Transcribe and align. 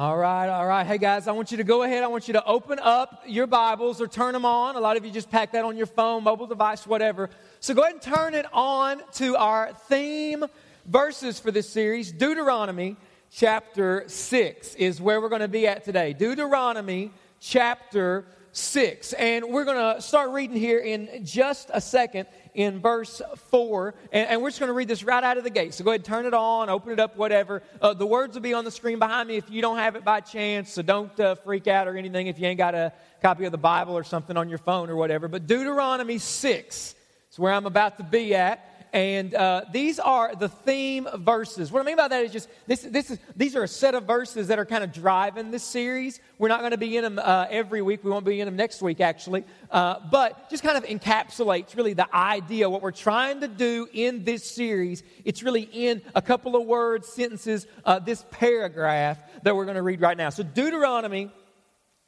All 0.00 0.16
right, 0.16 0.48
all 0.48 0.66
right. 0.66 0.86
Hey 0.86 0.96
guys, 0.96 1.28
I 1.28 1.32
want 1.32 1.50
you 1.50 1.58
to 1.58 1.62
go 1.62 1.82
ahead. 1.82 2.02
I 2.02 2.06
want 2.06 2.26
you 2.26 2.32
to 2.32 2.44
open 2.46 2.78
up 2.78 3.22
your 3.26 3.46
Bibles 3.46 4.00
or 4.00 4.08
turn 4.08 4.32
them 4.32 4.46
on. 4.46 4.74
A 4.74 4.80
lot 4.80 4.96
of 4.96 5.04
you 5.04 5.10
just 5.10 5.30
pack 5.30 5.52
that 5.52 5.62
on 5.62 5.76
your 5.76 5.84
phone, 5.84 6.24
mobile 6.24 6.46
device, 6.46 6.86
whatever. 6.86 7.28
So 7.60 7.74
go 7.74 7.82
ahead 7.82 7.92
and 7.92 8.00
turn 8.00 8.32
it 8.32 8.46
on 8.50 9.02
to 9.16 9.36
our 9.36 9.74
theme 9.88 10.46
verses 10.86 11.38
for 11.38 11.50
this 11.50 11.68
series. 11.68 12.12
Deuteronomy 12.12 12.96
chapter 13.30 14.04
6 14.06 14.74
is 14.76 15.02
where 15.02 15.20
we're 15.20 15.28
going 15.28 15.42
to 15.42 15.48
be 15.48 15.66
at 15.66 15.84
today. 15.84 16.14
Deuteronomy 16.14 17.10
chapter 17.38 18.24
6. 18.52 19.12
And 19.14 19.46
we're 19.46 19.64
going 19.64 19.94
to 19.94 20.02
start 20.02 20.30
reading 20.30 20.56
here 20.56 20.78
in 20.78 21.24
just 21.24 21.70
a 21.72 21.80
second 21.80 22.26
in 22.54 22.80
verse 22.80 23.22
4. 23.50 23.94
And, 24.12 24.28
and, 24.28 24.42
we're 24.42 24.48
just 24.50 24.60
going 24.60 24.68
to 24.68 24.74
read 24.74 24.88
this 24.88 25.04
right 25.04 25.22
out 25.22 25.38
of 25.38 25.44
the 25.44 25.50
gate. 25.50 25.74
So 25.74 25.84
go 25.84 25.90
ahead, 25.90 26.04
turn 26.04 26.26
it 26.26 26.34
on, 26.34 26.68
open 26.68 26.92
it 26.92 27.00
up, 27.00 27.16
whatever. 27.16 27.62
Uh, 27.80 27.94
the 27.94 28.06
words 28.06 28.34
will 28.34 28.42
be 28.42 28.54
on 28.54 28.64
the 28.64 28.70
screen 28.70 28.98
behind 28.98 29.28
me 29.28 29.36
if 29.36 29.50
you 29.50 29.62
don't 29.62 29.78
have 29.78 29.96
it 29.96 30.04
by 30.04 30.20
chance. 30.20 30.72
So 30.72 30.82
don't 30.82 31.18
uh, 31.20 31.36
freak 31.36 31.68
out 31.68 31.86
or 31.86 31.96
anything 31.96 32.26
if 32.26 32.38
you 32.38 32.46
ain't 32.46 32.58
got 32.58 32.74
a 32.74 32.92
copy 33.22 33.44
of 33.44 33.52
the 33.52 33.58
Bible 33.58 33.96
or 33.96 34.04
something 34.04 34.36
on 34.36 34.48
your 34.48 34.58
phone 34.58 34.90
or 34.90 34.96
whatever. 34.96 35.28
But 35.28 35.46
Deuteronomy 35.46 36.18
6 36.18 36.94
is 37.30 37.38
where 37.38 37.52
I'm 37.52 37.66
about 37.66 37.98
to 37.98 38.04
be 38.04 38.34
at 38.34 38.66
and 38.92 39.34
uh, 39.34 39.64
these 39.72 40.00
are 40.00 40.34
the 40.34 40.48
theme 40.48 41.06
verses. 41.14 41.70
What 41.70 41.80
I 41.80 41.84
mean 41.84 41.96
by 41.96 42.08
that 42.08 42.24
is 42.24 42.32
just 42.32 42.48
this, 42.66 42.82
this 42.82 43.10
is, 43.10 43.18
these 43.36 43.54
are 43.54 43.62
a 43.62 43.68
set 43.68 43.94
of 43.94 44.04
verses 44.04 44.48
that 44.48 44.58
are 44.58 44.66
kind 44.66 44.82
of 44.82 44.92
driving 44.92 45.52
this 45.52 45.62
series. 45.62 46.18
We're 46.38 46.48
not 46.48 46.60
going 46.60 46.72
to 46.72 46.78
be 46.78 46.96
in 46.96 47.04
them 47.04 47.20
uh, 47.20 47.46
every 47.50 47.82
week. 47.82 48.02
We 48.02 48.10
won't 48.10 48.24
be 48.24 48.40
in 48.40 48.46
them 48.46 48.56
next 48.56 48.82
week, 48.82 49.00
actually. 49.00 49.44
Uh, 49.70 50.00
but 50.10 50.50
just 50.50 50.64
kind 50.64 50.76
of 50.76 50.84
encapsulates 50.84 51.76
really 51.76 51.92
the 51.92 52.12
idea, 52.14 52.68
what 52.68 52.82
we're 52.82 52.90
trying 52.90 53.40
to 53.42 53.48
do 53.48 53.88
in 53.92 54.24
this 54.24 54.50
series. 54.50 55.04
It's 55.24 55.42
really 55.42 55.68
in 55.72 56.02
a 56.16 56.22
couple 56.22 56.56
of 56.56 56.66
words, 56.66 57.06
sentences, 57.08 57.66
uh, 57.84 58.00
this 58.00 58.24
paragraph 58.32 59.18
that 59.44 59.54
we're 59.54 59.66
going 59.66 59.76
to 59.76 59.82
read 59.82 60.00
right 60.00 60.16
now. 60.16 60.30
So, 60.30 60.42
Deuteronomy 60.42 61.30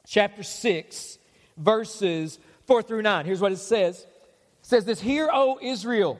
chapter 0.05 0.43
6, 0.43 1.17
verses 1.55 2.39
4 2.67 2.81
through 2.81 3.03
9. 3.03 3.25
Here's 3.25 3.39
what 3.39 3.53
it 3.53 3.57
says. 3.57 4.01
It 4.01 4.07
says 4.63 4.83
this 4.83 4.99
Hear, 4.99 5.29
O 5.31 5.59
Israel 5.61 6.19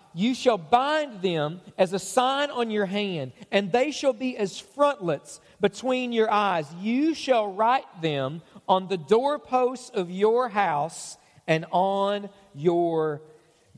You 0.13 0.35
shall 0.35 0.57
bind 0.57 1.21
them 1.21 1.61
as 1.77 1.93
a 1.93 1.99
sign 1.99 2.49
on 2.51 2.69
your 2.69 2.85
hand, 2.85 3.31
and 3.51 3.71
they 3.71 3.91
shall 3.91 4.13
be 4.13 4.37
as 4.37 4.59
frontlets 4.59 5.39
between 5.59 6.11
your 6.11 6.29
eyes. 6.29 6.67
You 6.79 7.13
shall 7.13 7.53
write 7.53 8.01
them 8.01 8.41
on 8.67 8.87
the 8.87 8.97
doorposts 8.97 9.89
of 9.89 10.11
your 10.11 10.49
house 10.49 11.17
and 11.47 11.65
on 11.71 12.29
your 12.53 13.21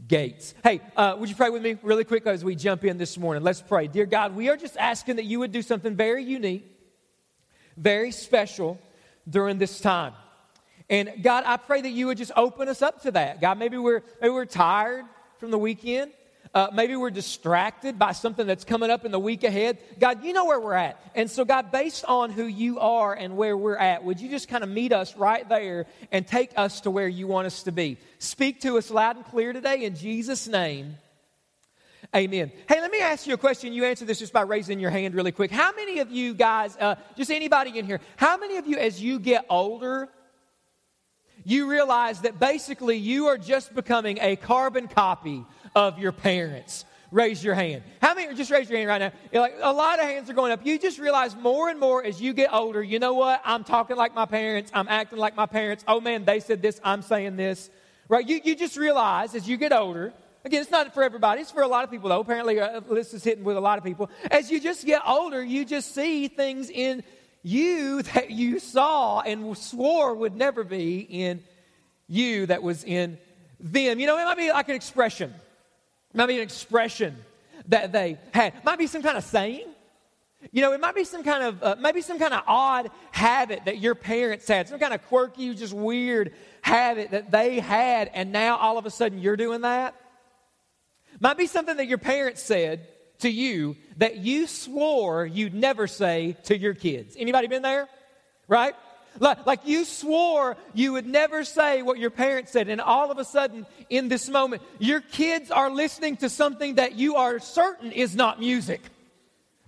gates. 0.08 0.54
Hey, 0.64 0.82
uh, 0.98 1.16
would 1.20 1.30
you 1.30 1.36
pray 1.36 1.50
with 1.50 1.62
me 1.62 1.78
really 1.84 2.04
quick 2.04 2.26
as 2.26 2.44
we 2.44 2.56
jump 2.56 2.84
in 2.84 2.98
this 2.98 3.18
morning? 3.18 3.44
Let's 3.44 3.62
pray. 3.62 3.88
Dear 3.88 4.06
God, 4.06 4.36
we 4.36 4.50
are 4.50 4.58
just 4.58 4.78
asking 4.78 5.18
that 5.18 5.26
you 5.26 5.40
would 5.40 5.52
do 5.52 5.62
something 5.62 5.96
very 5.96 6.24
unique, 6.24 6.66
very 7.78 8.12
special 8.12 8.80
during 9.30 9.60
this 9.60 9.80
time. 9.80 10.14
And 10.90 11.12
God, 11.22 11.44
I 11.46 11.58
pray 11.58 11.82
that 11.82 11.90
you 11.90 12.08
would 12.08 12.18
just 12.18 12.32
open 12.36 12.68
us 12.68 12.82
up 12.82 13.04
to 13.04 13.12
that. 13.12 13.40
God, 13.40 13.58
maybe 13.58 13.78
we're, 13.78 14.02
maybe 14.22 14.34
we're 14.34 14.46
tired 14.46 15.06
from 15.38 15.52
the 15.52 15.58
weekend. 15.58 16.12
Uh, 16.54 16.68
maybe 16.72 16.96
we're 16.96 17.10
distracted 17.10 17.98
by 17.98 18.12
something 18.12 18.46
that's 18.46 18.64
coming 18.64 18.92
up 18.92 19.06
in 19.06 19.12
the 19.12 19.20
week 19.20 19.44
ahead. 19.44 19.80
God, 20.00 20.24
you 20.24 20.34
know 20.34 20.46
where 20.46 20.60
we're 20.60 20.76
at. 20.76 21.02
And 21.16 21.30
so, 21.30 21.46
God, 21.46 21.72
based 21.72 22.06
on 22.06 22.30
who 22.30 22.46
you 22.46 22.80
are 22.80 23.12
and 23.12 23.36
where 23.36 23.58
we're 23.58 23.76
at, 23.76 24.04
would 24.04 24.20
you 24.20 24.30
just 24.30 24.48
kind 24.48 24.64
of 24.64 24.70
meet 24.70 24.94
us 24.94 25.18
right 25.18 25.48
there 25.50 25.88
and 26.12 26.28
take 26.28 26.52
us 26.56 26.82
to 26.82 26.92
where 26.92 27.08
you 27.08 27.26
want 27.26 27.48
us 27.48 27.64
to 27.64 27.72
be? 27.72 27.98
Speak 28.20 28.62
to 28.62 28.78
us 28.78 28.92
loud 28.92 29.16
and 29.16 29.26
clear 29.26 29.52
today 29.52 29.84
in 29.84 29.96
Jesus' 29.96 30.48
name. 30.48 30.98
Amen. 32.16 32.52
Hey, 32.70 32.80
let 32.82 32.92
me 32.92 33.00
ask 33.00 33.26
you 33.26 33.34
a 33.34 33.38
question. 33.38 33.74
You 33.74 33.86
answer 33.86 34.06
this 34.06 34.20
just 34.20 34.34
by 34.34 34.42
raising 34.42 34.80
your 34.80 34.92
hand 34.92 35.16
really 35.16 35.32
quick. 35.32 35.50
How 35.50 35.72
many 35.72 35.98
of 36.00 36.12
you 36.12 36.36
guys, 36.36 36.78
uh, 36.80 36.96
just 37.18 37.32
anybody 37.32 37.80
in 37.80 37.88
here, 37.88 38.00
how 38.18 38.38
many 38.38 38.58
of 38.58 38.68
you, 38.68 38.78
as 38.78 39.02
you 39.02 39.18
get 39.18 39.48
older, 39.50 40.08
you 41.44 41.70
realize 41.70 42.22
that 42.22 42.40
basically 42.40 42.98
you 42.98 43.28
are 43.28 43.38
just 43.38 43.74
becoming 43.74 44.20
a 44.22 44.36
carbon 44.36 44.88
copy 44.88 45.44
of 45.76 46.00
your 46.00 46.12
parents? 46.12 46.86
Raise 47.12 47.44
your 47.44 47.54
hand. 47.54 47.84
How 48.02 48.16
many, 48.16 48.34
just 48.34 48.50
raise 48.50 48.70
your 48.70 48.80
hand 48.80 48.90
right 48.90 48.98
now. 48.98 49.12
You're 49.32 49.42
like, 49.42 49.56
a 49.62 49.72
lot 49.72 50.00
of 50.00 50.06
hands 50.06 50.30
are 50.32 50.34
going 50.34 50.52
up. 50.52 50.66
You 50.66 50.80
just 50.80 50.98
realize 50.98 51.36
more 51.36 51.70
and 51.70 51.80
more 51.80 52.04
as 52.04 52.20
you 52.20 52.34
get 52.34 52.52
older, 52.52 52.82
you 52.82 52.98
know 52.98 53.14
what? 53.14 53.42
I'm 53.46 53.64
talking 53.64 53.96
like 53.96 54.16
my 54.16 54.26
parents. 54.26 54.72
I'm 54.74 54.88
acting 54.88 55.20
like 55.20 55.36
my 55.36 55.46
parents. 55.46 55.84
Oh 55.88 56.02
man, 56.02 56.26
they 56.26 56.40
said 56.40 56.62
this. 56.62 56.82
I'm 56.84 57.04
saying 57.04 57.36
this. 57.36 57.70
Right? 58.10 58.28
You, 58.28 58.42
you 58.44 58.56
just 58.56 58.78
realize 58.78 59.36
as 59.36 59.48
you 59.48 59.58
get 59.58 59.72
older, 59.72 60.14
Again, 60.46 60.62
it's 60.62 60.72
not 60.72 60.94
for 60.94 61.04
everybody. 61.04 61.42
It's 61.42 61.52
for 61.52 61.62
a 61.62 61.68
lot 61.68 61.86
of 61.86 61.92
people, 61.92 62.10
though. 62.10 62.20
Apparently, 62.20 62.60
uh, 62.60 62.82
this 62.92 63.14
is 63.14 63.24
hitting 63.24 63.46
with 63.46 63.56
a 63.56 63.62
lot 63.62 63.78
of 63.78 63.86
people. 63.86 64.10
As 64.30 64.52
you 64.52 64.60
just 64.60 64.86
get 64.86 65.02
older, 65.08 65.42
you 65.42 65.64
just 65.64 65.96
see 65.96 66.28
things 66.28 66.70
in 66.70 67.04
you 67.44 68.02
that 68.02 68.30
you 68.30 68.60
saw 68.60 69.22
and 69.22 69.58
swore 69.58 70.14
would 70.14 70.36
never 70.36 70.66
be 70.66 71.00
in 71.00 71.44
you 72.10 72.46
that 72.48 72.62
was 72.62 72.84
in 72.84 73.18
them. 73.62 74.00
You 74.02 74.08
know, 74.08 74.18
it 74.18 74.26
might 74.26 74.38
be 74.38 74.52
like 74.52 74.68
an 74.68 74.76
expression. 74.76 75.34
Might 76.14 76.28
be 76.28 76.36
an 76.36 76.42
expression 76.42 77.16
that 77.68 77.92
they 77.92 78.18
had. 78.34 78.54
Might 78.64 78.78
be 78.78 78.88
some 78.88 79.02
kind 79.02 79.18
of 79.18 79.24
saying. 79.24 79.68
You 80.52 80.62
know, 80.62 80.74
it 80.74 80.82
might 80.82 80.96
be 80.96 81.06
some 81.06 81.24
kind 81.24 81.44
of 81.44 81.64
uh, 81.64 81.76
maybe 81.80 82.02
some 82.02 82.20
kind 82.20 82.34
of 82.34 82.44
odd 82.48 82.92
habit 83.12 83.66
that 83.66 83.80
your 83.80 83.96
parents 83.96 84.48
had, 84.48 84.68
some 84.68 84.80
kind 84.80 84.94
of 84.94 85.02
quirky, 85.08 85.54
just 85.56 85.74
weird 85.74 86.34
habit 86.62 87.12
that 87.12 87.32
they 87.32 87.60
had, 87.60 88.12
and 88.14 88.32
now 88.32 88.58
all 88.58 88.78
of 88.78 88.86
a 88.86 88.90
sudden 88.90 89.20
you're 89.20 89.38
doing 89.38 89.62
that. 89.62 89.96
Might 91.20 91.38
be 91.38 91.48
something 91.48 91.78
that 91.78 91.88
your 91.88 91.98
parents 91.98 92.42
said 92.44 92.88
to 93.20 93.30
you 93.30 93.78
that 93.98 94.18
you 94.18 94.48
swore 94.48 95.26
you'd 95.26 95.54
never 95.54 95.88
say 95.88 96.36
to 96.44 96.58
your 96.58 96.74
kids. 96.74 97.16
Anybody 97.18 97.48
been 97.48 97.62
there? 97.62 97.88
Right? 98.48 98.76
Like, 99.20 99.46
like 99.46 99.60
you 99.66 99.86
swore 99.86 100.58
you 100.74 100.94
would 100.94 101.06
never 101.06 101.44
say 101.44 101.82
what 101.82 102.00
your 102.00 102.10
parents 102.10 102.52
said, 102.52 102.68
and 102.70 102.82
all 102.82 103.12
of 103.12 103.18
a 103.18 103.26
sudden, 103.26 103.66
in 103.90 104.08
this 104.08 104.30
moment, 104.30 104.62
your 104.80 105.02
kids 105.02 105.52
are 105.52 105.70
listening 105.70 106.18
to 106.18 106.30
something 106.30 106.76
that 106.76 106.96
you 106.96 107.16
are 107.16 107.40
certain 107.40 107.92
is 107.92 108.16
not 108.16 108.40
music, 108.40 108.82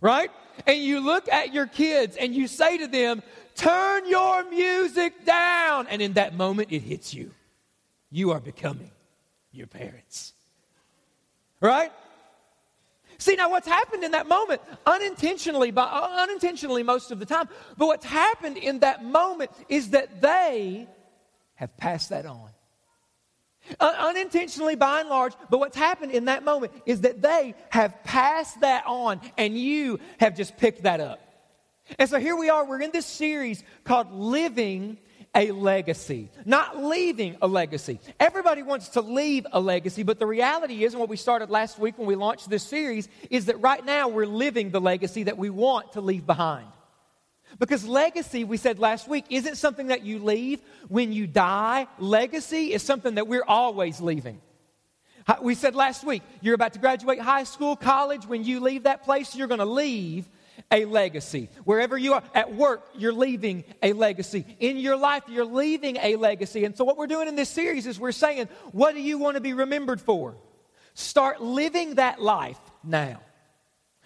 right? 0.02 0.32
And 0.66 0.80
you 0.80 1.00
look 1.00 1.30
at 1.30 1.54
your 1.54 1.68
kids 1.68 2.16
and 2.18 2.34
you 2.34 2.48
say 2.48 2.78
to 2.78 2.88
them, 2.88 3.22
Turn 3.56 4.08
your 4.08 4.50
music 4.50 5.26
down. 5.26 5.88
And 5.88 6.02
in 6.02 6.14
that 6.14 6.36
moment, 6.36 6.72
it 6.72 6.82
hits 6.82 7.14
you. 7.14 7.32
You 8.12 8.32
are 8.32 8.40
becoming 8.40 8.92
your 9.52 9.68
parents, 9.68 10.34
right? 11.62 11.92
See, 13.25 13.36
now 13.36 13.50
what's 13.50 13.68
happened 13.68 14.03
in 14.03 14.12
that 14.12 14.28
moment, 14.28 14.62
unintentionally, 14.86 15.72
by, 15.72 15.81
uh, 15.81 16.18
unintentionally 16.22 16.84
most 16.84 17.09
of 17.09 17.18
the 17.18 17.25
time, 17.25 17.50
but 17.75 17.88
what's 17.88 18.06
happened 18.06 18.56
in 18.56 18.81
that 18.81 19.03
moment 19.03 19.50
is 19.68 19.90
that 19.90 20.22
they 20.22 20.88
have 21.56 21.75
passed 21.75 22.09
that 22.12 22.28
on. 22.28 22.52
Unintentionally 23.80 24.75
by 24.75 25.00
and 25.00 25.09
large, 25.09 25.34
but 25.50 25.58
what's 25.58 25.75
happened 25.75 26.12
in 26.12 26.25
that 26.25 26.44
moment 26.44 26.72
is 26.85 27.02
that 27.02 27.24
they 27.24 27.56
have 27.72 28.03
passed 28.03 28.62
that 28.62 28.84
on 28.85 29.19
and 29.40 29.58
you 29.58 30.00
have 30.19 30.35
just 30.35 30.56
picked 30.58 30.84
that 30.84 31.00
up. 31.00 31.19
And 31.97 32.08
so 32.08 32.19
here 32.19 32.35
we 32.35 32.52
are, 32.52 32.64
we're 32.64 32.81
in 32.84 32.91
this 32.91 33.08
series 33.08 33.64
called 33.85 34.12
Living 34.12 35.00
a 35.35 35.51
legacy, 35.51 36.29
not 36.46 36.81
leaving 36.81 37.37
a 37.41 37.47
legacy. 37.47 37.99
Everybody 38.20 38.64
wants 38.64 38.90
to 38.90 39.02
leave 39.02 39.46
a 39.52 39.59
legacy, 39.59 40.03
but 40.03 40.17
the 40.17 40.26
reality 40.26 40.85
is, 40.85 40.93
and 40.93 40.99
what 40.99 41.09
we 41.09 41.17
started 41.17 41.49
last 41.49 41.78
week 41.78 41.97
when 41.97 42.08
we 42.08 42.16
launched 42.16 42.49
this 42.49 42.64
series, 42.64 43.09
is 43.29 43.46
that 43.46 43.59
right 43.59 43.85
now 43.85 44.08
we're 44.08 44.26
living 44.26 44.72
the 44.72 44.82
legacy 44.82 45.23
that 45.23 45.37
we 45.37 45.49
want 45.49 45.91
to 45.93 46.02
leave 46.02 46.26
behind. 46.26 46.67
Because 47.59 47.85
legacy, 47.85 48.43
we 48.43 48.58
said 48.58 48.79
last 48.79 49.08
week, 49.08 49.26
isn't 49.29 49.55
something 49.55 49.87
that 49.87 50.03
you 50.03 50.20
leave 50.20 50.61
when 50.87 51.14
you 51.14 51.28
die. 51.28 51.88
Legacy 51.99 52.73
is 52.73 52.81
something 52.81 53.16
that 53.16 53.28
we're 53.28 53.46
always 53.47 54.02
leaving. 54.02 54.41
We 55.41 55.55
said 55.55 55.73
last 55.73 56.03
week, 56.03 56.22
you're 56.41 56.53
about 56.53 56.73
to 56.73 56.79
graduate 56.79 57.20
high 57.20 57.46
school, 57.46 57.76
college. 57.76 58.28
When 58.28 58.43
you 58.43 58.59
leave 58.59 58.84
that 58.84 59.03
place, 59.03 59.35
you're 59.35 59.47
going 59.47 59.59
to 59.59 59.66
leave 59.66 60.29
a 60.72 60.85
legacy. 60.85 61.50
Wherever 61.64 61.97
you 61.97 62.14
are, 62.14 62.23
at 62.34 62.53
work, 62.53 62.88
you're 62.96 63.14
leaving 63.14 63.64
a 63.84 63.94
legacy. 63.94 64.46
In 64.59 64.78
your 64.78 64.97
life, 64.97 65.23
you're 65.28 65.46
leaving 65.46 65.97
a 65.97 66.16
legacy. 66.16 66.66
And 66.66 66.76
so, 66.76 66.84
what 66.84 66.97
we're 66.97 67.08
doing 67.08 67.28
in 67.28 67.35
this 67.35 67.50
series 67.50 67.88
is 67.88 68.00
we're 68.00 68.12
saying, 68.12 68.50
what 68.72 68.96
do 68.96 69.02
you 69.02 69.17
want 69.17 69.35
to 69.35 69.41
be 69.41 69.53
remembered 69.53 70.02
for? 70.02 70.35
Start 70.94 71.41
living 71.41 71.96
that 71.96 72.22
life 72.22 72.59
now. 72.84 73.22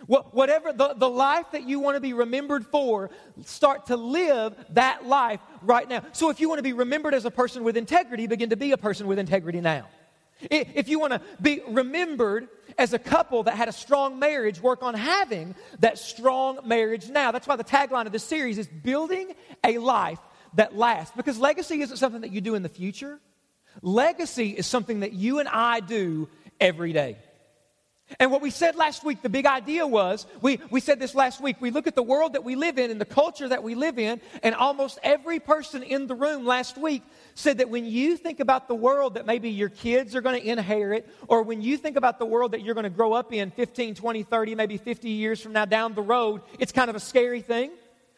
Whatever 0.07 0.71
the, 0.71 0.93
the 0.93 1.09
life 1.09 1.51
that 1.51 1.67
you 1.67 1.81
want 1.81 1.95
to 1.95 1.99
be 1.99 2.13
remembered 2.13 2.65
for, 2.65 3.09
start 3.43 3.87
to 3.87 3.97
live 3.97 4.55
that 4.69 5.05
life 5.05 5.41
right 5.61 5.87
now. 5.89 6.03
So, 6.13 6.29
if 6.29 6.39
you 6.39 6.47
want 6.47 6.59
to 6.59 6.63
be 6.63 6.73
remembered 6.73 7.13
as 7.13 7.25
a 7.25 7.31
person 7.31 7.63
with 7.63 7.77
integrity, 7.77 8.27
begin 8.27 8.49
to 8.49 8.57
be 8.57 8.71
a 8.71 8.77
person 8.77 9.07
with 9.07 9.19
integrity 9.19 9.61
now. 9.61 9.87
If 10.41 10.87
you 10.87 10.99
want 10.99 11.13
to 11.13 11.21
be 11.41 11.61
remembered 11.67 12.47
as 12.77 12.93
a 12.93 12.99
couple 12.99 13.43
that 13.43 13.55
had 13.55 13.67
a 13.67 13.73
strong 13.73 14.19
marriage, 14.19 14.61
work 14.61 14.83
on 14.83 14.93
having 14.93 15.55
that 15.79 15.97
strong 15.97 16.59
marriage 16.65 17.09
now. 17.09 17.31
That's 17.31 17.47
why 17.47 17.57
the 17.57 17.63
tagline 17.63 18.05
of 18.05 18.11
this 18.11 18.23
series 18.23 18.57
is 18.57 18.67
building 18.67 19.33
a 19.63 19.77
life 19.79 20.19
that 20.53 20.75
lasts. 20.75 21.13
Because 21.15 21.37
legacy 21.37 21.81
isn't 21.81 21.97
something 21.97 22.21
that 22.21 22.31
you 22.31 22.41
do 22.41 22.55
in 22.55 22.63
the 22.63 22.69
future, 22.69 23.19
legacy 23.81 24.51
is 24.51 24.65
something 24.65 25.01
that 25.01 25.13
you 25.13 25.39
and 25.39 25.49
I 25.49 25.81
do 25.81 26.29
every 26.59 26.93
day. 26.93 27.17
And 28.17 28.31
what 28.31 28.41
we 28.41 28.49
said 28.49 28.75
last 28.75 29.03
week, 29.03 29.21
the 29.21 29.29
big 29.29 29.45
idea 29.45 29.85
was 29.85 30.25
we, 30.41 30.59
we 30.71 30.79
said 30.79 30.99
this 30.99 31.13
last 31.13 31.41
week. 31.41 31.57
We 31.59 31.69
look 31.69 31.85
at 31.85 31.95
the 31.95 32.03
world 32.03 32.33
that 32.33 32.43
we 32.43 32.55
live 32.55 32.79
in 32.79 32.89
and 32.89 32.99
the 32.99 33.05
culture 33.05 33.47
that 33.47 33.61
we 33.61 33.75
live 33.75 33.99
in, 33.99 34.19
and 34.41 34.55
almost 34.55 34.97
every 35.03 35.39
person 35.39 35.83
in 35.83 36.07
the 36.07 36.15
room 36.15 36.45
last 36.45 36.77
week 36.77 37.03
said 37.35 37.59
that 37.59 37.69
when 37.69 37.85
you 37.85 38.17
think 38.17 38.39
about 38.39 38.67
the 38.67 38.75
world 38.75 39.13
that 39.13 39.25
maybe 39.25 39.49
your 39.49 39.69
kids 39.69 40.15
are 40.15 40.21
going 40.21 40.39
to 40.39 40.47
inherit, 40.47 41.07
or 41.27 41.43
when 41.43 41.61
you 41.61 41.77
think 41.77 41.97
about 41.97 42.17
the 42.17 42.25
world 42.25 42.53
that 42.53 42.61
you're 42.61 42.75
going 42.75 42.83
to 42.83 42.89
grow 42.89 43.13
up 43.13 43.31
in 43.31 43.51
15, 43.51 43.95
20, 43.95 44.23
30, 44.23 44.55
maybe 44.55 44.77
50 44.77 45.09
years 45.09 45.39
from 45.39 45.53
now 45.53 45.65
down 45.65 45.93
the 45.93 46.01
road, 46.01 46.41
it's 46.57 46.71
kind 46.71 46.89
of 46.89 46.95
a 46.95 46.99
scary 46.99 47.41
thing. 47.41 47.71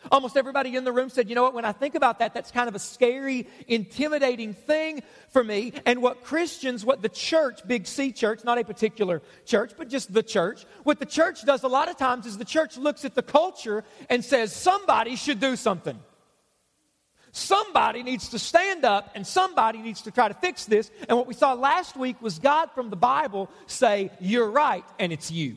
Almost 0.10 0.36
everybody 0.36 0.76
in 0.76 0.84
the 0.84 0.92
room 0.92 1.10
said, 1.10 1.30
you 1.30 1.36
know 1.36 1.44
what, 1.44 1.54
when 1.54 1.66
I 1.66 1.74
think 1.74 1.94
about 1.96 2.20
that, 2.20 2.34
that's 2.34 2.50
kind 2.50 2.68
of 2.68 2.76
a 2.76 2.80
scary, 2.80 3.48
intimidating 3.68 4.54
thing 4.54 5.04
for 5.30 5.44
me. 5.44 5.74
And 5.86 6.02
what 6.02 6.24
Christians, 6.24 6.84
what 6.84 7.02
the 7.02 7.10
church, 7.10 7.60
big 7.68 7.86
C 7.86 8.12
church, 8.12 8.44
not 8.44 8.58
a 8.58 8.64
particular 8.64 9.22
church, 9.46 9.74
but 9.78 9.90
just 9.90 10.12
the 10.12 10.24
church, 10.24 10.66
what 10.84 11.00
the 11.00 11.06
church 11.06 11.46
does 11.46 11.64
a 11.64 11.68
lot 11.68 11.88
of 11.88 11.98
times 11.98 12.26
is 12.26 12.38
the 12.38 12.46
church 12.46 12.78
looks 12.78 13.06
at 13.06 13.14
the 13.14 13.22
culture 13.22 13.84
and 14.10 14.26
says, 14.26 14.56
somebody 14.56 15.16
should 15.16 15.40
do 15.40 15.56
something. 15.56 16.00
Somebody 17.32 18.04
needs 18.04 18.30
to 18.30 18.40
stand 18.40 18.84
up 18.84 19.12
and 19.16 19.26
somebody 19.26 19.80
needs 19.80 20.02
to 20.02 20.12
try 20.12 20.28
to 20.28 20.34
fix 20.34 20.66
this. 20.66 20.92
And 21.08 21.18
what 21.18 21.28
we 21.28 21.34
saw 21.34 21.54
last 21.54 21.96
week 21.96 22.22
was 22.22 22.40
God 22.40 22.72
from 22.72 22.90
the 22.90 22.98
Bible 22.98 23.50
say, 23.68 24.12
You're 24.20 24.50
right, 24.50 24.84
and 25.00 25.14
it's 25.14 25.32
you. 25.32 25.56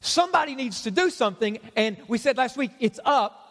Somebody 0.00 0.54
needs 0.54 0.82
to 0.82 0.90
do 0.90 1.10
something, 1.10 1.58
and 1.76 1.96
we 2.08 2.18
said 2.18 2.36
last 2.36 2.56
week, 2.56 2.70
it's 2.80 3.00
up 3.04 3.44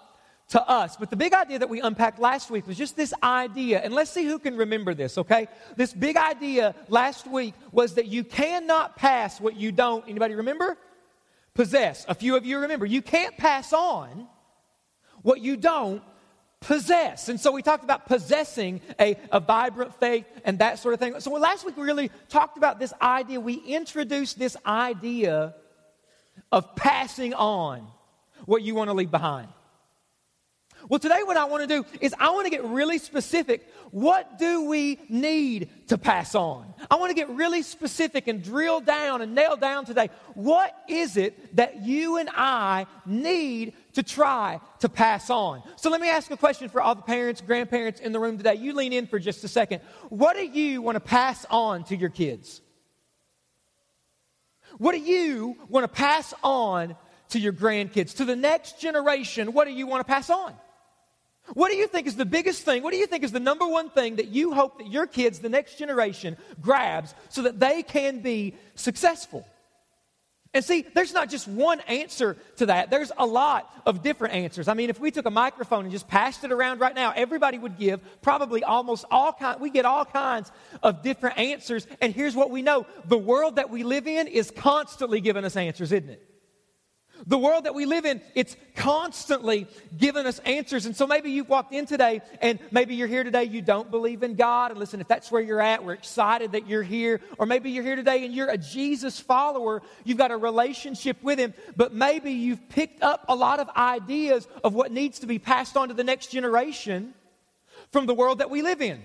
to 0.50 0.62
us. 0.66 0.96
But 0.96 1.10
the 1.10 1.18
big 1.18 1.34
idea 1.34 1.60
that 1.60 1.70
we 1.70 1.82
unpacked 1.82 2.20
last 2.20 2.50
week 2.50 2.68
was 2.68 2.78
just 2.78 2.96
this 2.96 3.14
idea, 3.22 3.82
and 3.82 3.94
let's 3.94 4.12
see 4.12 4.26
who 4.26 4.40
can 4.40 4.56
remember 4.56 4.94
this, 4.94 5.18
okay? 5.18 5.48
This 5.76 5.94
big 5.94 6.16
idea 6.16 6.74
last 6.88 7.28
week 7.28 7.54
was 7.72 7.96
that 7.96 8.08
you 8.08 8.24
cannot 8.24 8.96
pass 8.96 9.42
what 9.42 9.56
you 9.58 9.72
don't, 9.72 10.08
anybody 10.08 10.36
remember? 10.36 10.78
Possess. 11.54 12.06
A 12.08 12.16
few 12.16 12.36
of 12.36 12.46
you 12.46 12.60
remember. 12.60 12.86
You 12.86 13.02
can't 13.02 13.36
pass 13.36 13.74
on 13.74 14.28
what 15.24 15.42
you 15.42 15.58
don't 15.58 16.04
possess. 16.60 17.30
And 17.30 17.40
so 17.40 17.52
we 17.52 17.62
talked 17.62 17.84
about 17.84 18.06
possessing 18.06 18.82
a, 19.00 19.18
a 19.32 19.40
vibrant 19.40 19.94
faith 20.00 20.26
and 20.46 20.60
that 20.60 20.80
sort 20.80 20.94
of 20.94 21.00
thing. 21.00 21.20
So 21.20 21.32
last 21.32 21.66
week 21.66 21.78
we 21.78 21.84
really 21.84 22.12
talked 22.30 22.58
about 22.58 22.80
this 22.80 22.94
idea. 23.02 23.40
We 23.40 23.56
introduced 23.56 24.40
this 24.40 24.56
idea 24.66 25.56
of 26.52 26.76
passing 26.76 27.34
on 27.34 27.88
what 28.46 28.62
you 28.62 28.76
want 28.76 28.90
to 28.90 28.94
leave 28.94 29.12
behind. 29.12 29.48
Well, 30.90 31.00
today, 31.00 31.22
what 31.24 31.38
I 31.38 31.46
want 31.46 31.68
to 31.68 31.82
do 31.82 31.86
is 32.00 32.14
I 32.18 32.30
want 32.30 32.46
to 32.46 32.50
get 32.50 32.64
really 32.64 32.98
specific. 32.98 33.68
What 33.92 34.38
do 34.38 34.66
we 34.66 35.00
need 35.10 35.70
to 35.88 35.98
pass 35.98 36.36
on? 36.36 36.74
I 36.90 36.96
want 36.96 37.10
to 37.10 37.16
get 37.16 37.30
really 37.30 37.62
specific 37.62 38.28
and 38.28 38.44
drill 38.44 38.80
down 38.80 39.22
and 39.22 39.34
nail 39.34 39.58
down 39.58 39.86
today. 39.86 40.10
What 40.36 40.74
is 40.88 41.18
it 41.18 41.56
that 41.56 41.84
you 41.84 42.18
and 42.18 42.30
I 42.32 42.86
need 43.06 43.74
to 43.94 44.04
try 44.04 44.62
to 44.80 44.90
pass 44.90 45.30
on? 45.30 45.64
So, 45.76 45.90
let 45.90 46.00
me 46.00 46.10
ask 46.10 46.30
a 46.32 46.38
question 46.38 46.70
for 46.70 46.82
all 46.82 46.96
the 46.96 47.02
parents, 47.02 47.42
grandparents 47.42 48.00
in 48.00 48.12
the 48.12 48.20
room 48.20 48.38
today. 48.38 48.56
You 48.56 48.74
lean 48.74 48.94
in 48.94 49.08
for 49.08 49.20
just 49.20 49.44
a 49.44 49.48
second. 49.48 49.82
What 50.10 50.38
do 50.38 50.46
you 50.46 50.82
want 50.82 50.96
to 50.96 51.02
pass 51.02 51.46
on 51.50 51.84
to 51.86 51.96
your 51.96 52.10
kids? 52.10 52.62
What 54.78 54.94
do 54.94 55.00
you 55.00 55.58
want 55.70 55.84
to 55.84 55.88
pass 55.88 56.34
on 56.44 56.96
to 57.30 57.40
your 57.40 57.54
grandkids, 57.54 58.16
to 58.18 58.26
the 58.26 58.36
next 58.36 58.80
generation? 58.80 59.54
What 59.54 59.66
do 59.66 59.74
you 59.74 59.88
want 59.88 60.06
to 60.06 60.12
pass 60.12 60.30
on? 60.30 60.54
What 61.54 61.72
do 61.72 61.78
you 61.78 61.88
think 61.88 62.08
is 62.08 62.16
the 62.16 62.26
biggest 62.26 62.64
thing? 62.64 62.84
What 62.84 62.92
do 62.92 62.98
you 62.98 63.08
think 63.08 63.24
is 63.24 63.32
the 63.32 63.40
number 63.40 63.66
one 63.66 63.90
thing 63.90 64.18
that 64.18 64.28
you 64.28 64.54
hope 64.54 64.80
that 64.80 64.92
your 64.92 65.08
kids, 65.08 65.40
the 65.40 65.50
next 65.50 65.78
generation, 65.78 66.38
grabs 66.62 67.14
so 67.30 67.44
that 67.44 67.60
they 67.60 67.84
can 67.84 68.20
be 68.20 68.56
successful? 68.76 69.48
And 70.58 70.66
see, 70.66 70.88
there's 70.96 71.14
not 71.14 71.30
just 71.30 71.48
one 71.48 71.82
answer 71.82 72.36
to 72.56 72.66
that. 72.66 72.90
There's 72.90 73.12
a 73.16 73.28
lot 73.28 73.72
of 73.86 74.02
different 74.02 74.34
answers. 74.34 74.68
I 74.68 74.74
mean, 74.74 74.90
if 74.90 75.00
we 75.00 75.12
took 75.12 75.28
a 75.28 75.32
microphone 75.32 75.84
and 75.84 75.92
just 75.92 76.08
passed 76.08 76.44
it 76.44 76.52
around 76.52 76.80
right 76.80 76.96
now, 76.96 77.14
everybody 77.16 77.60
would 77.60 77.78
give 77.78 78.02
probably 78.24 78.64
almost 78.64 79.06
all 79.12 79.34
kind 79.34 79.62
we 79.62 79.70
get 79.70 79.86
all 79.86 80.04
kinds 80.04 80.52
of 80.82 81.04
different 81.04 81.38
answers. 81.38 81.86
And 82.02 82.12
here's 82.12 82.36
what 82.36 82.50
we 82.50 82.64
know. 82.64 82.88
The 83.06 83.20
world 83.20 83.58
that 83.58 83.70
we 83.70 83.84
live 83.84 84.08
in 84.08 84.26
is 84.26 84.50
constantly 84.50 85.22
giving 85.22 85.46
us 85.46 85.56
answers, 85.56 85.92
isn't 85.92 86.10
it? 86.10 86.37
The 87.26 87.38
world 87.38 87.64
that 87.64 87.74
we 87.74 87.86
live 87.86 88.06
in, 88.06 88.22
it's 88.36 88.56
constantly 88.76 89.68
giving 89.98 90.26
us 90.26 90.40
answers. 90.40 90.86
And 90.86 90.96
so 90.96 91.08
maybe 91.08 91.32
you've 91.32 91.50
walked 91.50 91.74
in 91.74 91.86
today 91.86 92.22
and 92.42 92.60
maybe 92.72 92.96
you're 92.96 93.08
here 93.08 93.24
today, 93.24 93.46
you 93.46 93.62
don't 93.62 93.90
believe 93.90 94.24
in 94.24 94.36
God. 94.36 94.72
And 94.72 94.80
listen, 94.80 95.02
if 95.02 95.08
that's 95.08 95.32
where 95.32 95.42
you're 95.42 95.62
at, 95.62 95.84
we're 95.84 95.94
excited 95.94 96.52
that 96.52 96.68
you're 96.68 96.84
here. 96.84 97.20
Or 97.38 97.46
maybe 97.46 97.72
you're 97.72 97.84
here 97.84 97.96
today 97.96 98.26
and 98.26 98.34
you're 98.34 98.50
a 98.50 98.58
Jesus 98.58 99.20
follower, 99.20 99.82
you've 100.04 100.18
got 100.18 100.32
a 100.32 100.38
relationship 100.38 101.22
with 101.24 101.40
Him, 101.40 101.54
but 101.76 101.94
maybe 101.94 102.32
you've 102.32 102.70
picked 102.70 103.02
up 103.02 103.26
a 103.28 103.36
lot 103.36 103.60
of 103.60 103.70
ideas 103.76 104.48
of 104.64 104.74
what 104.74 104.92
needs 104.92 105.20
to 105.20 105.28
be 105.28 105.40
passed 105.40 105.76
on 105.76 105.88
to 105.88 105.94
the 105.94 106.04
next 106.04 106.28
generation 106.28 107.14
from 107.92 108.06
the 108.06 108.14
world 108.14 108.40
that 108.40 108.50
we 108.50 108.62
live 108.62 108.82
in. 108.82 109.02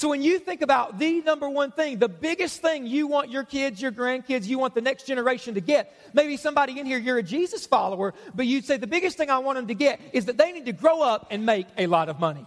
So 0.00 0.08
when 0.08 0.22
you 0.22 0.38
think 0.38 0.62
about 0.62 0.98
the 0.98 1.20
number 1.20 1.46
one 1.46 1.72
thing, 1.72 1.98
the 1.98 2.08
biggest 2.08 2.62
thing 2.62 2.86
you 2.86 3.06
want 3.06 3.30
your 3.30 3.44
kids, 3.44 3.82
your 3.82 3.92
grandkids, 3.92 4.46
you 4.46 4.58
want 4.58 4.74
the 4.74 4.80
next 4.80 5.06
generation 5.06 5.52
to 5.56 5.60
get, 5.60 5.94
maybe 6.14 6.38
somebody 6.38 6.80
in 6.80 6.86
here, 6.86 6.96
you're 6.96 7.18
a 7.18 7.22
Jesus 7.22 7.66
follower, 7.66 8.14
but 8.34 8.46
you'd 8.46 8.64
say 8.64 8.78
the 8.78 8.86
biggest 8.86 9.18
thing 9.18 9.28
I 9.28 9.40
want 9.40 9.56
them 9.56 9.66
to 9.66 9.74
get 9.74 10.00
is 10.14 10.24
that 10.24 10.38
they 10.38 10.52
need 10.52 10.64
to 10.64 10.72
grow 10.72 11.02
up 11.02 11.26
and 11.30 11.44
make 11.44 11.66
a 11.76 11.86
lot 11.86 12.08
of 12.08 12.18
money. 12.18 12.46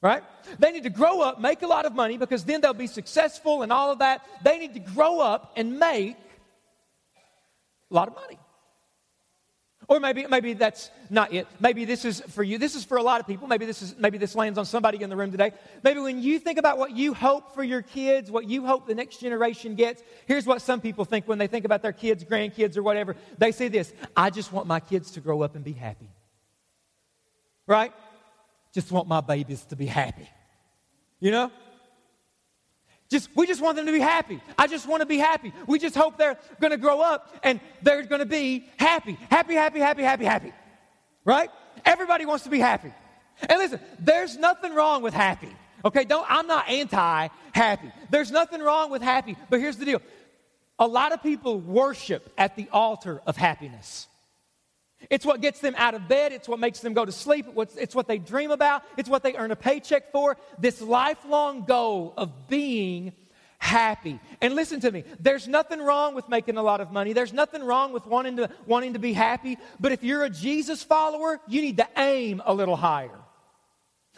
Right? 0.00 0.22
They 0.60 0.70
need 0.70 0.84
to 0.84 0.90
grow 0.90 1.20
up, 1.20 1.40
make 1.40 1.62
a 1.62 1.66
lot 1.66 1.84
of 1.84 1.96
money 1.96 2.16
because 2.16 2.44
then 2.44 2.60
they'll 2.60 2.74
be 2.74 2.86
successful 2.86 3.62
and 3.62 3.72
all 3.72 3.90
of 3.90 3.98
that. 3.98 4.24
They 4.44 4.56
need 4.60 4.74
to 4.74 4.80
grow 4.94 5.18
up 5.18 5.52
and 5.56 5.80
make 5.80 6.16
a 7.90 7.94
lot 7.94 8.06
of 8.06 8.14
money. 8.14 8.38
Or 9.88 10.00
maybe, 10.00 10.26
maybe 10.26 10.54
that's 10.54 10.90
not 11.10 11.32
it. 11.32 11.46
Maybe 11.60 11.84
this 11.84 12.04
is 12.04 12.20
for 12.20 12.42
you. 12.42 12.58
This 12.58 12.74
is 12.74 12.84
for 12.84 12.96
a 12.96 13.02
lot 13.02 13.20
of 13.20 13.26
people. 13.26 13.46
Maybe 13.46 13.66
this, 13.66 13.82
is, 13.82 13.94
maybe 13.96 14.18
this 14.18 14.34
lands 14.34 14.58
on 14.58 14.64
somebody 14.64 15.00
in 15.00 15.10
the 15.10 15.16
room 15.16 15.30
today. 15.30 15.52
Maybe 15.84 16.00
when 16.00 16.20
you 16.20 16.40
think 16.40 16.58
about 16.58 16.76
what 16.76 16.90
you 16.90 17.14
hope 17.14 17.54
for 17.54 17.62
your 17.62 17.82
kids, 17.82 18.28
what 18.28 18.48
you 18.48 18.66
hope 18.66 18.88
the 18.88 18.96
next 18.96 19.18
generation 19.18 19.76
gets, 19.76 20.02
here's 20.26 20.44
what 20.44 20.60
some 20.60 20.80
people 20.80 21.04
think 21.04 21.28
when 21.28 21.38
they 21.38 21.46
think 21.46 21.64
about 21.64 21.82
their 21.82 21.92
kids, 21.92 22.24
grandkids, 22.24 22.76
or 22.76 22.82
whatever. 22.82 23.14
They 23.38 23.52
say 23.52 23.68
this 23.68 23.92
I 24.16 24.30
just 24.30 24.52
want 24.52 24.66
my 24.66 24.80
kids 24.80 25.12
to 25.12 25.20
grow 25.20 25.42
up 25.42 25.54
and 25.54 25.64
be 25.64 25.72
happy. 25.72 26.08
Right? 27.68 27.92
Just 28.72 28.90
want 28.90 29.06
my 29.06 29.20
babies 29.20 29.64
to 29.66 29.76
be 29.76 29.86
happy. 29.86 30.28
You 31.20 31.30
know? 31.30 31.52
Just, 33.08 33.28
we 33.36 33.46
just 33.46 33.60
want 33.60 33.76
them 33.76 33.86
to 33.86 33.92
be 33.92 34.00
happy. 34.00 34.40
I 34.58 34.66
just 34.66 34.88
want 34.88 35.00
to 35.00 35.06
be 35.06 35.18
happy. 35.18 35.52
We 35.66 35.78
just 35.78 35.94
hope 35.94 36.16
they're 36.18 36.38
going 36.60 36.72
to 36.72 36.76
grow 36.76 37.00
up 37.00 37.36
and 37.42 37.60
they're 37.82 38.02
going 38.02 38.20
to 38.20 38.26
be 38.26 38.68
happy. 38.76 39.16
Happy, 39.30 39.54
happy, 39.54 39.78
happy, 39.78 40.02
happy, 40.02 40.24
happy. 40.24 40.52
Right? 41.24 41.50
Everybody 41.84 42.26
wants 42.26 42.44
to 42.44 42.50
be 42.50 42.58
happy. 42.58 42.92
And 43.48 43.58
listen, 43.58 43.80
there's 43.98 44.36
nothing 44.36 44.74
wrong 44.74 45.02
with 45.02 45.14
happy. 45.14 45.54
Okay, 45.84 46.04
don't 46.04 46.26
I'm 46.28 46.46
not 46.46 46.68
anti-happy. 46.68 47.92
There's 48.10 48.32
nothing 48.32 48.60
wrong 48.60 48.90
with 48.90 49.02
happy, 49.02 49.36
but 49.50 49.60
here's 49.60 49.76
the 49.76 49.84
deal. 49.84 50.02
A 50.78 50.86
lot 50.86 51.12
of 51.12 51.22
people 51.22 51.60
worship 51.60 52.32
at 52.36 52.56
the 52.56 52.68
altar 52.72 53.22
of 53.26 53.36
happiness. 53.36 54.08
It's 55.10 55.26
what 55.26 55.40
gets 55.40 55.60
them 55.60 55.74
out 55.76 55.94
of 55.94 56.08
bed. 56.08 56.32
It's 56.32 56.48
what 56.48 56.58
makes 56.58 56.80
them 56.80 56.94
go 56.94 57.04
to 57.04 57.12
sleep. 57.12 57.46
It's 57.76 57.94
what 57.94 58.08
they 58.08 58.18
dream 58.18 58.50
about. 58.50 58.82
It's 58.96 59.08
what 59.08 59.22
they 59.22 59.34
earn 59.34 59.50
a 59.50 59.56
paycheck 59.56 60.10
for. 60.10 60.36
This 60.58 60.80
lifelong 60.80 61.64
goal 61.64 62.14
of 62.16 62.48
being 62.48 63.12
happy. 63.58 64.20
And 64.40 64.54
listen 64.54 64.80
to 64.80 64.90
me, 64.90 65.04
there's 65.20 65.48
nothing 65.48 65.80
wrong 65.80 66.14
with 66.14 66.28
making 66.28 66.56
a 66.56 66.62
lot 66.62 66.80
of 66.80 66.92
money. 66.92 67.12
There's 67.12 67.32
nothing 67.32 67.62
wrong 67.62 67.92
with 67.92 68.06
wanting 68.06 68.36
to, 68.36 68.50
wanting 68.66 68.94
to 68.94 68.98
be 68.98 69.12
happy. 69.12 69.58
But 69.80 69.92
if 69.92 70.02
you're 70.02 70.24
a 70.24 70.30
Jesus 70.30 70.82
follower, 70.82 71.40
you 71.46 71.62
need 71.62 71.76
to 71.78 71.88
aim 71.96 72.42
a 72.44 72.54
little 72.54 72.76
higher. 72.76 73.18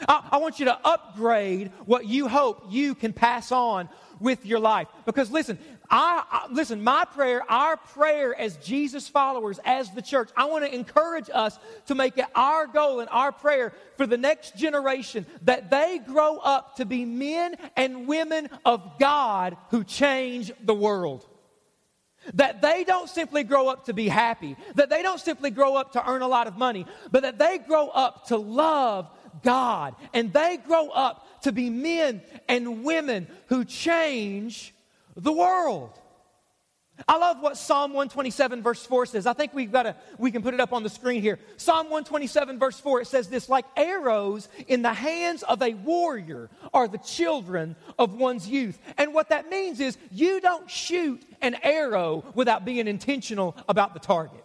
I, 0.07 0.29
I 0.33 0.37
want 0.39 0.59
you 0.59 0.67
to 0.67 0.79
upgrade 0.87 1.73
what 1.87 2.07
you 2.07 2.29
hope 2.29 2.67
you 2.69 2.95
can 2.95 3.13
pass 3.13 3.51
on 3.53 3.89
with 4.21 4.45
your 4.47 4.61
life. 4.61 4.89
Because 5.07 5.31
listen, 5.31 5.59
I, 5.91 6.23
I, 6.31 6.53
listen, 6.53 6.83
my 6.83 7.05
prayer, 7.07 7.43
our 7.51 7.77
prayer 7.77 8.39
as 8.39 8.57
Jesus 8.59 9.09
followers, 9.09 9.59
as 9.65 9.91
the 9.91 10.03
church, 10.03 10.29
I 10.37 10.45
want 10.45 10.65
to 10.65 10.75
encourage 10.75 11.31
us 11.33 11.59
to 11.87 11.95
make 11.95 12.19
it 12.19 12.27
our 12.35 12.67
goal 12.67 13.01
and 13.01 13.09
our 13.11 13.33
prayer 13.33 13.73
for 13.97 14.07
the 14.07 14.19
next 14.19 14.57
generation 14.57 15.25
that 15.43 15.71
they 15.71 15.99
grow 16.07 16.37
up 16.39 16.77
to 16.77 16.85
be 16.85 17.05
men 17.05 17.57
and 17.77 18.07
women 18.07 18.51
of 18.65 18.99
God 18.99 19.57
who 19.71 19.83
change 19.83 20.53
the 20.63 20.75
world. 20.75 21.27
That 22.35 22.61
they 22.61 22.85
don't 22.85 23.09
simply 23.09 23.43
grow 23.43 23.69
up 23.69 23.87
to 23.87 23.95
be 23.95 24.09
happy, 24.09 24.57
that 24.75 24.91
they 24.91 25.03
don't 25.03 25.21
simply 25.21 25.51
grow 25.51 25.77
up 25.77 25.93
to 25.93 26.07
earn 26.07 26.21
a 26.21 26.29
lot 26.29 26.47
of 26.47 26.59
money, 26.59 26.85
but 27.11 27.23
that 27.23 27.39
they 27.39 27.57
grow 27.57 27.89
up 27.89 28.27
to 28.27 28.37
love 28.37 29.09
God 29.43 29.95
and 30.13 30.33
they 30.33 30.59
grow 30.59 30.91
up 30.91 31.43
to 31.43 31.53
be 31.53 31.71
men 31.71 32.21
and 32.49 32.85
women 32.85 33.29
who 33.47 33.65
change 33.65 34.75
the 35.19 35.33
world. 35.33 35.99
I 37.07 37.17
love 37.17 37.41
what 37.41 37.57
Psalm 37.57 37.93
127 37.93 38.63
verse 38.63 38.85
4 38.85 39.07
says. 39.07 39.27
I 39.27 39.33
think 39.33 39.55
we've 39.55 39.71
got 39.71 39.85
to, 39.85 39.95
we 40.19 40.33
can 40.33 40.43
put 40.43 40.55
it 40.55 40.61
up 40.61 40.73
on 40.73 40.83
the 40.83 40.89
screen 40.89 41.23
here. 41.23 41.39
Psalm 41.57 41.87
127 41.87 42.59
verse 42.59 42.81
4, 42.81 43.03
it 43.03 43.07
says 43.07 43.29
this, 43.29 43.49
like 43.49 43.67
arrows 43.77 44.49
in 44.67 44.83
the 44.83 44.93
hands 44.93 45.45
of 45.45 45.63
a 45.63 45.75
warrior 45.75 46.51
are 46.75 46.89
the 46.89 46.99
children 46.99 47.77
of 47.99 48.15
one's 48.15 48.49
youth. 48.49 48.79
And 48.97 49.15
what 49.15 49.29
that 49.29 49.49
means 49.49 49.79
is 49.79 49.97
you 50.11 50.41
don't 50.41 50.69
shoot 50.69 51.23
an 51.41 51.57
arrow 51.63 52.25
without 52.35 52.65
being 52.65 52.89
intentional 52.89 53.57
about 53.69 53.95
the 53.95 54.01
target. 54.01 54.45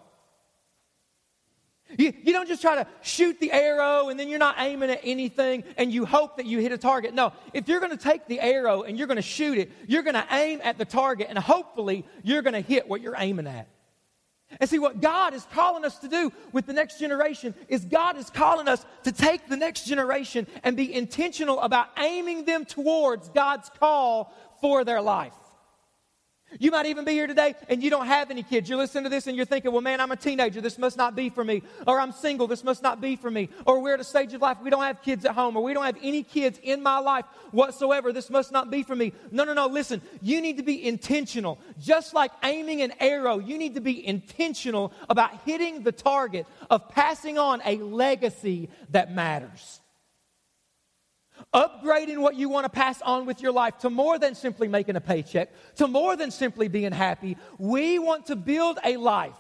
You, 1.97 2.13
you 2.23 2.33
don't 2.33 2.47
just 2.47 2.61
try 2.61 2.75
to 2.75 2.87
shoot 3.01 3.39
the 3.39 3.51
arrow 3.51 4.09
and 4.09 4.19
then 4.19 4.29
you're 4.29 4.39
not 4.39 4.55
aiming 4.57 4.89
at 4.89 5.01
anything 5.03 5.63
and 5.77 5.91
you 5.91 6.05
hope 6.05 6.37
that 6.37 6.45
you 6.45 6.59
hit 6.59 6.71
a 6.71 6.77
target. 6.77 7.13
No, 7.13 7.33
if 7.53 7.67
you're 7.67 7.79
going 7.79 7.95
to 7.95 8.03
take 8.03 8.27
the 8.27 8.39
arrow 8.39 8.83
and 8.83 8.97
you're 8.97 9.07
going 9.07 9.17
to 9.17 9.21
shoot 9.21 9.57
it, 9.57 9.71
you're 9.87 10.03
going 10.03 10.15
to 10.15 10.25
aim 10.31 10.59
at 10.63 10.77
the 10.77 10.85
target 10.85 11.27
and 11.29 11.37
hopefully 11.37 12.05
you're 12.23 12.41
going 12.41 12.53
to 12.53 12.61
hit 12.61 12.87
what 12.87 13.01
you're 13.01 13.15
aiming 13.17 13.47
at. 13.47 13.67
And 14.59 14.69
see, 14.69 14.79
what 14.79 15.01
God 15.01 15.33
is 15.33 15.45
calling 15.53 15.83
us 15.83 15.97
to 15.99 16.07
do 16.07 16.31
with 16.51 16.65
the 16.65 16.73
next 16.73 16.99
generation 16.99 17.55
is 17.67 17.85
God 17.85 18.17
is 18.17 18.29
calling 18.29 18.67
us 18.67 18.85
to 19.03 19.11
take 19.11 19.47
the 19.47 19.57
next 19.57 19.85
generation 19.87 20.47
and 20.63 20.77
be 20.77 20.93
intentional 20.93 21.59
about 21.59 21.87
aiming 21.97 22.45
them 22.45 22.65
towards 22.65 23.29
God's 23.29 23.69
call 23.79 24.31
for 24.61 24.83
their 24.83 25.01
life. 25.01 25.33
You 26.59 26.71
might 26.71 26.85
even 26.85 27.05
be 27.05 27.13
here 27.13 27.27
today 27.27 27.55
and 27.69 27.81
you 27.81 27.89
don't 27.89 28.05
have 28.05 28.31
any 28.31 28.43
kids. 28.43 28.69
You're 28.69 28.77
listening 28.77 29.03
to 29.05 29.09
this 29.09 29.27
and 29.27 29.35
you're 29.35 29.45
thinking, 29.45 29.71
well, 29.71 29.81
man, 29.81 29.99
I'm 29.99 30.11
a 30.11 30.15
teenager. 30.15 30.61
This 30.61 30.77
must 30.77 30.97
not 30.97 31.15
be 31.15 31.29
for 31.29 31.43
me. 31.43 31.63
Or 31.87 31.99
I'm 31.99 32.11
single. 32.11 32.47
This 32.47 32.63
must 32.63 32.83
not 32.83 33.01
be 33.01 33.15
for 33.15 33.29
me. 33.29 33.49
Or 33.65 33.79
we're 33.79 33.95
at 33.95 33.99
a 33.99 34.03
stage 34.03 34.33
of 34.33 34.41
life 34.41 34.57
we 34.63 34.69
don't 34.69 34.83
have 34.83 35.01
kids 35.01 35.25
at 35.25 35.33
home. 35.33 35.57
Or 35.57 35.63
we 35.63 35.73
don't 35.73 35.85
have 35.85 35.97
any 36.01 36.23
kids 36.23 36.59
in 36.61 36.81
my 36.81 36.99
life 36.99 37.25
whatsoever. 37.51 38.11
This 38.11 38.29
must 38.29 38.51
not 38.51 38.69
be 38.69 38.83
for 38.83 38.95
me. 38.95 39.13
No, 39.31 39.43
no, 39.43 39.53
no. 39.53 39.67
Listen, 39.67 40.01
you 40.21 40.41
need 40.41 40.57
to 40.57 40.63
be 40.63 40.85
intentional. 40.85 41.59
Just 41.79 42.13
like 42.13 42.31
aiming 42.43 42.81
an 42.81 42.93
arrow, 42.99 43.39
you 43.39 43.57
need 43.57 43.75
to 43.75 43.81
be 43.81 44.05
intentional 44.05 44.93
about 45.09 45.41
hitting 45.45 45.83
the 45.83 45.91
target 45.91 46.45
of 46.69 46.89
passing 46.89 47.37
on 47.37 47.61
a 47.65 47.77
legacy 47.77 48.69
that 48.89 49.13
matters 49.13 49.79
upgrading 51.53 52.17
what 52.17 52.35
you 52.35 52.49
want 52.49 52.65
to 52.65 52.69
pass 52.69 53.01
on 53.01 53.25
with 53.25 53.41
your 53.41 53.51
life 53.51 53.77
to 53.79 53.89
more 53.89 54.17
than 54.17 54.35
simply 54.35 54.67
making 54.67 54.95
a 54.95 55.01
paycheck, 55.01 55.49
to 55.75 55.87
more 55.87 56.15
than 56.15 56.31
simply 56.31 56.67
being 56.67 56.91
happy. 56.91 57.37
We 57.57 57.99
want 57.99 58.27
to 58.27 58.35
build 58.35 58.79
a 58.83 58.97
life 58.97 59.35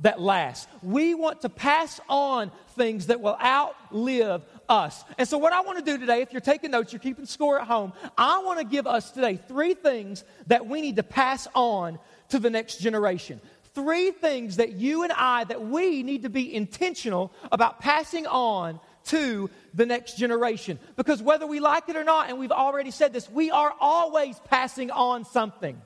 that 0.00 0.20
lasts. 0.20 0.68
We 0.82 1.14
want 1.14 1.42
to 1.42 1.48
pass 1.48 2.00
on 2.08 2.50
things 2.76 3.06
that 3.06 3.20
will 3.20 3.36
outlive 3.42 4.44
us. 4.68 5.04
And 5.16 5.28
so, 5.28 5.38
what 5.38 5.52
I 5.52 5.60
want 5.60 5.78
to 5.78 5.84
do 5.84 5.98
today, 5.98 6.22
if 6.22 6.32
you're 6.32 6.40
taking 6.40 6.70
notes, 6.70 6.92
you're 6.92 7.00
keeping 7.00 7.26
score 7.26 7.60
at 7.60 7.66
home, 7.66 7.92
I 8.16 8.38
want 8.42 8.58
to 8.60 8.64
give 8.64 8.86
us 8.86 9.10
today 9.10 9.36
three 9.36 9.74
things 9.74 10.24
that 10.46 10.66
we 10.66 10.80
need 10.80 10.96
to 10.96 11.02
pass 11.02 11.48
on 11.54 11.98
to 12.28 12.38
the 12.38 12.50
next 12.50 12.78
generation. 12.80 13.40
Three 13.74 14.10
things 14.10 14.56
that 14.56 14.72
you 14.72 15.02
and 15.04 15.12
I, 15.12 15.44
that 15.44 15.64
we 15.64 16.02
need 16.02 16.22
to 16.22 16.30
be 16.30 16.54
intentional 16.54 17.32
about 17.52 17.80
passing 17.80 18.26
on 18.26 18.80
to 19.08 19.50
the 19.74 19.86
next 19.86 20.16
generation. 20.16 20.78
Because 20.96 21.22
whether 21.22 21.46
we 21.46 21.60
like 21.60 21.88
it 21.88 21.96
or 21.96 22.04
not, 22.04 22.28
and 22.28 22.38
we've 22.38 22.52
already 22.52 22.90
said 22.90 23.12
this, 23.12 23.30
we 23.30 23.50
are 23.50 23.72
always 23.80 24.38
passing 24.46 24.90
on 24.90 25.24
something. 25.24 25.80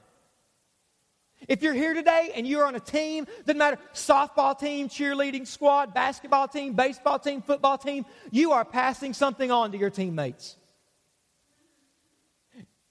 If 1.49 1.62
you're 1.62 1.75
here 1.75 1.93
today 1.93 2.31
and 2.37 2.47
you're 2.47 2.64
on 2.64 2.76
a 2.76 2.81
team, 2.81 3.26
doesn't 3.45 3.59
matter, 3.59 3.79
softball 3.95 4.59
team, 4.59 4.88
cheerleading 4.88 5.47
squad, 5.47 5.93
basketball 5.93 6.47
team, 6.47 6.75
baseball 6.75 7.19
team, 7.19 7.43
football 7.43 7.79
team, 7.79 8.05
you 8.31 8.52
are 8.52 8.64
passing 8.64 9.12
something 9.12 9.50
on 9.50 9.73
to 9.73 9.79
your 9.79 9.91
teammates. 9.91 10.57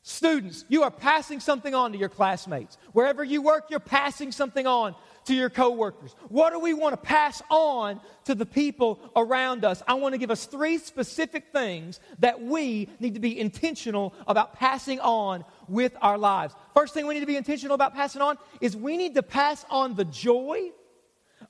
Students, 0.03 0.65
you 0.67 0.83
are 0.83 0.91
passing 0.91 1.39
something 1.39 1.75
on 1.75 1.91
to 1.93 1.97
your 1.97 2.09
classmates. 2.09 2.77
Wherever 2.91 3.23
you 3.23 3.41
work, 3.41 3.65
you're 3.69 3.79
passing 3.79 4.31
something 4.31 4.65
on 4.65 4.95
to 5.25 5.33
your 5.33 5.49
coworkers? 5.49 6.15
What 6.29 6.51
do 6.51 6.59
we 6.59 6.73
want 6.73 6.93
to 6.93 6.97
pass 6.97 7.41
on 7.49 7.99
to 8.25 8.35
the 8.35 8.45
people 8.45 8.99
around 9.15 9.65
us? 9.65 9.83
I 9.87 9.95
want 9.95 10.13
to 10.13 10.17
give 10.17 10.31
us 10.31 10.45
three 10.45 10.77
specific 10.77 11.51
things 11.51 11.99
that 12.19 12.41
we 12.41 12.89
need 12.99 13.13
to 13.13 13.19
be 13.19 13.39
intentional 13.39 14.13
about 14.27 14.53
passing 14.53 14.99
on 14.99 15.45
with 15.67 15.93
our 16.01 16.17
lives. 16.17 16.55
First 16.73 16.93
thing 16.93 17.07
we 17.07 17.13
need 17.13 17.21
to 17.21 17.25
be 17.25 17.37
intentional 17.37 17.75
about 17.75 17.93
passing 17.93 18.21
on 18.21 18.37
is 18.59 18.75
we 18.75 18.97
need 18.97 19.15
to 19.15 19.23
pass 19.23 19.65
on 19.69 19.95
the 19.95 20.05
joy 20.05 20.71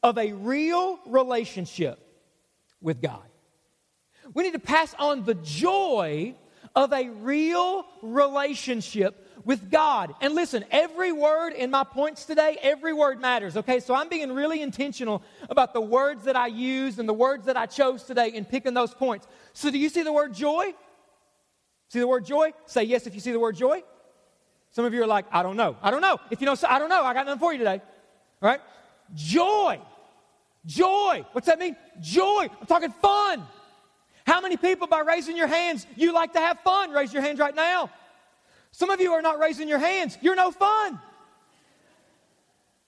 of 0.04 0.18
a 0.18 0.34
real 0.34 1.00
relationship 1.06 2.00
with 2.82 3.02
God. 3.02 3.24
We 4.34 4.44
need 4.44 4.54
to 4.54 4.60
pass 4.60 4.94
on 4.98 5.24
the 5.24 5.36
joy 5.36 6.36
of 6.76 6.94
a 6.94 7.10
real 7.10 7.86
relationship 8.02 9.28
with 9.46 9.72
God. 9.72 10.14
And 10.22 10.36
listen, 10.36 10.66
every 10.72 11.12
word 11.12 11.54
in 11.54 11.72
my 11.72 11.84
points 11.84 12.26
today, 12.26 12.58
every 12.62 12.94
word 12.94 13.20
matters, 13.20 13.58
okay? 13.58 13.80
So 13.80 13.94
I'm 13.94 14.10
being 14.10 14.32
really 14.34 14.62
intentional 14.62 15.22
about 15.50 15.74
the 15.74 15.82
words 15.82 16.24
that 16.26 16.36
I 16.36 16.48
use 16.48 17.00
and 17.00 17.08
the 17.08 17.14
words 17.14 17.46
that 17.46 17.58
I 17.58 17.66
chose 17.66 18.04
today 18.04 18.30
in 18.30 18.46
picking 18.46 18.74
those 18.74 18.94
points. 18.94 19.28
So 19.54 19.72
do 19.72 19.78
you 19.78 19.90
see 19.90 20.04
the 20.04 20.14
word 20.14 20.34
joy? 20.34 20.74
See 21.90 22.00
the 22.00 22.08
word 22.08 22.26
joy? 22.26 22.54
Say 22.66 22.84
yes 22.84 23.08
if 23.08 23.14
you 23.14 23.20
see 23.20 23.32
the 23.32 23.40
word 23.40 23.56
joy. 23.56 23.84
Some 24.72 24.86
of 24.86 24.94
you 24.94 25.04
are 25.04 25.08
like, 25.08 25.26
I 25.32 25.44
don't 25.44 25.58
know. 25.58 25.76
I 25.82 25.92
don't 25.92 26.02
know. 26.02 26.20
If 26.30 26.40
you 26.40 26.46
don't 26.46 26.64
I 26.64 26.80
don't 26.80 26.90
know, 26.90 27.04
I 27.04 27.14
got 27.14 27.26
nothing 27.26 27.40
for 27.40 27.52
you 27.52 27.58
today. 27.58 27.82
All 28.42 28.50
right? 28.50 28.62
Joy. 29.14 29.80
Joy. 30.66 31.26
What's 31.34 31.48
that 31.48 31.60
mean? 31.60 31.76
Joy. 32.00 32.48
I'm 32.60 32.68
talking 32.68 32.94
fun. 33.02 33.46
How 34.26 34.40
many 34.40 34.56
people, 34.56 34.88
by 34.88 35.00
raising 35.00 35.36
your 35.36 35.48
hands, 35.48 35.86
you 35.96 36.14
like 36.14 36.34
to 36.34 36.40
have 36.40 36.60
fun? 36.60 36.92
Raise 36.92 37.12
your 37.12 37.22
hands 37.22 37.40
right 37.40 37.56
now. 37.56 37.90
Some 38.72 38.90
of 38.90 39.02
you 39.02 39.12
are 39.14 39.22
not 39.22 39.40
raising 39.40 39.68
your 39.68 39.80
hands. 39.80 40.18
You're 40.22 40.36
no 40.36 40.52
fun. 40.52 41.00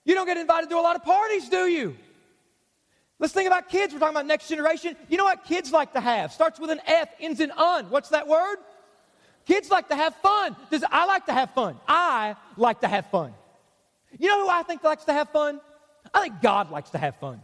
You 0.04 0.14
don't 0.14 0.26
get 0.26 0.36
invited 0.36 0.68
to 0.70 0.76
a 0.76 0.80
lot 0.80 0.96
of 0.96 1.04
parties, 1.04 1.48
do 1.48 1.66
you? 1.66 1.96
Let's 3.18 3.32
think 3.32 3.46
about 3.46 3.68
kids. 3.68 3.92
We're 3.92 4.00
talking 4.00 4.16
about 4.16 4.26
next 4.26 4.48
generation. 4.48 4.96
You 5.08 5.16
know 5.16 5.24
what 5.24 5.44
kids 5.44 5.72
like 5.72 5.92
to 5.92 6.00
have? 6.00 6.32
Starts 6.32 6.58
with 6.58 6.70
an 6.70 6.80
F, 6.86 7.08
ends 7.20 7.40
in 7.40 7.50
un. 7.52 7.86
What's 7.90 8.10
that 8.10 8.26
word? 8.26 8.56
Kids 9.46 9.70
like 9.70 9.88
to 9.88 9.96
have 9.96 10.14
fun. 10.16 10.56
Does 10.70 10.84
I 10.90 11.04
like 11.04 11.26
to 11.26 11.32
have 11.32 11.50
fun? 11.50 11.76
I 11.86 12.36
like 12.56 12.80
to 12.80 12.88
have 12.88 13.06
fun. 13.10 13.34
You 14.18 14.28
know 14.28 14.44
who 14.44 14.48
I 14.48 14.62
think 14.62 14.82
likes 14.82 15.04
to 15.04 15.12
have 15.12 15.30
fun? 15.30 15.60
I 16.12 16.22
think 16.22 16.40
God 16.40 16.70
likes 16.70 16.90
to 16.90 16.98
have 16.98 17.16
fun. 17.16 17.40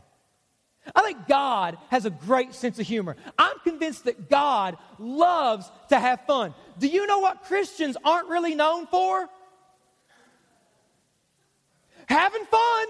I 0.95 1.03
think 1.03 1.29
God 1.29 1.77
has 1.89 2.07
a 2.07 2.11
great 2.11 2.55
sense 2.55 2.79
of 2.79 2.87
humor. 2.87 3.17
I'm 3.39 3.59
convinced 3.65 4.05
that 4.05 4.29
God 4.31 4.77
loves 4.99 5.71
to 5.91 5.99
have 5.99 6.25
fun. 6.27 6.55
Do 6.79 6.89
you 6.89 7.07
know 7.07 7.19
what 7.19 7.45
Christians 7.45 7.97
aren't 8.05 8.29
really 8.29 8.55
known 8.55 8.87
for? 8.87 9.29
Having 12.07 12.45
fun. 12.47 12.87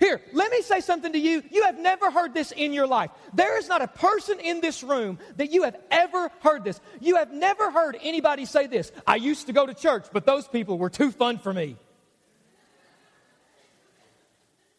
Here, 0.00 0.20
let 0.32 0.50
me 0.50 0.60
say 0.60 0.80
something 0.80 1.12
to 1.12 1.18
you. 1.18 1.42
You 1.50 1.62
have 1.62 1.78
never 1.78 2.10
heard 2.10 2.34
this 2.34 2.52
in 2.52 2.72
your 2.72 2.86
life. 2.86 3.10
There 3.32 3.56
is 3.56 3.68
not 3.68 3.80
a 3.80 3.88
person 3.88 4.40
in 4.40 4.60
this 4.60 4.82
room 4.82 5.18
that 5.36 5.52
you 5.52 5.62
have 5.62 5.76
ever 5.90 6.30
heard 6.40 6.64
this. 6.64 6.80
You 7.00 7.16
have 7.16 7.32
never 7.32 7.70
heard 7.70 7.96
anybody 8.02 8.44
say 8.44 8.66
this. 8.66 8.92
I 9.06 9.16
used 9.16 9.46
to 9.46 9.52
go 9.52 9.64
to 9.64 9.72
church, 9.72 10.06
but 10.12 10.26
those 10.26 10.48
people 10.48 10.78
were 10.78 10.90
too 10.90 11.10
fun 11.10 11.38
for 11.38 11.52
me. 11.52 11.76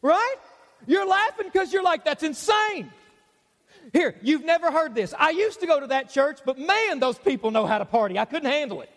Right? 0.02 0.36
You're 0.88 1.08
laughing 1.08 1.48
because 1.52 1.74
you're 1.74 1.84
like, 1.84 2.06
that's 2.06 2.24
insane. 2.24 2.92
Here, 3.94 4.16
you've 4.22 4.44
never 4.44 4.72
heard 4.72 4.96
this. 4.96 5.14
I 5.18 5.30
used 5.30 5.60
to 5.62 5.68
go 5.68 5.80
to 5.80 5.88
that 5.88 6.10
church, 6.10 6.40
but 6.46 6.58
man, 6.58 7.00
those 7.00 7.18
people 7.18 7.52
know 7.52 7.66
how 7.66 7.78
to 7.78 7.86
party. 7.86 8.18
I 8.18 8.26
couldn't 8.26 8.50
handle 8.50 8.82
it. 8.82 8.90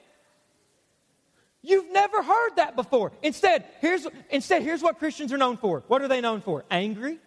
You've 1.62 1.90
never 1.92 2.22
heard 2.22 2.56
that 2.56 2.76
before. 2.76 3.12
Instead, 3.22 3.64
here's, 3.80 4.06
instead, 4.30 4.62
here's 4.62 4.82
what 4.82 4.98
Christians 4.98 5.32
are 5.32 5.38
known 5.38 5.56
for. 5.56 5.82
What 5.88 6.02
are 6.02 6.08
they 6.08 6.20
known 6.20 6.40
for? 6.40 6.64
Angry, 6.70 7.18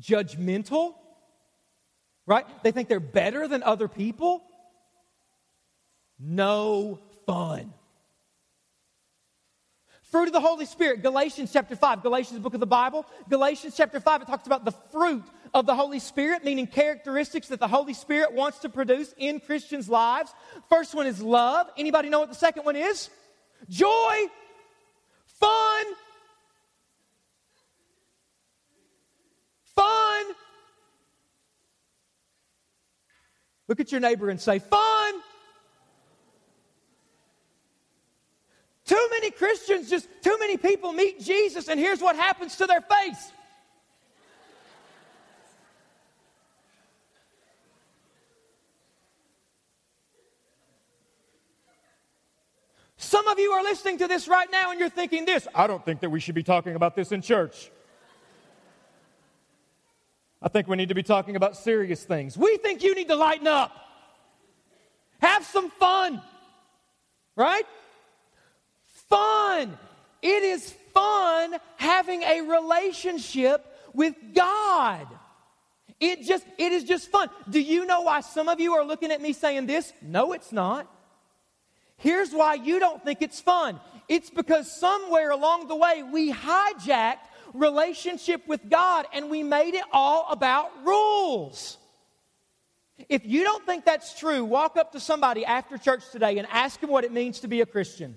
judgmental, 0.00 0.94
right? 2.26 2.46
They 2.62 2.70
think 2.72 2.88
they're 2.88 3.00
better 3.00 3.48
than 3.48 3.62
other 3.62 3.88
people. 3.88 4.42
No 6.18 7.00
fun. 7.26 7.72
Fruit 10.10 10.28
of 10.28 10.32
the 10.32 10.40
Holy 10.40 10.66
Spirit, 10.66 11.02
Galatians 11.02 11.52
chapter 11.52 11.74
5, 11.74 12.02
Galatians, 12.02 12.38
book 12.38 12.54
of 12.54 12.60
the 12.60 12.66
Bible. 12.66 13.04
Galatians 13.28 13.74
chapter 13.76 13.98
5, 13.98 14.22
it 14.22 14.26
talks 14.26 14.46
about 14.46 14.64
the 14.64 14.70
fruit 14.70 15.24
of 15.52 15.66
the 15.66 15.74
Holy 15.74 15.98
Spirit, 15.98 16.44
meaning 16.44 16.68
characteristics 16.68 17.48
that 17.48 17.58
the 17.58 17.66
Holy 17.66 17.92
Spirit 17.92 18.32
wants 18.32 18.60
to 18.60 18.68
produce 18.68 19.12
in 19.18 19.40
Christians' 19.40 19.88
lives. 19.88 20.32
First 20.68 20.94
one 20.94 21.08
is 21.08 21.20
love. 21.20 21.68
Anybody 21.76 22.08
know 22.08 22.20
what 22.20 22.28
the 22.28 22.36
second 22.36 22.64
one 22.64 22.76
is? 22.76 23.10
Joy, 23.68 24.26
fun, 25.26 25.84
fun. 29.74 30.24
Look 33.66 33.80
at 33.80 33.90
your 33.90 34.00
neighbor 34.00 34.30
and 34.30 34.40
say, 34.40 34.60
fun. 34.60 35.14
Too 38.84 39.08
many 39.10 39.32
Christians 39.76 39.90
just, 39.90 40.22
too 40.22 40.36
many 40.38 40.56
people 40.56 40.92
meet 40.92 41.20
Jesus, 41.20 41.68
and 41.68 41.78
here's 41.78 42.00
what 42.00 42.16
happens 42.16 42.56
to 42.56 42.66
their 42.66 42.80
face. 42.80 43.32
Some 52.96 53.28
of 53.28 53.38
you 53.38 53.52
are 53.52 53.62
listening 53.62 53.98
to 53.98 54.08
this 54.08 54.26
right 54.26 54.50
now 54.50 54.72
and 54.72 54.80
you're 54.80 54.88
thinking 54.88 55.26
this 55.26 55.46
I 55.54 55.66
don't 55.68 55.84
think 55.84 56.00
that 56.00 56.10
we 56.10 56.18
should 56.18 56.34
be 56.34 56.42
talking 56.42 56.74
about 56.74 56.96
this 56.96 57.12
in 57.12 57.22
church. 57.22 57.70
I 60.42 60.48
think 60.48 60.66
we 60.66 60.76
need 60.76 60.88
to 60.88 60.94
be 60.94 61.02
talking 61.02 61.36
about 61.36 61.56
serious 61.56 62.02
things. 62.02 62.36
We 62.36 62.56
think 62.56 62.82
you 62.82 62.94
need 62.94 63.08
to 63.08 63.14
lighten 63.14 63.46
up, 63.46 63.72
have 65.20 65.44
some 65.44 65.70
fun, 65.70 66.20
right? 67.36 67.64
Fun. 69.08 69.78
It 70.22 70.42
is 70.42 70.74
fun 70.92 71.56
having 71.76 72.22
a 72.22 72.40
relationship 72.42 73.64
with 73.92 74.14
God. 74.34 75.06
It 75.98 76.22
just 76.22 76.44
it 76.58 76.72
is 76.72 76.84
just 76.84 77.10
fun. 77.10 77.30
Do 77.48 77.60
you 77.60 77.86
know 77.86 78.02
why 78.02 78.20
some 78.20 78.48
of 78.48 78.60
you 78.60 78.74
are 78.74 78.84
looking 78.84 79.10
at 79.10 79.20
me 79.22 79.32
saying 79.32 79.66
this? 79.66 79.92
No, 80.02 80.32
it's 80.32 80.52
not. 80.52 80.90
Here's 81.98 82.32
why 82.32 82.54
you 82.54 82.78
don't 82.78 83.02
think 83.02 83.22
it's 83.22 83.40
fun. 83.40 83.80
It's 84.08 84.28
because 84.28 84.70
somewhere 84.70 85.30
along 85.30 85.68
the 85.68 85.76
way 85.76 86.02
we 86.02 86.32
hijacked 86.32 87.18
relationship 87.54 88.46
with 88.46 88.68
God 88.68 89.06
and 89.12 89.30
we 89.30 89.42
made 89.42 89.74
it 89.74 89.84
all 89.92 90.26
about 90.30 90.70
rules. 90.84 91.78
If 93.08 93.24
you 93.24 93.44
don't 93.44 93.64
think 93.64 93.84
that's 93.84 94.18
true, 94.18 94.44
walk 94.44 94.76
up 94.76 94.92
to 94.92 95.00
somebody 95.00 95.44
after 95.44 95.78
church 95.78 96.02
today 96.10 96.38
and 96.38 96.46
ask 96.50 96.80
them 96.80 96.90
what 96.90 97.04
it 97.04 97.12
means 97.12 97.40
to 97.40 97.48
be 97.48 97.60
a 97.60 97.66
Christian. 97.66 98.16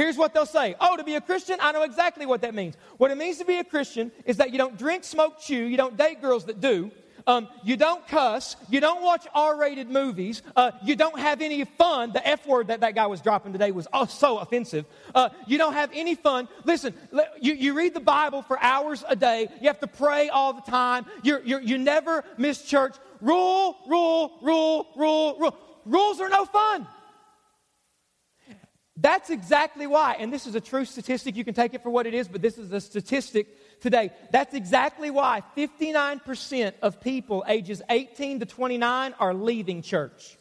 Here's 0.00 0.16
what 0.16 0.32
they'll 0.32 0.46
say 0.46 0.76
Oh, 0.80 0.96
to 0.96 1.04
be 1.04 1.16
a 1.16 1.20
Christian, 1.20 1.58
I 1.60 1.72
know 1.72 1.82
exactly 1.82 2.24
what 2.24 2.40
that 2.40 2.54
means. 2.54 2.74
What 2.96 3.10
it 3.10 3.18
means 3.18 3.36
to 3.36 3.44
be 3.44 3.58
a 3.58 3.64
Christian 3.64 4.10
is 4.24 4.38
that 4.38 4.50
you 4.50 4.56
don't 4.56 4.78
drink, 4.78 5.04
smoke, 5.04 5.38
chew, 5.38 5.62
you 5.66 5.76
don't 5.76 5.94
date 5.98 6.22
girls 6.22 6.46
that 6.46 6.58
do, 6.58 6.90
um, 7.26 7.48
you 7.62 7.76
don't 7.76 8.08
cuss. 8.08 8.56
You 8.70 8.80
don't 8.80 9.02
watch 9.02 9.26
R 9.34 9.58
rated 9.58 9.90
movies. 9.90 10.40
Uh, 10.56 10.70
you 10.82 10.96
don't 10.96 11.18
have 11.18 11.42
any 11.42 11.66
fun. 11.66 12.12
The 12.12 12.26
F 12.26 12.46
word 12.46 12.68
that 12.68 12.80
that 12.80 12.94
guy 12.94 13.06
was 13.08 13.20
dropping 13.20 13.52
today 13.52 13.72
was 13.72 13.86
oh, 13.92 14.06
so 14.06 14.38
offensive. 14.38 14.86
Uh, 15.14 15.28
you 15.46 15.58
don't 15.58 15.74
have 15.74 15.90
any 15.92 16.14
fun. 16.14 16.48
Listen, 16.64 16.94
you, 17.38 17.52
you 17.52 17.74
read 17.74 17.92
the 17.92 18.00
Bible 18.00 18.40
for 18.40 18.58
hours 18.58 19.04
a 19.06 19.14
day. 19.14 19.48
You 19.60 19.68
have 19.68 19.80
to 19.80 19.86
pray 19.86 20.30
all 20.30 20.54
the 20.54 20.62
time. 20.62 21.04
You're, 21.22 21.42
you're, 21.42 21.60
you 21.60 21.76
never 21.76 22.24
miss 22.38 22.62
church. 22.62 22.96
Rule, 23.20 23.76
rule, 23.86 24.38
rule, 24.40 24.86
rule, 24.96 25.36
rule. 25.38 25.56
Rules 25.84 26.22
are 26.22 26.30
no 26.30 26.46
fun. 26.46 26.86
That's 29.00 29.30
exactly 29.30 29.86
why, 29.86 30.16
and 30.18 30.30
this 30.30 30.46
is 30.46 30.54
a 30.54 30.60
true 30.60 30.84
statistic. 30.84 31.34
You 31.34 31.44
can 31.44 31.54
take 31.54 31.72
it 31.72 31.82
for 31.82 31.88
what 31.88 32.06
it 32.06 32.12
is, 32.12 32.28
but 32.28 32.42
this 32.42 32.58
is 32.58 32.70
a 32.70 32.82
statistic 32.82 33.80
today. 33.80 34.10
That's 34.30 34.52
exactly 34.52 35.10
why 35.10 35.42
59% 35.56 36.74
of 36.82 37.00
people 37.00 37.42
ages 37.48 37.80
18 37.88 38.40
to 38.40 38.46
29 38.46 39.14
are 39.18 39.32
leaving 39.32 39.80
church. 39.80 40.36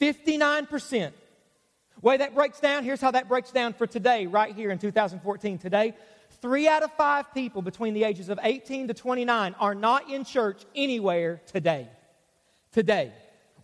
59%. 0.00 1.12
Way 2.02 2.16
that 2.16 2.34
breaks 2.34 2.58
down, 2.58 2.82
here's 2.82 3.00
how 3.00 3.12
that 3.12 3.28
breaks 3.28 3.52
down 3.52 3.72
for 3.72 3.86
today, 3.86 4.26
right 4.26 4.54
here 4.54 4.70
in 4.70 4.78
2014. 4.78 5.58
Today, 5.58 5.94
three 6.42 6.66
out 6.66 6.82
of 6.82 6.92
five 6.94 7.32
people 7.32 7.62
between 7.62 7.94
the 7.94 8.02
ages 8.02 8.28
of 8.28 8.40
18 8.42 8.88
to 8.88 8.94
29 8.94 9.54
are 9.60 9.74
not 9.76 10.10
in 10.10 10.24
church 10.24 10.62
anywhere 10.74 11.40
today. 11.46 11.88
Today. 12.72 13.12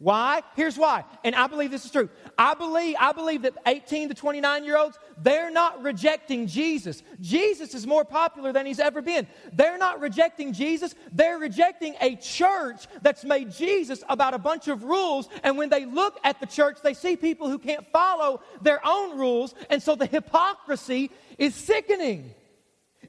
Why? 0.02 0.42
Here's 0.56 0.76
why. 0.76 1.04
And 1.22 1.32
I 1.36 1.46
believe 1.46 1.70
this 1.70 1.84
is 1.84 1.90
true. 1.92 2.08
I 2.36 2.54
believe, 2.54 2.96
I 2.98 3.12
believe 3.12 3.42
that 3.42 3.54
18 3.66 4.08
to 4.08 4.14
29 4.16 4.64
year 4.64 4.76
olds, 4.76 4.98
they're 5.16 5.52
not 5.52 5.80
rejecting 5.80 6.48
Jesus. 6.48 7.04
Jesus 7.20 7.72
is 7.72 7.86
more 7.86 8.04
popular 8.04 8.52
than 8.52 8.66
he's 8.66 8.80
ever 8.80 9.00
been. 9.00 9.28
They're 9.52 9.78
not 9.78 10.00
rejecting 10.00 10.54
Jesus. 10.54 10.96
They're 11.12 11.38
rejecting 11.38 11.94
a 12.00 12.16
church 12.16 12.88
that's 13.02 13.22
made 13.22 13.52
Jesus 13.52 14.02
about 14.08 14.34
a 14.34 14.38
bunch 14.38 14.66
of 14.66 14.82
rules. 14.82 15.28
And 15.44 15.56
when 15.56 15.68
they 15.68 15.84
look 15.84 16.18
at 16.24 16.40
the 16.40 16.46
church, 16.46 16.78
they 16.82 16.94
see 16.94 17.14
people 17.14 17.48
who 17.48 17.60
can't 17.60 17.86
follow 17.92 18.40
their 18.60 18.84
own 18.84 19.16
rules. 19.16 19.54
And 19.70 19.80
so 19.80 19.94
the 19.94 20.06
hypocrisy 20.06 21.12
is 21.38 21.54
sickening. 21.54 22.34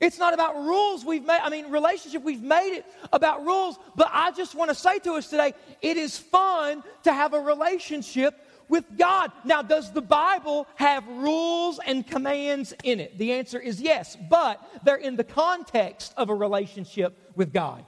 It's 0.03 0.19
not 0.19 0.33
about 0.33 0.57
rules 0.57 1.05
we've 1.05 1.23
made, 1.23 1.39
I 1.41 1.49
mean, 1.49 1.71
relationship, 1.71 2.23
we've 2.23 2.43
made 2.43 2.75
it 2.75 2.85
about 3.13 3.45
rules. 3.45 3.79
But 3.95 4.09
I 4.11 4.31
just 4.31 4.53
want 4.53 4.69
to 4.69 4.75
say 4.75 4.99
to 4.99 5.13
us 5.13 5.29
today 5.29 5.53
it 5.81 5.95
is 5.95 6.17
fun 6.17 6.83
to 7.03 7.13
have 7.13 7.33
a 7.33 7.39
relationship 7.39 8.37
with 8.67 8.97
God. 8.97 9.31
Now, 9.45 9.61
does 9.61 9.93
the 9.93 10.01
Bible 10.01 10.67
have 10.75 11.07
rules 11.07 11.79
and 11.85 12.05
commands 12.05 12.73
in 12.83 12.99
it? 12.99 13.17
The 13.17 13.31
answer 13.31 13.57
is 13.57 13.79
yes, 13.79 14.17
but 14.29 14.59
they're 14.83 14.97
in 14.97 15.15
the 15.15 15.23
context 15.23 16.13
of 16.17 16.29
a 16.29 16.35
relationship 16.35 17.17
with 17.35 17.53
God. 17.53 17.85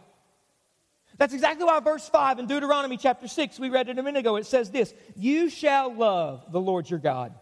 That's 1.17 1.33
exactly 1.33 1.65
why 1.65 1.81
verse 1.81 2.07
5 2.07 2.39
in 2.39 2.47
Deuteronomy 2.47 2.95
chapter 2.95 3.27
6, 3.27 3.59
we 3.59 3.69
read 3.69 3.89
it 3.89 3.99
a 3.99 4.03
minute 4.03 4.19
ago, 4.19 4.37
it 4.37 4.45
says 4.45 4.71
this 4.71 4.93
You 5.17 5.49
shall 5.49 5.93
love 5.93 6.45
the 6.49 6.61
Lord 6.61 6.89
your 6.89 6.99
God. 6.99 7.33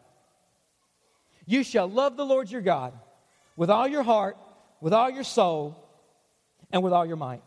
You 1.46 1.64
shall 1.64 1.88
love 1.88 2.18
the 2.18 2.26
Lord 2.26 2.50
your 2.50 2.62
God 2.62 2.94
with 3.56 3.70
all 3.70 3.88
your 3.88 4.04
heart 4.04 4.38
with 4.84 4.92
all 4.92 5.10
your 5.10 5.24
soul 5.24 5.78
and 6.70 6.84
with 6.84 6.92
all 6.92 7.06
your 7.06 7.16
might. 7.16 7.42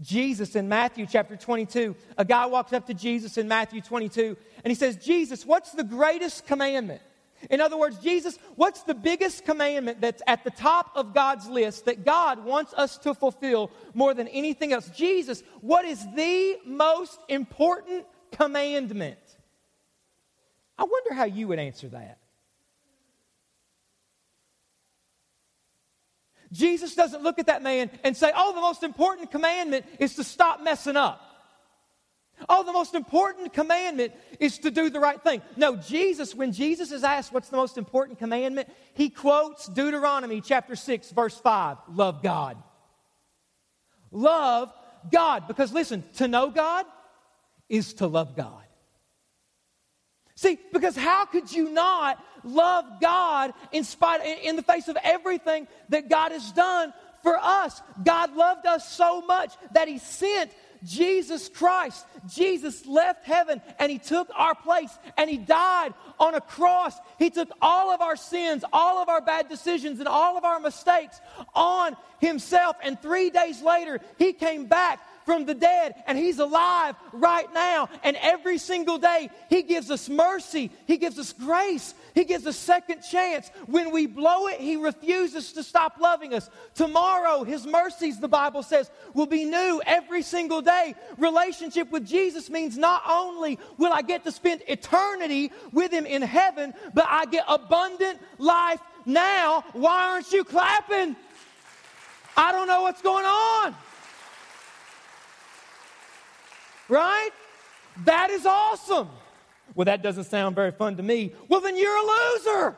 Jesus 0.00 0.56
in 0.56 0.66
Matthew 0.66 1.04
chapter 1.04 1.36
22, 1.36 1.94
a 2.16 2.24
guy 2.24 2.46
walks 2.46 2.72
up 2.72 2.86
to 2.86 2.94
Jesus 2.94 3.36
in 3.36 3.48
Matthew 3.48 3.82
22 3.82 4.34
and 4.64 4.70
he 4.70 4.74
says, 4.74 4.96
Jesus, 4.96 5.44
what's 5.44 5.72
the 5.72 5.84
greatest 5.84 6.46
commandment? 6.46 7.02
In 7.50 7.60
other 7.60 7.76
words, 7.76 7.98
Jesus, 7.98 8.38
what's 8.56 8.82
the 8.84 8.94
biggest 8.94 9.44
commandment 9.44 10.00
that's 10.00 10.22
at 10.26 10.42
the 10.42 10.50
top 10.50 10.92
of 10.94 11.12
God's 11.12 11.46
list 11.48 11.84
that 11.84 12.02
God 12.02 12.46
wants 12.46 12.72
us 12.72 12.96
to 12.98 13.12
fulfill 13.12 13.70
more 13.92 14.14
than 14.14 14.26
anything 14.28 14.72
else? 14.72 14.88
Jesus, 14.88 15.42
what 15.60 15.84
is 15.84 16.02
the 16.14 16.56
most 16.64 17.20
important 17.28 18.06
commandment? 18.32 19.18
I 20.78 20.84
wonder 20.84 21.12
how 21.12 21.24
you 21.24 21.48
would 21.48 21.58
answer 21.58 21.88
that. 21.88 22.18
Jesus 26.52 26.94
doesn't 26.94 27.22
look 27.22 27.38
at 27.38 27.46
that 27.46 27.62
man 27.62 27.90
and 28.04 28.16
say, 28.16 28.32
Oh, 28.34 28.54
the 28.54 28.60
most 28.60 28.82
important 28.82 29.30
commandment 29.30 29.86
is 29.98 30.14
to 30.16 30.24
stop 30.24 30.62
messing 30.62 30.96
up. 30.96 31.22
Oh, 32.48 32.62
the 32.62 32.72
most 32.72 32.94
important 32.94 33.52
commandment 33.52 34.12
is 34.38 34.58
to 34.58 34.70
do 34.70 34.90
the 34.90 35.00
right 35.00 35.20
thing. 35.20 35.42
No, 35.56 35.76
Jesus, 35.76 36.34
when 36.34 36.52
Jesus 36.52 36.92
is 36.92 37.02
asked 37.02 37.32
what's 37.32 37.48
the 37.48 37.56
most 37.56 37.76
important 37.76 38.18
commandment, 38.18 38.68
he 38.94 39.10
quotes 39.10 39.66
Deuteronomy 39.66 40.40
chapter 40.40 40.76
6, 40.76 41.10
verse 41.10 41.36
5 41.36 41.78
love 41.94 42.22
God. 42.22 42.56
Love 44.10 44.72
God. 45.10 45.48
Because 45.48 45.72
listen, 45.72 46.04
to 46.16 46.28
know 46.28 46.50
God 46.50 46.86
is 47.68 47.94
to 47.94 48.06
love 48.06 48.36
God. 48.36 48.67
See, 50.38 50.56
because 50.72 50.94
how 50.94 51.24
could 51.24 51.50
you 51.50 51.68
not 51.68 52.24
love 52.44 52.84
God 53.00 53.52
in 53.72 53.82
spite 53.82 54.24
in 54.44 54.54
the 54.54 54.62
face 54.62 54.86
of 54.86 54.96
everything 55.02 55.66
that 55.88 56.08
God 56.08 56.30
has 56.30 56.52
done 56.52 56.94
for 57.24 57.36
us? 57.36 57.82
God 58.04 58.36
loved 58.36 58.64
us 58.64 58.88
so 58.88 59.20
much 59.20 59.52
that 59.72 59.88
he 59.88 59.98
sent 59.98 60.52
Jesus 60.84 61.48
Christ. 61.48 62.06
Jesus 62.28 62.86
left 62.86 63.24
heaven 63.24 63.60
and 63.80 63.90
he 63.90 63.98
took 63.98 64.30
our 64.32 64.54
place 64.54 64.96
and 65.16 65.28
he 65.28 65.38
died 65.38 65.92
on 66.20 66.36
a 66.36 66.40
cross. 66.40 66.96
He 67.18 67.30
took 67.30 67.50
all 67.60 67.90
of 67.90 68.00
our 68.00 68.14
sins, 68.14 68.62
all 68.72 69.02
of 69.02 69.08
our 69.08 69.20
bad 69.20 69.48
decisions, 69.48 69.98
and 69.98 70.06
all 70.06 70.38
of 70.38 70.44
our 70.44 70.60
mistakes 70.60 71.20
on 71.52 71.96
himself. 72.20 72.76
And 72.80 73.02
three 73.02 73.30
days 73.30 73.60
later, 73.60 73.98
he 74.18 74.32
came 74.34 74.66
back 74.66 75.00
from 75.28 75.44
the 75.44 75.52
dead, 75.52 75.94
and 76.06 76.16
He's 76.16 76.38
alive 76.38 76.96
right 77.12 77.52
now. 77.52 77.90
And 78.02 78.16
every 78.16 78.56
single 78.56 78.96
day, 78.96 79.28
He 79.50 79.62
gives 79.62 79.90
us 79.90 80.08
mercy, 80.08 80.70
He 80.86 80.96
gives 80.96 81.18
us 81.18 81.34
grace, 81.34 81.92
He 82.14 82.24
gives 82.24 82.46
us 82.46 82.56
second 82.56 83.02
chance. 83.02 83.50
When 83.66 83.92
we 83.92 84.06
blow 84.06 84.46
it, 84.46 84.58
He 84.58 84.76
refuses 84.76 85.52
to 85.52 85.62
stop 85.62 86.00
loving 86.00 86.32
us. 86.32 86.48
Tomorrow, 86.74 87.44
His 87.44 87.66
mercies, 87.66 88.18
the 88.18 88.26
Bible 88.26 88.62
says, 88.62 88.90
will 89.12 89.26
be 89.26 89.44
new 89.44 89.82
every 89.84 90.22
single 90.22 90.62
day. 90.62 90.94
Relationship 91.18 91.90
with 91.90 92.06
Jesus 92.06 92.48
means 92.48 92.78
not 92.78 93.02
only 93.06 93.58
will 93.76 93.92
I 93.92 94.00
get 94.00 94.24
to 94.24 94.32
spend 94.32 94.62
eternity 94.66 95.52
with 95.72 95.92
Him 95.92 96.06
in 96.06 96.22
heaven, 96.22 96.72
but 96.94 97.04
I 97.06 97.26
get 97.26 97.44
abundant 97.48 98.18
life 98.38 98.80
now. 99.04 99.62
Why 99.74 100.12
aren't 100.12 100.32
you 100.32 100.42
clapping? 100.42 101.16
I 102.34 102.50
don't 102.50 102.66
know 102.66 102.80
what's 102.80 103.02
going 103.02 103.26
on. 103.26 103.74
Right? 106.88 107.30
That 108.04 108.30
is 108.30 108.46
awesome. 108.46 109.08
Well, 109.74 109.84
that 109.86 110.02
doesn't 110.02 110.24
sound 110.24 110.56
very 110.56 110.72
fun 110.72 110.96
to 110.96 111.02
me. 111.02 111.32
Well, 111.48 111.60
then 111.60 111.76
you're 111.76 111.96
a 111.96 112.02
loser. 112.02 112.76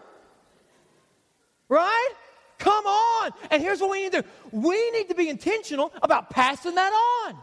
Right? 1.68 2.11
Come 2.59 2.85
on. 2.85 3.31
And 3.51 3.62
here's 3.62 3.81
what 3.81 3.90
we 3.90 4.03
need 4.03 4.12
to 4.12 4.23
do 4.23 4.29
we 4.53 4.90
need 4.90 5.09
to 5.09 5.14
be 5.14 5.29
intentional 5.29 5.92
about 6.03 6.31
passing 6.31 6.75
that 6.75 6.92
on. 7.27 7.37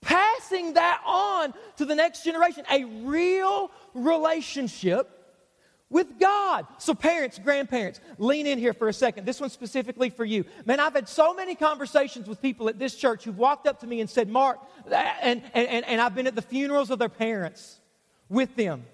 Passing 0.00 0.74
that 0.74 1.02
on 1.04 1.52
to 1.76 1.84
the 1.84 1.94
next 1.94 2.22
generation. 2.24 2.64
A 2.70 2.84
real 2.84 3.70
relationship 3.94 5.15
with 5.88 6.18
God. 6.18 6.66
So, 6.78 6.94
parents, 6.94 7.38
grandparents, 7.38 8.00
lean 8.18 8.46
in 8.46 8.58
here 8.58 8.72
for 8.72 8.88
a 8.88 8.92
second. 8.92 9.24
This 9.24 9.40
one's 9.40 9.52
specifically 9.52 10.10
for 10.10 10.24
you. 10.24 10.44
Man, 10.64 10.80
I've 10.80 10.94
had 10.94 11.08
so 11.08 11.34
many 11.34 11.54
conversations 11.54 12.28
with 12.28 12.42
people 12.42 12.68
at 12.68 12.78
this 12.78 12.96
church 12.96 13.24
who've 13.24 13.38
walked 13.38 13.66
up 13.66 13.80
to 13.80 13.86
me 13.86 14.00
and 14.00 14.10
said, 14.10 14.28
Mark, 14.28 14.58
and, 14.90 15.42
and, 15.54 15.84
and 15.84 16.00
I've 16.00 16.14
been 16.14 16.26
at 16.26 16.34
the 16.34 16.42
funerals 16.42 16.90
of 16.90 16.98
their 16.98 17.08
parents 17.08 17.78
with 18.28 18.56
them. 18.56 18.84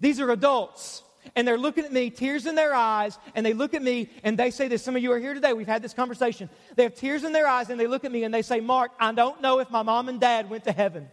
These 0.00 0.20
are 0.20 0.30
adults. 0.30 1.02
And 1.36 1.48
they're 1.48 1.56
looking 1.56 1.86
at 1.86 1.92
me, 1.92 2.10
tears 2.10 2.44
in 2.44 2.54
their 2.54 2.74
eyes, 2.74 3.18
and 3.34 3.46
they 3.46 3.54
look 3.54 3.72
at 3.72 3.82
me 3.82 4.10
and 4.24 4.38
they 4.38 4.50
say 4.50 4.68
this. 4.68 4.84
Some 4.84 4.94
of 4.94 5.02
you 5.02 5.10
are 5.12 5.18
here 5.18 5.32
today. 5.32 5.54
We've 5.54 5.66
had 5.66 5.80
this 5.80 5.94
conversation. 5.94 6.50
They 6.76 6.82
have 6.82 6.94
tears 6.94 7.24
in 7.24 7.32
their 7.32 7.46
eyes 7.46 7.70
and 7.70 7.80
they 7.80 7.86
look 7.86 8.04
at 8.04 8.12
me 8.12 8.24
and 8.24 8.34
they 8.34 8.42
say, 8.42 8.60
Mark, 8.60 8.92
I 9.00 9.10
don't 9.12 9.40
know 9.40 9.58
if 9.58 9.70
my 9.70 9.82
mom 9.82 10.10
and 10.10 10.20
dad 10.20 10.50
went 10.50 10.64
to 10.64 10.72
heaven. 10.72 11.08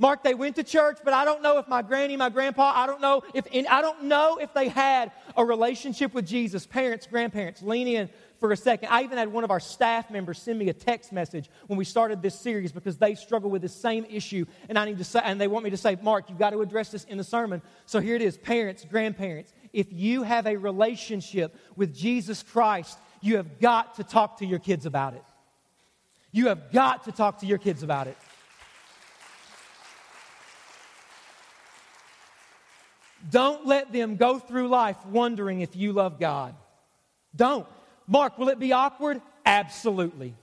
Mark, 0.00 0.24
they 0.24 0.32
went 0.32 0.56
to 0.56 0.64
church, 0.64 0.96
but 1.04 1.12
I 1.12 1.26
don't 1.26 1.42
know 1.42 1.58
if 1.58 1.68
my 1.68 1.82
granny, 1.82 2.16
my 2.16 2.30
grandpa, 2.30 2.72
I 2.74 2.86
don't 2.86 3.02
know 3.02 3.22
if 3.34 3.46
I 3.68 3.82
don't 3.82 4.04
know 4.04 4.38
if 4.40 4.54
they 4.54 4.68
had 4.68 5.12
a 5.36 5.44
relationship 5.44 6.14
with 6.14 6.26
Jesus. 6.26 6.66
Parents, 6.66 7.06
grandparents, 7.06 7.60
lean 7.60 7.86
in 7.86 8.08
for 8.38 8.50
a 8.50 8.56
second. 8.56 8.88
I 8.88 9.02
even 9.02 9.18
had 9.18 9.30
one 9.30 9.44
of 9.44 9.50
our 9.50 9.60
staff 9.60 10.10
members 10.10 10.40
send 10.40 10.58
me 10.58 10.70
a 10.70 10.72
text 10.72 11.12
message 11.12 11.50
when 11.66 11.78
we 11.78 11.84
started 11.84 12.22
this 12.22 12.34
series 12.34 12.72
because 12.72 12.96
they 12.96 13.14
struggle 13.14 13.50
with 13.50 13.60
the 13.60 13.68
same 13.68 14.06
issue, 14.06 14.46
and 14.70 14.78
I 14.78 14.86
need 14.86 14.96
to 14.96 15.04
say, 15.04 15.20
and 15.22 15.38
they 15.38 15.48
want 15.48 15.64
me 15.64 15.70
to 15.70 15.76
say, 15.76 15.98
Mark, 16.00 16.30
you've 16.30 16.38
got 16.38 16.50
to 16.50 16.62
address 16.62 16.90
this 16.90 17.04
in 17.04 17.18
the 17.18 17.24
sermon. 17.24 17.60
So 17.84 18.00
here 18.00 18.16
it 18.16 18.22
is, 18.22 18.38
parents, 18.38 18.86
grandparents. 18.90 19.52
If 19.74 19.92
you 19.92 20.22
have 20.22 20.46
a 20.46 20.56
relationship 20.56 21.54
with 21.76 21.94
Jesus 21.94 22.42
Christ, 22.42 22.98
you 23.20 23.36
have 23.36 23.60
got 23.60 23.96
to 23.96 24.04
talk 24.04 24.38
to 24.38 24.46
your 24.46 24.60
kids 24.60 24.86
about 24.86 25.12
it. 25.12 25.24
You 26.32 26.48
have 26.48 26.72
got 26.72 27.04
to 27.04 27.12
talk 27.12 27.40
to 27.40 27.46
your 27.46 27.58
kids 27.58 27.82
about 27.82 28.06
it. 28.06 28.16
Don't 33.30 33.66
let 33.66 33.92
them 33.92 34.16
go 34.16 34.38
through 34.38 34.68
life 34.68 34.96
wondering 35.06 35.60
if 35.60 35.76
you 35.76 35.92
love 35.92 36.18
God. 36.18 36.54
Don't. 37.34 37.66
Mark, 38.06 38.38
will 38.38 38.48
it 38.48 38.58
be 38.58 38.72
awkward? 38.72 39.22
Absolutely. 39.46 40.34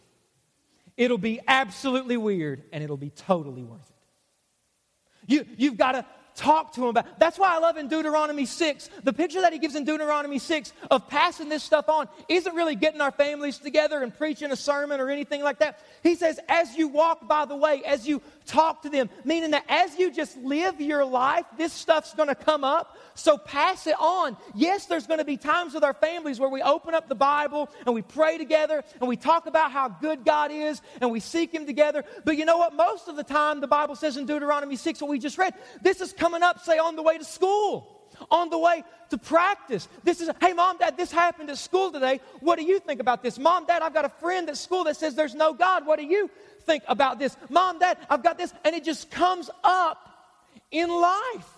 It'll 0.95 1.17
be 1.17 1.39
absolutely 1.47 2.17
weird 2.17 2.63
and 2.71 2.84
it'll 2.84 2.97
be 2.97 3.12
totally 3.12 3.63
worth 3.63 3.82
it. 3.82 5.34
You, 5.34 5.45
you've 5.58 5.78
got 5.78 5.91
to 5.91 6.06
talk 6.38 6.73
to 6.73 6.84
him 6.84 6.89
about. 6.89 7.19
That's 7.19 7.38
why 7.38 7.54
I 7.54 7.58
love 7.58 7.78
in 7.78 7.88
Deuteronomy 7.88 8.45
6, 8.45 8.89
the 9.04 9.12
picture 9.12 9.41
that 9.41 9.52
he 9.52 9.60
gives 9.60 9.76
in 9.76 9.84
Deuteronomy 9.84 10.39
6 10.39 10.71
of 10.89 11.08
passing 11.10 11.50
this 11.50 11.63
stuff 11.63 11.89
on 11.89 12.08
isn't 12.30 12.56
really 12.56 12.76
getting 12.76 13.02
our 13.02 13.12
families 13.12 13.58
together 13.58 14.02
and 14.02 14.15
preaching 14.15 14.52
a 14.52 14.56
sermon 14.56 15.02
or 15.02 15.10
anything 15.10 15.43
like 15.43 15.60
that. 15.60 15.80
He 16.04 16.15
says, 16.15 16.39
as 16.47 16.76
you 16.76 16.88
walk 16.88 17.28
by 17.28 17.45
the 17.45 17.56
way, 17.56 17.82
as 17.86 18.08
you 18.08 18.21
talk 18.47 18.81
to 18.83 18.89
them, 18.89 19.10
meaning 19.23 19.51
that 19.51 19.65
as 19.67 19.97
you 19.99 20.12
just 20.12 20.38
live 20.38 20.81
your 20.81 21.05
life, 21.05 21.45
this 21.57 21.73
stuff's 21.73 22.13
going 22.13 22.29
to 22.29 22.36
come 22.36 22.63
up. 22.63 22.97
So 23.13 23.38
pass 23.38 23.88
it 23.88 23.95
on. 23.99 24.38
Yes, 24.55 24.86
there's 24.86 25.07
going 25.07 25.19
to 25.19 25.25
be 25.25 25.38
times 25.38 25.73
with 25.73 25.83
our 25.83 25.93
families 25.93 26.39
where 26.39 26.49
we 26.49 26.62
open 26.62 26.95
up 26.95 27.10
the 27.10 27.15
Bible 27.15 27.69
and 27.86 27.93
we 27.93 28.01
pray 28.01 28.38
together 28.38 28.83
and 28.99 29.07
we 29.07 29.17
talk 29.17 29.47
about 29.47 29.71
how 29.71 29.89
good 29.89 30.25
God 30.25 30.51
is 30.51 30.81
and 31.01 31.12
we 31.12 31.19
seek 31.19 31.53
Him 31.53 31.65
together. 31.65 32.03
But 32.25 32.38
you 32.38 32.45
know 32.45 32.57
what? 32.57 32.73
Most 32.73 33.07
of 33.07 33.15
the 33.15 33.23
time, 33.23 33.60
the 33.60 33.67
Bible 33.67 33.95
says 33.95 34.17
in 34.17 34.25
Deuteronomy 34.25 34.75
6, 34.75 35.01
what 35.01 35.10
we 35.10 35.19
just 35.19 35.38
read, 35.38 35.53
this 35.81 36.01
is 36.01 36.13
coming 36.13 36.43
up, 36.43 36.63
say, 36.63 36.77
on 36.77 36.95
the 36.95 37.03
way 37.03 37.17
to 37.17 37.25
school 37.25 37.93
on 38.31 38.49
the 38.49 38.57
way 38.57 38.83
to 39.10 39.17
practice. 39.17 39.88
This 40.03 40.21
is, 40.21 40.29
hey, 40.41 40.53
mom, 40.53 40.77
dad, 40.77 40.97
this 40.97 41.12
happened 41.12 41.49
at 41.49 41.57
school 41.57 41.91
today. 41.91 42.19
What 42.39 42.57
do 42.57 42.65
you 42.65 42.79
think 42.79 42.99
about 42.99 43.23
this? 43.23 43.38
Mom, 43.38 43.65
dad, 43.65 43.81
I've 43.81 43.93
got 43.93 44.05
a 44.05 44.10
friend 44.10 44.49
at 44.49 44.57
school 44.57 44.83
that 44.86 44.97
says 44.97 45.15
there's 45.15 45.36
no 45.36 45.53
God. 45.53 45.86
What 45.86 45.99
do 45.99 46.05
you 46.05 46.29
think 46.67 46.84
about 46.88 47.17
this? 47.17 47.36
Mom, 47.49 47.80
dad, 47.80 47.97
I've 48.10 48.21
got 48.21 48.38
this. 48.38 48.53
And 48.63 48.75
it 48.75 48.84
just 48.84 49.10
comes 49.10 49.49
up 49.63 49.97
in 50.69 50.89
life. 50.89 51.58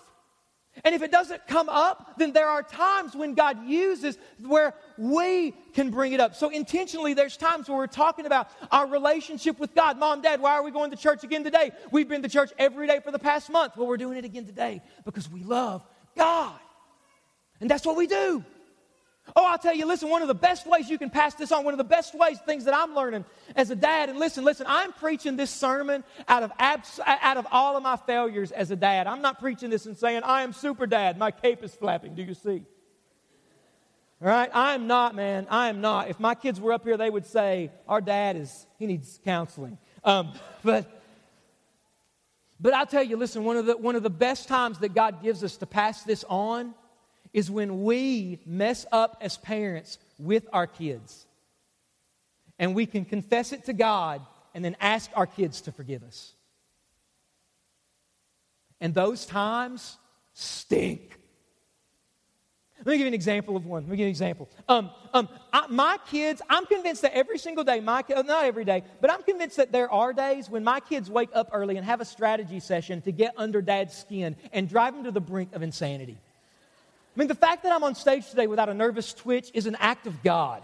And 0.86 0.95
if 0.95 1.02
it 1.02 1.12
doesn't 1.12 1.45
come 1.48 1.67
up, 1.67 2.17
then 2.17 2.32
there 2.32 2.48
are 2.48 2.63
times 2.63 3.13
when 3.13 3.34
God 3.34 3.65
uses 3.67 4.17
where 4.45 4.74
we 4.98 5.52
can 5.74 5.89
bring 5.89 6.13
it 6.13 6.22
up. 6.22 6.36
So 6.36 6.50
intentionally, 6.50 7.13
there's 7.13 7.36
times 7.36 7.67
where 7.67 7.78
we're 7.78 7.88
talking 7.88 8.26
about 8.26 8.50
our 8.72 8.88
relationship 8.88 9.60
with 9.60 9.76
God. 9.76 9.98
Mom, 9.98 10.22
Dad, 10.22 10.39
why 10.41 10.54
are 10.54 10.63
we 10.63 10.72
going 10.72 10.91
to 10.91 10.98
church 10.98 11.26
again 11.26 11.43
today? 11.43 11.72
We've 11.91 12.08
been 12.08 12.22
to 12.22 12.30
church 12.30 12.52
every 12.58 12.88
day 12.88 13.02
for 13.04 13.12
the 13.12 13.19
past 13.19 13.50
month. 13.50 13.76
Well, 13.76 13.88
we're 13.88 13.98
doing 13.98 14.17
it 14.17 14.24
again 14.24 14.45
today 14.45 14.82
because 15.04 15.30
we 15.30 15.43
love 15.43 15.86
God. 16.15 16.58
And 17.60 17.69
that's 17.69 17.86
what 17.86 17.98
we 17.98 18.08
do. 18.08 18.45
Oh, 19.36 19.46
I'll 19.46 19.58
tell 19.58 19.76
you, 19.76 19.86
listen, 19.86 20.10
one 20.10 20.22
of 20.22 20.28
the 20.28 20.36
best 20.36 20.65
ways 20.68 20.89
you 20.89 20.98
can 20.98 21.10
pass 21.10 21.36
this 21.36 21.52
on, 21.52 21.63
one 21.63 21.74
of 21.74 21.78
the 21.78 21.84
best 21.84 22.18
ways, 22.18 22.39
things 22.46 22.65
that 22.65 22.76
I'm 22.76 22.96
learning 22.96 23.26
as 23.56 23.70
a 23.70 23.76
dad, 23.76 24.10
and 24.10 24.20
listen, 24.20 24.44
listen, 24.44 24.65
I'm 24.68 24.92
preaching 24.94 25.36
this 25.36 25.52
sermon 25.52 26.04
out 26.28 26.44
of, 26.44 26.52
abs- 26.60 27.00
out 27.06 27.38
of 27.38 27.48
all 27.52 27.78
of 27.78 27.84
my 27.84 27.96
failures 27.96 28.52
as 28.52 28.72
a 28.72 28.76
dad. 28.76 29.08
I'm 29.08 29.22
not 29.22 29.39
preaching 29.39 29.70
this 29.70 29.86
and 29.86 29.98
saying, 29.98 30.24
I 30.24 30.44
am 30.44 30.54
super 30.54 30.88
dad. 30.88 31.18
My 31.18 31.32
cape 31.32 31.63
is 31.63 31.74
flapping. 31.74 32.15
Do 32.15 32.24
you 32.24 32.34
see? 32.34 32.63
All 34.22 34.28
right? 34.28 34.50
I 34.54 34.76
am 34.76 34.88
not, 34.88 35.15
man. 35.15 35.48
I 35.50 35.70
am 35.70 35.82
not. 35.82 36.10
If 36.10 36.20
my 36.20 36.36
kids 36.36 36.60
were 36.60 36.74
up 36.74 36.84
here, 36.84 36.98
they 36.98 37.10
would 37.10 37.26
say, 37.26 37.72
Our 37.88 38.02
dad 38.02 38.36
is, 38.36 38.65
he 38.78 38.86
needs 38.86 39.20
counseling. 39.24 39.78
Um, 40.04 40.34
but, 40.63 41.02
but 42.60 42.74
I'll 42.74 42.86
tell 42.86 43.04
you, 43.04 43.15
listen, 43.15 43.44
one 43.44 43.58
of, 43.58 43.65
the, 43.65 43.78
one 43.78 43.96
of 43.96 44.04
the 44.04 44.10
best 44.10 44.48
times 44.48 44.80
that 44.80 44.94
God 44.94 45.24
gives 45.24 45.44
us 45.44 45.58
to 45.58 45.65
pass 45.65 46.04
this 46.04 46.26
on 46.28 46.74
is 47.34 47.50
when 47.52 47.84
we 47.84 48.39
mess 48.46 48.86
up 48.92 49.18
as 49.22 49.38
parents 49.38 50.00
with 50.18 50.48
our 50.52 50.68
kids. 50.68 51.26
And 52.58 52.76
we 52.76 52.86
can 52.86 53.06
confess 53.06 53.54
it 53.54 53.65
to 53.65 53.74
God 53.74 54.22
and 54.54 54.65
then 54.65 54.76
ask 54.82 55.10
our 55.15 55.28
kids 55.28 55.62
to 55.62 55.72
forgive 55.72 56.04
us. 56.04 56.34
And 58.82 58.94
those 58.94 59.26
times 59.26 59.98
stink. 60.34 61.18
Let 62.80 62.88
me 62.88 62.94
give 62.94 63.02
you 63.02 63.08
an 63.08 63.13
example 63.13 63.58
of 63.58 63.65
one. 63.65 63.84
Let 63.84 63.92
me 63.92 63.98
give 63.98 64.04
you 64.04 64.08
an 64.08 64.12
example. 64.12 64.50
Um, 64.70 64.89
um, 65.13 65.28
I, 65.52 65.68
my 65.68 65.98
kids, 66.10 66.42
I'm 66.50 66.65
convinced 66.65 67.02
that 67.02 67.13
every 67.13 67.38
single 67.38 67.65
day, 67.65 67.82
my 67.82 68.06
not 68.10 68.46
every 68.46 68.63
day, 68.63 68.84
but 69.02 69.12
I'm 69.12 69.22
convinced 69.22 69.58
that 69.58 69.74
there 69.74 69.92
are 69.92 70.13
days 70.13 70.50
when 70.50 70.63
my 70.63 70.80
kids 70.80 71.10
wake 71.10 71.30
up 71.34 71.50
early 71.52 71.76
and 71.76 71.86
have 71.86 72.00
a 72.00 72.06
strategy 72.06 72.62
session 72.62 73.02
to 73.02 73.12
get 73.12 73.34
under 73.36 73.62
dad's 73.62 73.98
skin 73.98 74.38
and 74.54 74.70
drive 74.70 74.96
him 74.96 75.04
to 75.04 75.12
the 75.12 75.20
brink 75.20 75.54
of 75.54 75.62
insanity. 75.62 76.18
I 77.15 77.19
mean, 77.19 77.28
the 77.28 77.36
fact 77.36 77.63
that 77.63 77.72
I'm 77.72 77.84
on 77.84 77.95
stage 77.95 78.30
today 78.30 78.48
without 78.48 78.69
a 78.69 78.74
nervous 78.74 79.13
twitch 79.13 79.52
is 79.54 79.65
an 79.65 79.76
act 79.80 80.08
of 80.08 80.24
God. 80.24 80.62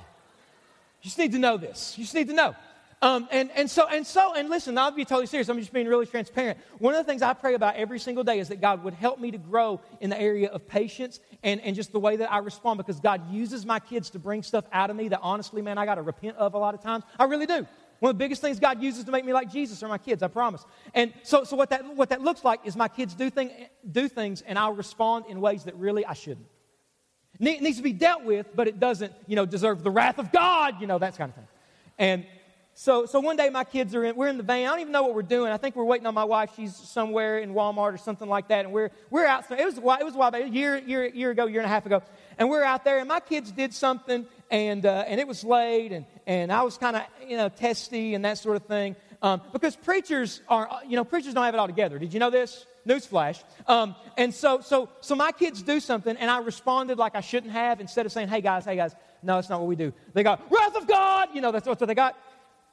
You 1.01 1.10
just 1.10 1.17
need 1.17 1.34
to 1.34 1.39
know 1.39 1.58
this. 1.58 1.97
You 1.97 2.03
just 2.03 2.15
need 2.15 2.27
to 2.27 2.34
know. 2.34 2.55
Um, 3.01 3.27
and, 3.29 3.51
and 3.51 3.69
so, 3.69 3.88
and 3.88 4.08
so, 4.08 4.34
and 4.34 4.49
listen, 4.49 4.77
I'll 4.77 4.89
be 4.89 5.05
totally 5.05 5.27
serious. 5.27 5.49
I'm 5.49 5.60
just 5.60 5.73
being 5.73 5.88
really 5.88 6.05
transparent. 6.05 6.58
One 6.79 6.95
of 6.95 7.05
the 7.05 7.12
things 7.12 7.21
I 7.21 7.34
pray 7.34 7.53
about 7.53 7.75
every 7.75 7.99
single 7.99 8.23
day 8.23 8.39
is 8.39 8.47
that 8.47 8.62
God 8.62 8.84
would 8.84 8.93
help 8.93 9.19
me 9.19 9.31
to 9.31 9.38
grow 9.38 9.81
in 9.99 10.10
the 10.10 10.19
area 10.19 10.49
of 10.49 10.67
patience 10.67 11.19
and, 11.43 11.62
and 11.62 11.75
just 11.75 11.91
the 11.91 11.99
way 11.99 12.15
that 12.15 12.31
I 12.31 12.39
respond 12.39 12.77
because 12.77 12.99
God 12.99 13.31
uses 13.31 13.65
my 13.65 13.79
kids 13.79 14.10
to 14.12 14.19
bring 14.19 14.41
stuff 14.43 14.65
out 14.71 14.89
of 14.89 14.95
me 14.95 15.10
that 15.10 15.19
honestly, 15.21 15.62
man, 15.62 15.77
I 15.77 15.86
got 15.86 15.95
to 15.95 16.01
repent 16.01 16.38
of 16.38 16.53
a 16.53 16.58
lot 16.58 16.73
of 16.73 16.81
times. 16.81 17.03
I 17.19 17.25
really 17.25 17.45
do. 17.45 17.67
One 17.99 18.12
of 18.12 18.17
the 18.17 18.23
biggest 18.23 18.41
things 18.41 18.60
God 18.60 18.81
uses 18.81 19.05
to 19.05 19.12
make 19.12 19.25
me 19.25 19.34
like 19.34 19.51
Jesus 19.51 19.81
are 19.81 19.88
my 19.88 19.97
kids, 19.97 20.21
I 20.21 20.27
promise. 20.27 20.65
And 20.93 21.13
so, 21.23 21.43
so 21.43 21.55
what, 21.55 21.69
that, 21.69 21.95
what 21.95 22.10
that 22.10 22.21
looks 22.21 22.43
like 22.43 22.62
is 22.65 22.75
my 22.75 22.88
kids 22.88 23.13
do, 23.13 23.29
thing, 23.29 23.51
do 23.89 24.08
things 24.08 24.41
and 24.41 24.60
I'll 24.60 24.73
respond 24.73 25.25
in 25.29 25.41
ways 25.41 25.63
that 25.63 25.75
really 25.77 26.05
I 26.05 26.13
shouldn't. 26.13 26.47
It 27.39 27.62
needs 27.62 27.77
to 27.77 27.84
be 27.84 27.93
dealt 27.93 28.23
with, 28.23 28.47
but 28.55 28.67
it 28.67 28.79
doesn't, 28.79 29.13
you 29.27 29.36
know, 29.36 29.45
deserve 29.45 29.84
the 29.84 29.91
wrath 29.91 30.19
of 30.19 30.31
God, 30.31 30.79
you 30.79 30.88
know, 30.88 30.99
that 30.99 31.17
kind 31.17 31.29
of 31.29 31.36
thing. 31.36 31.47
And 31.97 32.25
so, 32.77 33.05
so 33.05 33.21
one 33.21 33.38
day 33.38 33.49
my 33.49 33.63
kids 33.63 33.95
are 33.95 34.03
in, 34.03 34.17
we're 34.17 34.27
in 34.27 34.36
the 34.36 34.43
van. 34.43 34.67
I 34.67 34.69
don't 34.71 34.81
even 34.81 34.91
know 34.91 35.03
what 35.03 35.15
we're 35.15 35.21
doing. 35.21 35.51
I 35.51 35.58
think 35.58 35.77
we're 35.77 35.86
waiting 35.86 36.08
on 36.08 36.13
my 36.13 36.25
wife. 36.25 36.51
She's 36.58 36.75
somewhere 36.75 37.39
in 37.39 37.53
Walmart 37.53 37.93
or 37.93 37.97
something 37.97 38.27
like 38.27 38.49
that. 38.49 38.65
And 38.65 38.73
we're, 38.73 38.91
we're 39.10 39.25
out. 39.25 39.49
It 39.49 39.63
was, 39.63 39.77
it 39.77 40.03
was 40.03 40.13
a 40.13 40.17
while 40.17 40.29
back, 40.29 40.43
a 40.43 40.49
year, 40.49 40.77
year, 40.77 41.05
year 41.05 41.31
ago, 41.31 41.45
year 41.45 41.62
and 41.62 41.65
a 41.65 41.69
half 41.69 41.86
ago. 41.86 42.03
And 42.38 42.49
we're 42.49 42.65
out 42.65 42.84
there 42.84 42.99
and 42.99 43.08
my 43.08 43.21
kids 43.21 43.51
did 43.51 43.73
something 43.73 44.25
and, 44.49 44.86
uh, 44.86 45.05
and 45.08 45.19
it 45.19 45.27
was 45.27 45.43
late 45.43 45.91
and, 45.91 46.05
and 46.27 46.51
I 46.51 46.63
was 46.63 46.77
kind 46.77 46.95
of, 46.95 47.03
you 47.27 47.38
know, 47.38 47.49
testy 47.49 48.13
and 48.13 48.25
that 48.25 48.38
sort 48.38 48.55
of 48.55 48.63
thing. 48.65 48.95
Um, 49.21 49.41
because 49.53 49.75
preachers 49.75 50.41
are, 50.47 50.69
you 50.88 50.95
know, 50.95 51.03
preachers 51.03 51.34
don't 51.34 51.43
have 51.43 51.53
it 51.53 51.58
all 51.58 51.67
together. 51.67 51.97
Did 51.97 52.13
you 52.13 52.19
know 52.19 52.29
this? 52.29 52.65
Newsflash. 52.88 53.43
Um, 53.67 53.95
and 54.17 54.34
so, 54.34 54.62
so, 54.62 54.89
so 55.01 55.15
my 55.15 55.31
kids 55.31 55.63
do 55.63 55.79
something, 55.79 56.15
and 56.17 56.29
I 56.29 56.39
responded 56.39 56.99
like 56.99 57.15
I 57.15 57.21
shouldn't 57.21 57.51
have. 57.51 57.81
Instead 57.81 58.05
of 58.05 58.12
saying, 58.12 58.27
"Hey 58.27 58.41
guys, 58.41 58.65
hey 58.65 58.75
guys," 58.75 58.95
no, 59.23 59.36
that's 59.36 59.49
not 59.49 59.60
what 59.60 59.67
we 59.67 59.75
do. 59.75 59.91
They 60.13 60.21
got 60.21 60.43
wrath 60.51 60.75
of 60.75 60.88
God. 60.88 61.29
You 61.34 61.41
know, 61.41 61.51
that's 61.51 61.67
what 61.67 61.79
they 61.79 61.95
got. 61.95 62.15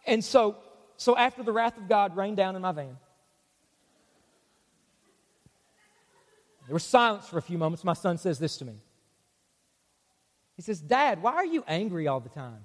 And 0.06 0.22
so, 0.22 0.56
so 0.98 1.16
after 1.16 1.42
the 1.42 1.52
wrath 1.52 1.78
of 1.78 1.88
God 1.88 2.14
rained 2.14 2.36
down 2.36 2.56
in 2.56 2.62
my 2.62 2.72
van, 2.72 2.98
there 6.66 6.74
was 6.74 6.84
silence 6.84 7.26
for 7.26 7.38
a 7.38 7.42
few 7.42 7.56
moments. 7.56 7.82
My 7.82 7.94
son 7.94 8.18
says 8.18 8.38
this 8.38 8.58
to 8.58 8.66
me. 8.66 8.74
He 10.56 10.62
says, 10.62 10.80
Dad, 10.80 11.22
why 11.22 11.32
are 11.32 11.46
you 11.46 11.64
angry 11.66 12.08
all 12.08 12.20
the 12.20 12.28
time? 12.28 12.64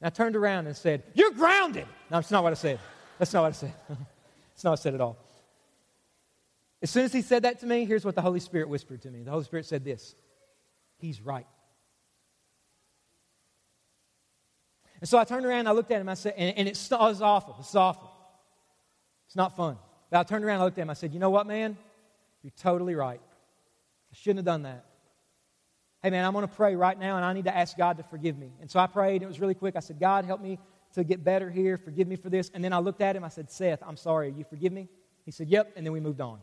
And 0.00 0.06
I 0.06 0.10
turned 0.10 0.36
around 0.36 0.66
and 0.66 0.76
said, 0.76 1.02
You're 1.14 1.32
grounded. 1.32 1.86
No, 2.10 2.18
that's 2.18 2.30
not 2.30 2.42
what 2.42 2.52
I 2.52 2.56
said. 2.56 2.78
That's 3.18 3.32
not 3.32 3.42
what 3.42 3.48
I 3.48 3.52
said. 3.52 3.72
that's 3.88 4.64
not 4.64 4.70
what 4.70 4.80
I 4.80 4.82
said 4.82 4.94
at 4.94 5.00
all. 5.00 5.18
As 6.82 6.90
soon 6.90 7.04
as 7.04 7.12
he 7.12 7.22
said 7.22 7.44
that 7.44 7.60
to 7.60 7.66
me, 7.66 7.84
here's 7.86 8.04
what 8.04 8.14
the 8.14 8.20
Holy 8.20 8.40
Spirit 8.40 8.68
whispered 8.68 9.02
to 9.02 9.10
me. 9.10 9.22
The 9.22 9.30
Holy 9.30 9.44
Spirit 9.44 9.66
said 9.66 9.84
this 9.84 10.14
He's 10.98 11.20
right. 11.20 11.46
And 15.00 15.08
so 15.08 15.18
I 15.18 15.24
turned 15.24 15.44
around 15.44 15.66
I 15.66 15.72
looked 15.72 15.90
at 15.90 16.00
him. 16.00 16.08
I 16.08 16.14
said, 16.14 16.34
and, 16.36 16.56
and 16.56 16.68
it 16.68 16.88
was 16.90 17.20
awful. 17.20 17.56
It's 17.60 17.74
awful. 17.74 18.10
It's 19.26 19.36
not 19.36 19.56
fun. 19.56 19.76
But 20.10 20.20
I 20.20 20.22
turned 20.22 20.44
around 20.44 20.60
I 20.60 20.64
looked 20.64 20.78
at 20.78 20.82
him. 20.82 20.90
I 20.90 20.94
said, 20.94 21.12
You 21.12 21.20
know 21.20 21.30
what, 21.30 21.46
man? 21.46 21.76
You're 22.42 22.52
totally 22.58 22.94
right. 22.94 23.20
I 23.20 24.14
shouldn't 24.14 24.38
have 24.38 24.44
done 24.46 24.62
that. 24.62 24.84
Hey, 26.04 26.10
man, 26.10 26.22
I'm 26.26 26.34
going 26.34 26.46
to 26.46 26.54
pray 26.54 26.76
right 26.76 26.98
now, 26.98 27.16
and 27.16 27.24
I 27.24 27.32
need 27.32 27.46
to 27.46 27.56
ask 27.56 27.78
God 27.78 27.96
to 27.96 28.02
forgive 28.02 28.36
me. 28.36 28.50
And 28.60 28.70
so 28.70 28.78
I 28.78 28.86
prayed. 28.86 29.22
It 29.22 29.26
was 29.26 29.40
really 29.40 29.54
quick. 29.54 29.74
I 29.74 29.80
said, 29.80 29.98
God, 29.98 30.26
help 30.26 30.38
me 30.38 30.58
to 30.92 31.02
get 31.02 31.24
better 31.24 31.50
here. 31.50 31.78
Forgive 31.78 32.06
me 32.06 32.16
for 32.16 32.28
this. 32.28 32.50
And 32.52 32.62
then 32.62 32.74
I 32.74 32.78
looked 32.78 33.00
at 33.00 33.16
him. 33.16 33.24
I 33.24 33.30
said, 33.30 33.50
Seth, 33.50 33.82
I'm 33.82 33.96
sorry. 33.96 34.34
You 34.36 34.44
forgive 34.44 34.70
me? 34.70 34.90
He 35.24 35.30
said, 35.30 35.48
Yep. 35.48 35.72
And 35.76 35.86
then 35.86 35.94
we 35.94 36.00
moved 36.00 36.20
on. 36.20 36.40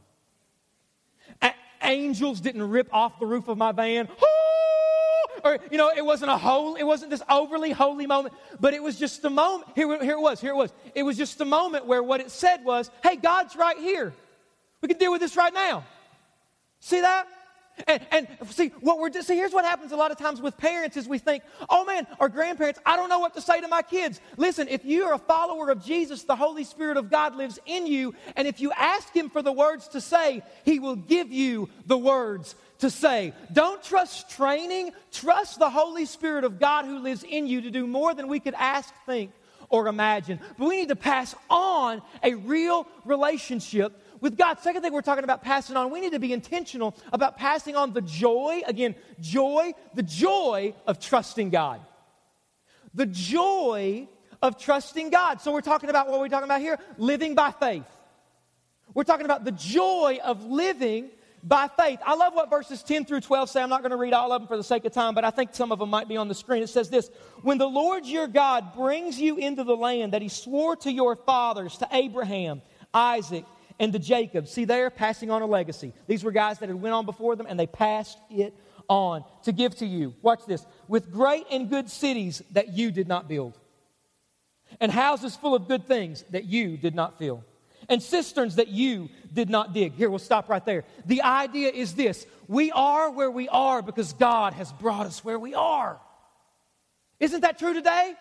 A- 1.43 1.53
angels 1.83 2.41
didn't 2.41 2.67
rip 2.67 2.91
off 2.91 3.19
the 3.19 3.27
roof 3.27 3.49
of 3.49 3.57
my 3.59 3.71
van. 3.71 4.09
Or, 5.43 5.59
you 5.71 5.77
know, 5.77 5.91
it 5.95 6.05
wasn't 6.05 6.31
a 6.31 6.37
whole, 6.37 6.75
it 6.75 6.83
wasn't 6.83 7.09
this 7.11 7.21
overly 7.29 7.71
holy 7.71 8.05
moment, 8.05 8.33
but 8.59 8.73
it 8.73 8.81
was 8.81 8.97
just 8.97 9.23
a 9.25 9.29
moment. 9.29 9.71
Here, 9.75 9.87
here 10.03 10.13
it 10.13 10.21
was, 10.21 10.41
here 10.41 10.51
it 10.51 10.55
was. 10.55 10.73
It 10.93 11.03
was 11.03 11.17
just 11.17 11.39
a 11.39 11.45
moment 11.45 11.85
where 11.85 12.03
what 12.03 12.19
it 12.19 12.31
said 12.31 12.63
was, 12.63 12.91
hey, 13.03 13.15
God's 13.15 13.55
right 13.55 13.77
here. 13.77 14.13
We 14.81 14.87
can 14.87 14.97
deal 14.97 15.11
with 15.11 15.21
this 15.21 15.35
right 15.35 15.53
now. 15.53 15.83
See 16.79 17.01
that? 17.01 17.27
And, 17.87 18.01
and, 18.11 18.27
see 18.49 18.69
what 18.81 18.99
we're 18.99 19.11
see 19.21 19.35
here's 19.35 19.53
what 19.53 19.65
happens 19.65 19.91
a 19.91 19.95
lot 19.95 20.11
of 20.11 20.17
times 20.17 20.41
with 20.41 20.57
parents 20.57 20.97
is 20.97 21.07
we 21.07 21.17
think 21.17 21.43
oh 21.69 21.85
man 21.85 22.05
or 22.19 22.29
grandparents 22.29 22.79
i 22.85 22.95
don't 22.95 23.09
know 23.09 23.19
what 23.19 23.33
to 23.35 23.41
say 23.41 23.61
to 23.61 23.67
my 23.67 23.81
kids. 23.81 24.19
Listen 24.37 24.67
if 24.67 24.83
you 24.85 25.05
are 25.05 25.13
a 25.13 25.17
follower 25.17 25.69
of 25.69 25.83
jesus 25.83 26.23
the 26.23 26.35
holy 26.35 26.63
spirit 26.63 26.97
of 26.97 27.09
god 27.09 27.35
lives 27.35 27.59
in 27.65 27.87
you 27.87 28.13
and 28.35 28.47
if 28.47 28.59
you 28.59 28.71
ask 28.73 29.15
him 29.15 29.29
for 29.29 29.41
the 29.41 29.51
words 29.51 29.87
to 29.89 30.01
say 30.01 30.43
he 30.63 30.79
will 30.79 30.95
give 30.95 31.31
you 31.31 31.69
the 31.85 31.97
words 31.97 32.55
to 32.81 32.89
say. 32.89 33.33
Don't 33.53 33.81
trust 33.81 34.29
training. 34.31 34.91
Trust 35.11 35.59
the 35.59 35.69
holy 35.69 36.05
spirit 36.05 36.43
of 36.43 36.59
god 36.59 36.85
who 36.85 36.99
lives 36.99 37.23
in 37.23 37.47
you 37.47 37.61
to 37.61 37.71
do 37.71 37.87
more 37.87 38.13
than 38.13 38.27
we 38.27 38.39
could 38.39 38.55
ask 38.55 38.93
think 39.05 39.31
or 39.69 39.87
imagine. 39.87 40.39
But 40.57 40.67
we 40.67 40.77
need 40.77 40.89
to 40.89 40.95
pass 40.95 41.33
on 41.49 42.01
a 42.21 42.33
real 42.33 42.87
relationship 43.05 43.93
with 44.21 44.37
God. 44.37 44.59
Second 44.59 44.83
thing 44.83 44.93
we're 44.93 45.01
talking 45.01 45.23
about 45.23 45.43
passing 45.43 45.75
on, 45.75 45.91
we 45.91 45.99
need 45.99 46.13
to 46.13 46.19
be 46.19 46.31
intentional 46.31 46.95
about 47.11 47.37
passing 47.37 47.75
on 47.75 47.91
the 47.91 48.01
joy, 48.01 48.61
again, 48.65 48.95
joy, 49.19 49.73
the 49.95 50.03
joy 50.03 50.73
of 50.87 50.99
trusting 50.99 51.49
God. 51.49 51.81
The 52.93 53.07
joy 53.07 54.07
of 54.41 54.57
trusting 54.57 55.09
God. 55.09 55.41
So 55.41 55.51
we're 55.51 55.61
talking 55.61 55.89
about 55.89 56.09
what 56.09 56.19
we're 56.19 56.29
talking 56.29 56.45
about 56.45 56.61
here 56.61 56.77
living 56.97 57.35
by 57.35 57.51
faith. 57.51 57.85
We're 58.93 59.03
talking 59.03 59.25
about 59.25 59.43
the 59.43 59.51
joy 59.51 60.19
of 60.23 60.43
living 60.43 61.09
by 61.43 61.69
faith. 61.69 61.99
I 62.05 62.15
love 62.15 62.33
what 62.33 62.49
verses 62.49 62.83
10 62.83 63.05
through 63.05 63.21
12 63.21 63.49
say. 63.49 63.61
I'm 63.63 63.69
not 63.69 63.81
going 63.81 63.91
to 63.91 63.97
read 63.97 64.13
all 64.13 64.31
of 64.31 64.41
them 64.41 64.47
for 64.47 64.57
the 64.57 64.63
sake 64.63 64.85
of 64.85 64.91
time, 64.91 65.15
but 65.15 65.23
I 65.23 65.31
think 65.31 65.55
some 65.55 65.71
of 65.71 65.79
them 65.79 65.89
might 65.89 66.07
be 66.07 66.17
on 66.17 66.27
the 66.27 66.35
screen. 66.35 66.61
It 66.61 66.67
says 66.67 66.89
this 66.89 67.09
When 67.41 67.57
the 67.57 67.67
Lord 67.67 68.05
your 68.05 68.27
God 68.27 68.73
brings 68.73 69.19
you 69.19 69.37
into 69.37 69.63
the 69.63 69.75
land 69.75 70.13
that 70.13 70.21
he 70.21 70.29
swore 70.29 70.75
to 70.77 70.91
your 70.91 71.15
fathers, 71.15 71.77
to 71.77 71.87
Abraham, 71.91 72.61
Isaac, 72.93 73.45
and 73.81 73.91
the 73.91 73.99
Jacob. 73.99 74.47
See 74.47 74.65
there, 74.65 74.91
passing 74.91 75.31
on 75.31 75.41
a 75.41 75.47
legacy. 75.47 75.91
These 76.05 76.23
were 76.23 76.31
guys 76.31 76.59
that 76.59 76.69
had 76.69 76.79
went 76.79 76.93
on 76.93 77.03
before 77.03 77.35
them 77.35 77.47
and 77.49 77.59
they 77.59 77.65
passed 77.65 78.19
it 78.29 78.53
on 78.87 79.25
to 79.43 79.51
give 79.51 79.75
to 79.77 79.87
you. 79.87 80.13
Watch 80.21 80.45
this. 80.45 80.63
With 80.87 81.11
great 81.11 81.45
and 81.51 81.67
good 81.67 81.89
cities 81.89 82.43
that 82.51 82.69
you 82.69 82.91
did 82.91 83.07
not 83.07 83.27
build. 83.27 83.57
And 84.79 84.91
houses 84.91 85.35
full 85.35 85.55
of 85.55 85.67
good 85.67 85.87
things 85.87 86.23
that 86.29 86.45
you 86.45 86.77
did 86.77 86.93
not 86.93 87.17
fill. 87.17 87.43
And 87.89 88.03
cisterns 88.03 88.57
that 88.57 88.67
you 88.67 89.09
did 89.33 89.49
not 89.49 89.73
dig. 89.73 89.93
Here, 89.93 90.11
we'll 90.11 90.19
stop 90.19 90.47
right 90.47 90.63
there. 90.63 90.85
The 91.07 91.23
idea 91.23 91.71
is 91.71 91.95
this 91.95 92.27
we 92.47 92.71
are 92.71 93.09
where 93.09 93.31
we 93.31 93.49
are 93.49 93.81
because 93.81 94.13
God 94.13 94.53
has 94.53 94.71
brought 94.73 95.07
us 95.07 95.25
where 95.25 95.39
we 95.39 95.55
are. 95.55 95.99
Isn't 97.19 97.41
that 97.41 97.57
true 97.57 97.73
today? 97.73 98.13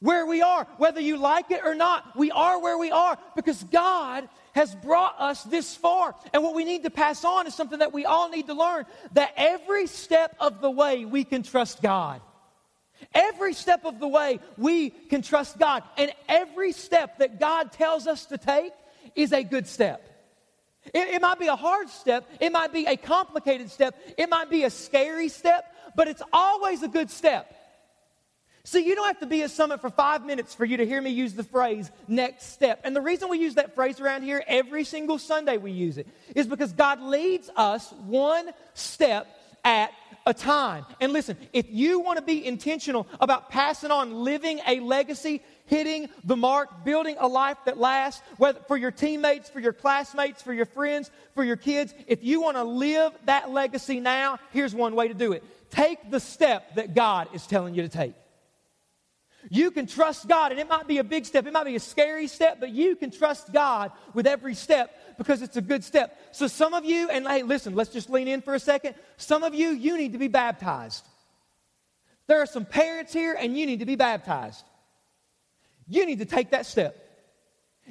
Where 0.00 0.26
we 0.26 0.42
are, 0.42 0.66
whether 0.78 1.00
you 1.00 1.16
like 1.16 1.50
it 1.50 1.62
or 1.64 1.74
not. 1.74 2.16
We 2.16 2.30
are 2.30 2.60
where 2.60 2.78
we 2.78 2.90
are 2.90 3.18
because 3.36 3.62
God 3.64 4.28
has 4.52 4.74
brought 4.76 5.20
us 5.20 5.42
this 5.44 5.76
far. 5.76 6.14
And 6.32 6.42
what 6.42 6.54
we 6.54 6.64
need 6.64 6.84
to 6.84 6.90
pass 6.90 7.24
on 7.24 7.46
is 7.46 7.54
something 7.54 7.80
that 7.80 7.92
we 7.92 8.04
all 8.04 8.30
need 8.30 8.46
to 8.46 8.54
learn 8.54 8.86
that 9.12 9.32
every 9.36 9.86
step 9.86 10.36
of 10.38 10.60
the 10.60 10.70
way 10.70 11.04
we 11.04 11.24
can 11.24 11.42
trust 11.42 11.82
God. 11.82 12.20
Every 13.12 13.52
step 13.52 13.84
of 13.84 13.98
the 13.98 14.08
way 14.08 14.40
we 14.56 14.90
can 14.90 15.22
trust 15.22 15.58
God. 15.58 15.82
And 15.98 16.12
every 16.28 16.72
step 16.72 17.18
that 17.18 17.40
God 17.40 17.72
tells 17.72 18.06
us 18.06 18.26
to 18.26 18.38
take 18.38 18.72
is 19.14 19.32
a 19.32 19.42
good 19.42 19.66
step. 19.66 20.10
It, 20.92 21.14
it, 21.14 21.22
might 21.22 21.38
be 21.38 21.46
a 21.46 21.56
hard 21.56 21.88
step, 21.88 22.28
it 22.40 22.52
might 22.52 22.72
be 22.72 22.84
a 22.86 22.96
complicated 22.96 23.70
step, 23.70 23.96
it 24.18 24.28
might 24.28 24.50
be 24.50 24.64
a 24.64 24.70
scary 24.70 25.28
step, 25.28 25.64
but 25.96 26.08
it's 26.08 26.22
always 26.32 26.82
a 26.82 26.88
good 26.88 27.10
step. 27.10 27.54
See, 28.66 28.86
you 28.86 28.94
don't 28.94 29.06
have 29.06 29.20
to 29.20 29.26
be 29.26 29.42
at 29.42 29.50
Summit 29.50 29.82
for 29.82 29.90
five 29.90 30.24
minutes 30.24 30.54
for 30.54 30.64
you 30.64 30.78
to 30.78 30.86
hear 30.86 31.00
me 31.00 31.10
use 31.10 31.34
the 31.34 31.44
phrase 31.44 31.90
next 32.08 32.52
step. 32.54 32.80
And 32.82 32.96
the 32.96 33.00
reason 33.02 33.28
we 33.28 33.38
use 33.38 33.56
that 33.56 33.74
phrase 33.74 34.00
around 34.00 34.22
here 34.22 34.42
every 34.46 34.84
single 34.84 35.18
Sunday 35.18 35.58
we 35.58 35.70
use 35.70 35.98
it 35.98 36.08
is 36.34 36.46
because 36.46 36.72
God 36.72 37.02
leads 37.02 37.50
us 37.56 37.92
one 38.06 38.48
step 38.72 39.26
at 39.64 39.92
a 40.26 40.32
time. 40.32 40.86
And 40.98 41.12
listen, 41.12 41.36
if 41.52 41.66
you 41.68 42.00
want 42.00 42.18
to 42.18 42.24
be 42.24 42.46
intentional 42.46 43.06
about 43.20 43.50
passing 43.50 43.90
on, 43.90 44.14
living 44.14 44.60
a 44.66 44.80
legacy, 44.80 45.42
hitting 45.66 46.08
the 46.24 46.36
mark, 46.36 46.86
building 46.86 47.16
a 47.18 47.28
life 47.28 47.58
that 47.66 47.76
lasts, 47.76 48.22
whether 48.38 48.60
for 48.60 48.78
your 48.78 48.90
teammates, 48.90 49.50
for 49.50 49.60
your 49.60 49.74
classmates, 49.74 50.40
for 50.40 50.54
your 50.54 50.66
friends, 50.66 51.10
for 51.34 51.44
your 51.44 51.56
kids, 51.56 51.92
if 52.06 52.24
you 52.24 52.40
want 52.40 52.56
to 52.56 52.64
live 52.64 53.12
that 53.26 53.50
legacy 53.50 54.00
now, 54.00 54.38
here's 54.52 54.74
one 54.74 54.94
way 54.94 55.08
to 55.08 55.14
do 55.14 55.32
it. 55.32 55.44
Take 55.70 56.10
the 56.10 56.20
step 56.20 56.76
that 56.76 56.94
God 56.94 57.28
is 57.34 57.46
telling 57.46 57.74
you 57.74 57.82
to 57.82 57.88
take. 57.90 58.14
You 59.50 59.70
can 59.70 59.86
trust 59.86 60.28
God, 60.28 60.52
and 60.52 60.60
it 60.60 60.68
might 60.68 60.86
be 60.86 60.98
a 60.98 61.04
big 61.04 61.26
step, 61.26 61.46
it 61.46 61.52
might 61.52 61.64
be 61.64 61.76
a 61.76 61.80
scary 61.80 62.26
step, 62.26 62.58
but 62.60 62.70
you 62.70 62.96
can 62.96 63.10
trust 63.10 63.52
God 63.52 63.92
with 64.14 64.26
every 64.26 64.54
step 64.54 64.90
because 65.18 65.42
it's 65.42 65.56
a 65.56 65.62
good 65.62 65.84
step. 65.84 66.18
So, 66.32 66.46
some 66.46 66.74
of 66.74 66.84
you, 66.84 67.08
and 67.10 67.26
hey, 67.26 67.42
listen, 67.42 67.74
let's 67.74 67.90
just 67.90 68.08
lean 68.10 68.28
in 68.28 68.40
for 68.40 68.54
a 68.54 68.60
second. 68.60 68.94
Some 69.16 69.42
of 69.42 69.54
you, 69.54 69.70
you 69.70 69.96
need 69.98 70.12
to 70.12 70.18
be 70.18 70.28
baptized. 70.28 71.06
There 72.26 72.40
are 72.40 72.46
some 72.46 72.64
parents 72.64 73.12
here, 73.12 73.36
and 73.38 73.56
you 73.56 73.66
need 73.66 73.80
to 73.80 73.86
be 73.86 73.96
baptized. 73.96 74.64
You 75.86 76.06
need 76.06 76.20
to 76.20 76.24
take 76.24 76.50
that 76.50 76.64
step. 76.64 77.03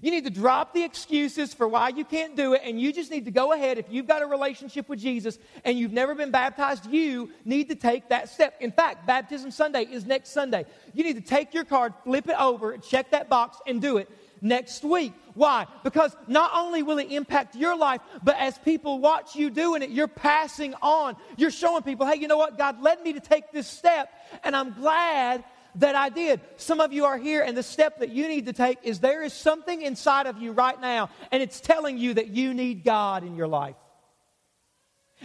You 0.02 0.12
need 0.12 0.24
to 0.24 0.32
drop 0.32 0.74
the 0.74 0.84
excuses 0.84 1.54
for 1.54 1.68
why 1.68 1.90
you 1.90 2.04
can't 2.04 2.36
do 2.36 2.54
it, 2.54 2.62
and 2.66 2.82
you 2.82 2.92
just 2.92 3.12
need 3.12 3.26
to 3.26 3.32
go 3.32 3.54
ahead. 3.54 3.78
If 3.78 3.86
you've 3.90 4.08
got 4.08 4.22
a 4.24 4.26
relationship 4.26 4.90
with 4.90 5.00
Jesus 5.00 5.38
and 5.64 5.78
you've 5.78 5.94
never 5.94 6.16
been 6.16 6.32
baptized, 6.32 6.88
you 6.92 7.30
need 7.46 7.70
to 7.70 7.76
take 7.76 8.10
that 8.10 8.30
step. 8.30 8.56
In 8.60 8.72
fact, 8.72 9.06
Baptism 9.06 9.52
Sunday 9.52 9.84
is 9.84 10.06
next 10.06 10.32
Sunday. 10.32 10.66
You 10.94 11.04
need 11.04 11.16
to 11.16 11.22
take 11.22 11.54
your 11.54 11.64
card, 11.64 11.94
flip 12.04 12.28
it 12.28 12.36
over, 12.40 12.78
check 12.78 13.12
that 13.12 13.30
box, 13.30 13.60
and 13.68 13.82
do 13.82 13.98
it 13.98 14.10
next 14.42 14.84
week. 14.84 15.14
Why? 15.36 15.68
Because 15.84 16.16
not 16.28 16.52
only 16.54 16.84
will 16.84 16.98
it 16.98 17.12
impact 17.12 17.56
your 17.56 17.78
life, 17.78 18.02
but 18.24 18.36
as 18.38 18.58
people 18.58 19.00
watch 19.00 19.36
you 19.36 19.50
doing 19.50 19.84
it, 19.84 19.90
you're 19.90 20.08
passing 20.08 20.74
on. 20.82 21.16
You're 21.38 21.52
showing 21.52 21.84
people, 21.84 22.06
hey, 22.06 22.20
you 22.20 22.28
know 22.28 22.38
what? 22.38 22.58
God 22.58 22.82
led 22.82 23.02
me 23.04 23.14
to 23.14 23.20
take 23.20 23.52
this 23.52 23.68
step, 23.68 24.12
and 24.44 24.56
I'm 24.56 24.74
glad 24.74 25.44
that 25.76 25.96
I 25.96 26.10
did. 26.10 26.42
Some 26.58 26.80
of 26.80 26.94
you 26.94 27.06
are 27.06 27.18
here, 27.18 27.42
and 27.42 27.58
the 27.58 27.64
step 27.64 28.00
that 28.00 28.10
you 28.10 28.28
need 28.28 28.46
to 28.46 28.54
take 28.54 28.80
is 28.84 29.00
there 29.00 29.24
is 29.24 29.34
something 29.34 29.82
inside 29.82 30.28
of 30.28 30.38
you 30.38 30.52
right 30.52 30.80
now, 30.80 31.10
and 31.32 31.42
it's 31.42 31.60
telling 31.60 31.98
you 31.98 32.14
that 32.14 32.30
you 32.30 32.54
need 32.54 32.84
God 32.84 33.24
in 33.24 33.36
your 33.36 33.48
life. 33.48 33.76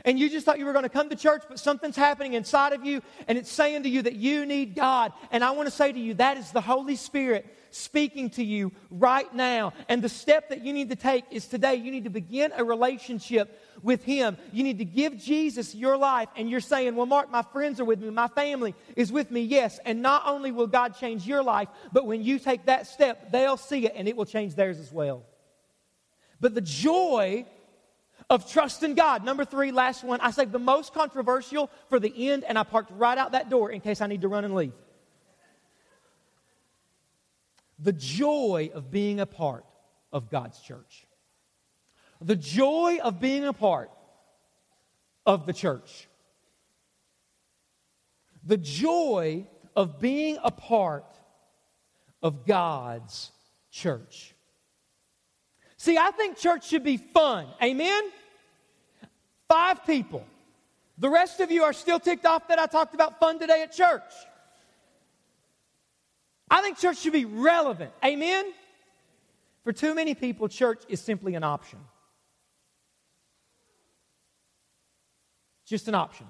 And 0.05 0.19
you 0.19 0.31
just 0.31 0.47
thought 0.47 0.59
you 0.59 0.65
were 0.65 0.73
going 0.73 0.85
to 0.85 0.89
come 0.89 1.09
to 1.11 1.17
church, 1.17 1.43
but 1.49 1.59
something's 1.59 1.97
happening 1.97 2.35
inside 2.35 2.73
of 2.73 2.85
you, 2.85 3.03
and 3.27 3.37
it's 3.37 3.51
saying 3.51 3.83
to 3.83 3.89
you 3.89 4.03
that 4.03 4.15
you 4.15 4.47
need 4.47 4.75
God. 4.75 5.13
And 5.33 5.43
I 5.43 5.51
want 5.51 5.67
to 5.67 5.75
say 5.75 5.91
to 5.91 5.99
you, 5.99 6.15
that 6.15 6.37
is 6.37 6.53
the 6.53 6.61
Holy 6.61 6.97
Spirit 6.97 7.47
speaking 7.79 8.31
to 8.31 8.45
you 8.45 8.73
right 8.91 9.33
now. 9.35 9.73
And 9.89 10.03
the 10.03 10.09
step 10.09 10.49
that 10.51 10.65
you 10.65 10.73
need 10.73 10.91
to 10.91 10.97
take 10.97 11.25
is 11.31 11.47
today, 11.47 11.77
you 11.77 11.91
need 11.91 12.05
to 12.05 12.11
begin 12.11 12.53
a 12.57 12.65
relationship 12.65 13.63
with 13.83 14.05
Him. 14.05 14.37
You 14.53 14.65
need 14.65 14.79
to 14.79 14.85
give 14.85 15.17
Jesus 15.17 15.75
your 15.75 15.97
life. 15.97 16.29
And 16.37 16.51
you're 16.51 16.61
saying, 16.61 16.97
Well, 16.97 17.07
Mark, 17.07 17.31
my 17.31 17.43
friends 17.43 17.81
are 17.81 17.85
with 17.85 18.01
me, 18.01 18.11
my 18.11 18.29
family 18.29 18.75
is 18.97 19.13
with 19.13 19.31
me. 19.31 19.43
Yes. 19.43 19.79
And 19.85 20.03
not 20.03 20.23
only 20.27 20.53
will 20.53 20.67
God 20.67 20.97
change 20.99 21.27
your 21.27 21.43
life, 21.43 21.69
but 21.93 22.07
when 22.07 22.23
you 22.23 22.39
take 22.39 22.67
that 22.67 22.87
step, 22.87 23.33
they'll 23.33 23.57
see 23.57 23.87
it 23.87 23.93
and 23.95 24.09
it 24.09 24.17
will 24.17 24.27
change 24.27 24.55
theirs 24.55 24.79
as 24.79 24.93
well. 24.93 25.23
But 26.41 26.55
the 26.55 26.61
joy 26.61 27.47
of 28.31 28.51
trusting 28.51 28.95
God. 28.95 29.25
Number 29.25 29.45
three, 29.45 29.73
last 29.73 30.05
one. 30.05 30.21
I 30.21 30.31
saved 30.31 30.53
the 30.53 30.59
most 30.59 30.93
controversial 30.93 31.71
for 31.89 31.99
the 31.99 32.31
end, 32.31 32.45
and 32.45 32.59
I 32.59 32.63
parked 32.63 32.91
right 32.93 33.17
out 33.17 33.33
that 33.33 33.49
door 33.49 33.71
in 33.71 33.81
case 33.81 34.01
I 34.01 34.07
need 34.07 34.23
to 34.23 34.29
run 34.29 34.45
and 34.45 34.55
leave. 34.55 34.73
The 37.79 37.93
joy 37.93 38.71
of 38.75 38.91
being 38.91 39.21
a 39.21 39.27
part 39.27 39.65
of 40.13 40.31
God's 40.31 40.61
church. 40.61 41.07
The 42.21 42.37
joy 42.37 42.99
of 43.03 43.21
being 43.21 43.45
a 43.45 43.53
part 43.53 43.91
of 45.25 45.47
the 45.47 45.53
church. 45.53 46.09
The 48.45 48.57
joy 48.57 49.47
of 49.77 50.01
being 50.01 50.39
a 50.43 50.51
part 50.51 51.07
of 52.23 52.47
God's 52.47 53.31
church. 53.71 54.35
See, 55.77 55.97
I 55.97 56.11
think 56.11 56.37
church 56.37 56.67
should 56.67 56.83
be 56.83 56.97
fun. 56.97 57.47
Amen? 57.63 58.03
Five 59.47 59.87
people. 59.87 60.27
The 60.99 61.09
rest 61.09 61.39
of 61.39 61.53
you 61.53 61.63
are 61.63 61.73
still 61.73 62.01
ticked 62.01 62.27
off 62.27 62.49
that 62.49 62.59
I 62.59 62.67
talked 62.67 62.95
about 62.95 63.21
fun 63.21 63.39
today 63.39 63.63
at 63.63 63.73
church. 63.73 64.03
I 66.51 66.63
think 66.63 66.79
church 66.79 66.99
should 66.99 67.13
be 67.13 67.25
relevant. 67.25 67.93
Amen? 68.05 68.47
For 69.65 69.73
too 69.73 69.95
many 69.95 70.15
people, 70.15 70.49
church 70.49 70.83
is 70.89 71.01
simply 71.01 71.35
an 71.35 71.45
option. 71.45 71.79
just 75.69 75.87
an 75.87 75.95
option. 75.95 76.27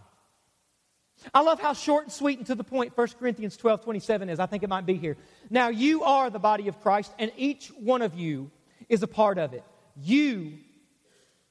I 1.32 1.40
love 1.40 1.60
how 1.60 1.72
short 1.72 2.04
and 2.04 2.12
sweet 2.12 2.38
and 2.38 2.46
to 2.48 2.54
the 2.54 2.64
point 2.64 2.96
1 2.96 3.08
Corinthians 3.18 3.56
12 3.56 3.82
27 3.82 4.28
is. 4.28 4.40
I 4.40 4.46
think 4.46 4.62
it 4.62 4.68
might 4.68 4.86
be 4.86 4.94
here. 4.94 5.16
Now, 5.50 5.68
you 5.68 6.04
are 6.04 6.30
the 6.30 6.38
body 6.38 6.68
of 6.68 6.80
Christ, 6.80 7.12
and 7.18 7.32
each 7.36 7.68
one 7.68 8.02
of 8.02 8.14
you 8.14 8.50
is 8.88 9.02
a 9.02 9.06
part 9.06 9.38
of 9.38 9.52
it. 9.52 9.64
You, 9.96 10.58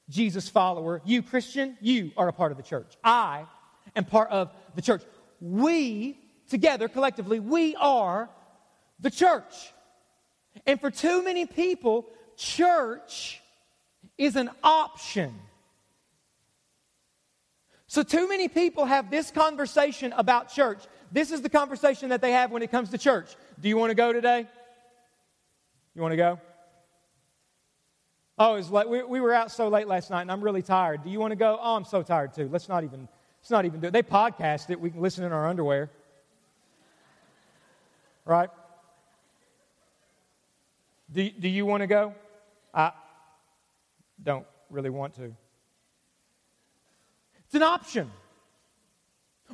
Jesus 0.08 0.48
follower, 0.48 1.02
you, 1.04 1.22
Christian, 1.22 1.76
you 1.80 2.12
are 2.16 2.28
a 2.28 2.32
part 2.32 2.50
of 2.50 2.56
the 2.56 2.62
church. 2.62 2.96
I 3.04 3.44
am 3.94 4.04
part 4.04 4.30
of 4.30 4.52
the 4.74 4.82
church. 4.82 5.02
We, 5.40 6.18
together, 6.48 6.88
collectively, 6.88 7.40
we 7.40 7.76
are 7.76 8.30
the 9.00 9.10
church. 9.10 9.72
And 10.66 10.80
for 10.80 10.90
too 10.90 11.22
many 11.22 11.46
people, 11.46 12.06
church 12.36 13.40
is 14.16 14.36
an 14.36 14.50
option. 14.62 15.34
So, 17.86 18.02
too 18.02 18.28
many 18.28 18.48
people 18.48 18.84
have 18.84 19.10
this 19.10 19.30
conversation 19.30 20.12
about 20.12 20.52
church. 20.52 20.82
This 21.10 21.30
is 21.30 21.40
the 21.40 21.48
conversation 21.48 22.10
that 22.10 22.20
they 22.20 22.32
have 22.32 22.50
when 22.50 22.62
it 22.62 22.70
comes 22.70 22.90
to 22.90 22.98
church. 22.98 23.34
Do 23.60 23.68
you 23.68 23.78
want 23.78 23.90
to 23.90 23.94
go 23.94 24.12
today? 24.12 24.46
You 25.94 26.02
want 26.02 26.12
to 26.12 26.16
go? 26.16 26.38
Oh, 28.38 28.54
it's 28.56 28.70
late. 28.70 28.88
We, 28.88 29.02
we 29.02 29.20
were 29.20 29.32
out 29.32 29.50
so 29.50 29.68
late 29.68 29.88
last 29.88 30.10
night, 30.10 30.22
and 30.22 30.30
I'm 30.30 30.42
really 30.42 30.62
tired. 30.62 31.02
Do 31.02 31.10
you 31.10 31.18
want 31.18 31.32
to 31.32 31.36
go? 31.36 31.58
Oh, 31.60 31.76
I'm 31.76 31.84
so 31.84 32.02
tired 32.02 32.34
too. 32.34 32.48
Let's 32.52 32.68
not 32.68 32.84
even. 32.84 33.08
Let's 33.40 33.50
not 33.50 33.64
even 33.64 33.80
do 33.80 33.86
it. 33.86 33.92
They 33.92 34.02
podcast 34.02 34.68
it. 34.70 34.80
We 34.80 34.90
can 34.90 35.00
listen 35.00 35.24
in 35.24 35.32
our 35.32 35.48
underwear. 35.48 35.90
Right? 38.24 38.50
Do, 41.10 41.30
do 41.30 41.48
you 41.48 41.64
want 41.64 41.82
to 41.82 41.86
go? 41.86 42.14
I 42.74 42.92
don't 44.22 44.46
really 44.70 44.90
want 44.90 45.14
to. 45.14 45.34
It's 47.46 47.54
an 47.54 47.62
option. 47.62 48.10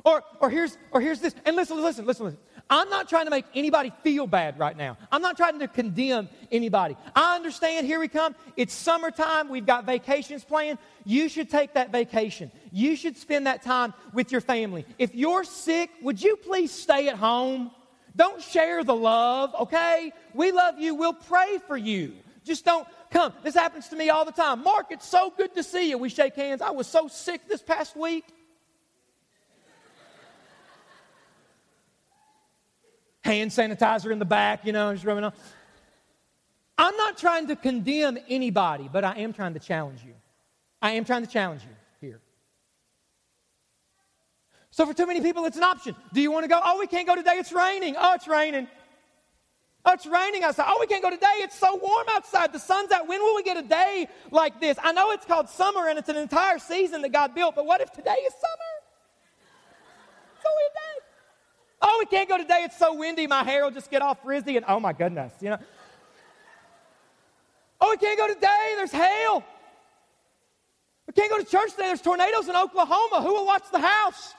Or, 0.03 0.23
or, 0.41 0.49
here's, 0.49 0.77
or 0.91 0.99
here's 0.99 1.21
this. 1.21 1.33
And 1.45 1.55
listen, 1.55 1.81
listen, 1.81 2.05
listen, 2.05 2.25
listen. 2.25 2.39
I'm 2.69 2.89
not 2.89 3.07
trying 3.07 3.25
to 3.25 3.31
make 3.31 3.45
anybody 3.53 3.93
feel 4.03 4.27
bad 4.27 4.59
right 4.59 4.75
now. 4.75 4.97
I'm 5.11 5.21
not 5.21 5.37
trying 5.37 5.59
to 5.59 5.67
condemn 5.67 6.29
anybody. 6.51 6.97
I 7.15 7.35
understand, 7.35 7.87
here 7.87 7.99
we 7.99 8.07
come. 8.07 8.35
It's 8.57 8.73
summertime. 8.73 9.49
We've 9.49 9.65
got 9.65 9.85
vacations 9.85 10.43
planned. 10.43 10.79
You 11.05 11.29
should 11.29 11.49
take 11.49 11.73
that 11.75 11.91
vacation. 11.91 12.51
You 12.71 12.95
should 12.95 13.17
spend 13.17 13.47
that 13.47 13.61
time 13.61 13.93
with 14.13 14.31
your 14.31 14.41
family. 14.41 14.85
If 14.97 15.15
you're 15.15 15.43
sick, 15.43 15.89
would 16.01 16.21
you 16.21 16.35
please 16.37 16.71
stay 16.71 17.07
at 17.07 17.15
home? 17.15 17.71
Don't 18.15 18.41
share 18.41 18.83
the 18.83 18.95
love, 18.95 19.53
okay? 19.55 20.13
We 20.33 20.51
love 20.51 20.79
you. 20.79 20.95
We'll 20.95 21.13
pray 21.13 21.59
for 21.67 21.75
you. 21.75 22.13
Just 22.45 22.63
don't 22.63 22.87
come. 23.09 23.33
This 23.43 23.55
happens 23.55 23.89
to 23.89 23.95
me 23.95 24.09
all 24.09 24.23
the 24.23 24.31
time. 24.31 24.63
Mark, 24.63 24.87
it's 24.91 25.07
so 25.07 25.33
good 25.35 25.53
to 25.55 25.63
see 25.63 25.89
you. 25.89 25.97
We 25.97 26.09
shake 26.09 26.35
hands. 26.35 26.61
I 26.61 26.71
was 26.71 26.87
so 26.87 27.07
sick 27.07 27.47
this 27.49 27.61
past 27.61 27.95
week. 27.95 28.25
Hand 33.23 33.49
sanitizer 33.49 34.11
in 34.11 34.19
the 34.19 34.25
back, 34.25 34.65
you 34.65 34.71
know, 34.71 34.89
I'm 34.89 34.95
just 34.95 35.05
rubbing 35.05 35.23
on. 35.23 35.33
I'm 36.77 36.95
not 36.95 37.17
trying 37.17 37.47
to 37.47 37.55
condemn 37.55 38.19
anybody, 38.29 38.87
but 38.91 39.03
I 39.03 39.19
am 39.19 39.33
trying 39.33 39.55
to 39.55 39.59
challenge 39.59 40.03
you. 40.05 40.13
I 40.81 40.91
am 40.91 41.05
trying 41.05 41.25
to 41.25 41.29
challenge 41.29 41.63
you. 41.63 41.75
So, 44.75 44.85
for 44.85 44.93
too 44.93 45.07
many 45.07 45.21
people, 45.21 45.45
it's 45.45 45.55
an 45.55 45.63
option. 45.63 45.95
Do 46.11 46.19
you 46.19 46.29
want 46.31 46.43
to 46.43 46.49
go? 46.49 46.59
Oh, 46.61 46.77
we 46.77 46.85
can't 46.85 47.07
go 47.07 47.15
today. 47.15 47.35
It's 47.35 47.53
raining. 47.53 47.95
Oh, 47.97 48.13
it's 48.13 48.27
raining. 48.27 48.67
Oh, 49.85 49.93
it's 49.93 50.05
raining 50.05 50.43
outside. 50.43 50.65
Oh, 50.67 50.75
we 50.81 50.87
can't 50.87 51.01
go 51.01 51.09
today. 51.09 51.31
It's 51.37 51.57
so 51.57 51.77
warm 51.77 52.07
outside. 52.09 52.51
The 52.51 52.59
sun's 52.59 52.91
out. 52.91 53.07
When 53.07 53.21
will 53.21 53.37
we 53.37 53.43
get 53.43 53.55
a 53.55 53.61
day 53.61 54.09
like 54.31 54.59
this? 54.59 54.77
I 54.83 54.91
know 54.91 55.11
it's 55.11 55.25
called 55.25 55.47
summer 55.47 55.87
and 55.87 55.97
it's 55.97 56.09
an 56.09 56.17
entire 56.17 56.59
season 56.59 57.03
that 57.03 57.13
God 57.13 57.33
built, 57.33 57.55
but 57.55 57.65
what 57.65 57.79
if 57.79 57.89
today 57.93 58.17
is 58.27 58.33
summer? 58.33 58.73
It's 60.35 60.45
only 60.45 60.63
a 60.65 60.73
day. 60.73 61.05
Oh, 61.81 61.95
we 61.99 62.05
can't 62.07 62.27
go 62.27 62.37
today. 62.37 62.63
It's 62.65 62.77
so 62.77 62.95
windy. 62.95 63.27
My 63.27 63.45
hair 63.45 63.63
will 63.63 63.71
just 63.71 63.89
get 63.89 64.01
all 64.01 64.15
frizzy. 64.15 64.57
And 64.57 64.65
oh 64.67 64.81
my 64.81 64.91
goodness, 64.91 65.31
you 65.39 65.51
know. 65.51 65.59
Oh, 67.79 67.91
we 67.91 67.95
can't 67.95 68.17
go 68.17 68.27
today. 68.27 68.73
There's 68.75 68.91
hail. 68.91 69.41
We 71.07 71.13
can't 71.13 71.31
go 71.31 71.37
to 71.37 71.45
church 71.49 71.71
today. 71.71 71.85
There's 71.85 72.01
tornadoes 72.01 72.49
in 72.49 72.57
Oklahoma. 72.57 73.21
Who 73.21 73.31
will 73.35 73.45
watch 73.45 73.63
the 73.71 73.79
house? 73.79 74.33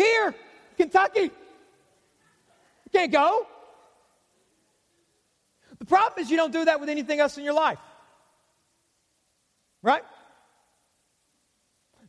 Here, 0.00 0.34
Kentucky. 0.78 1.30
We 1.30 2.90
can't 2.90 3.12
go. 3.12 3.46
The 5.78 5.84
problem 5.84 6.24
is 6.24 6.30
you 6.30 6.38
don't 6.38 6.52
do 6.52 6.64
that 6.64 6.80
with 6.80 6.88
anything 6.88 7.20
else 7.20 7.36
in 7.36 7.44
your 7.44 7.52
life. 7.52 7.78
Right? 9.82 10.02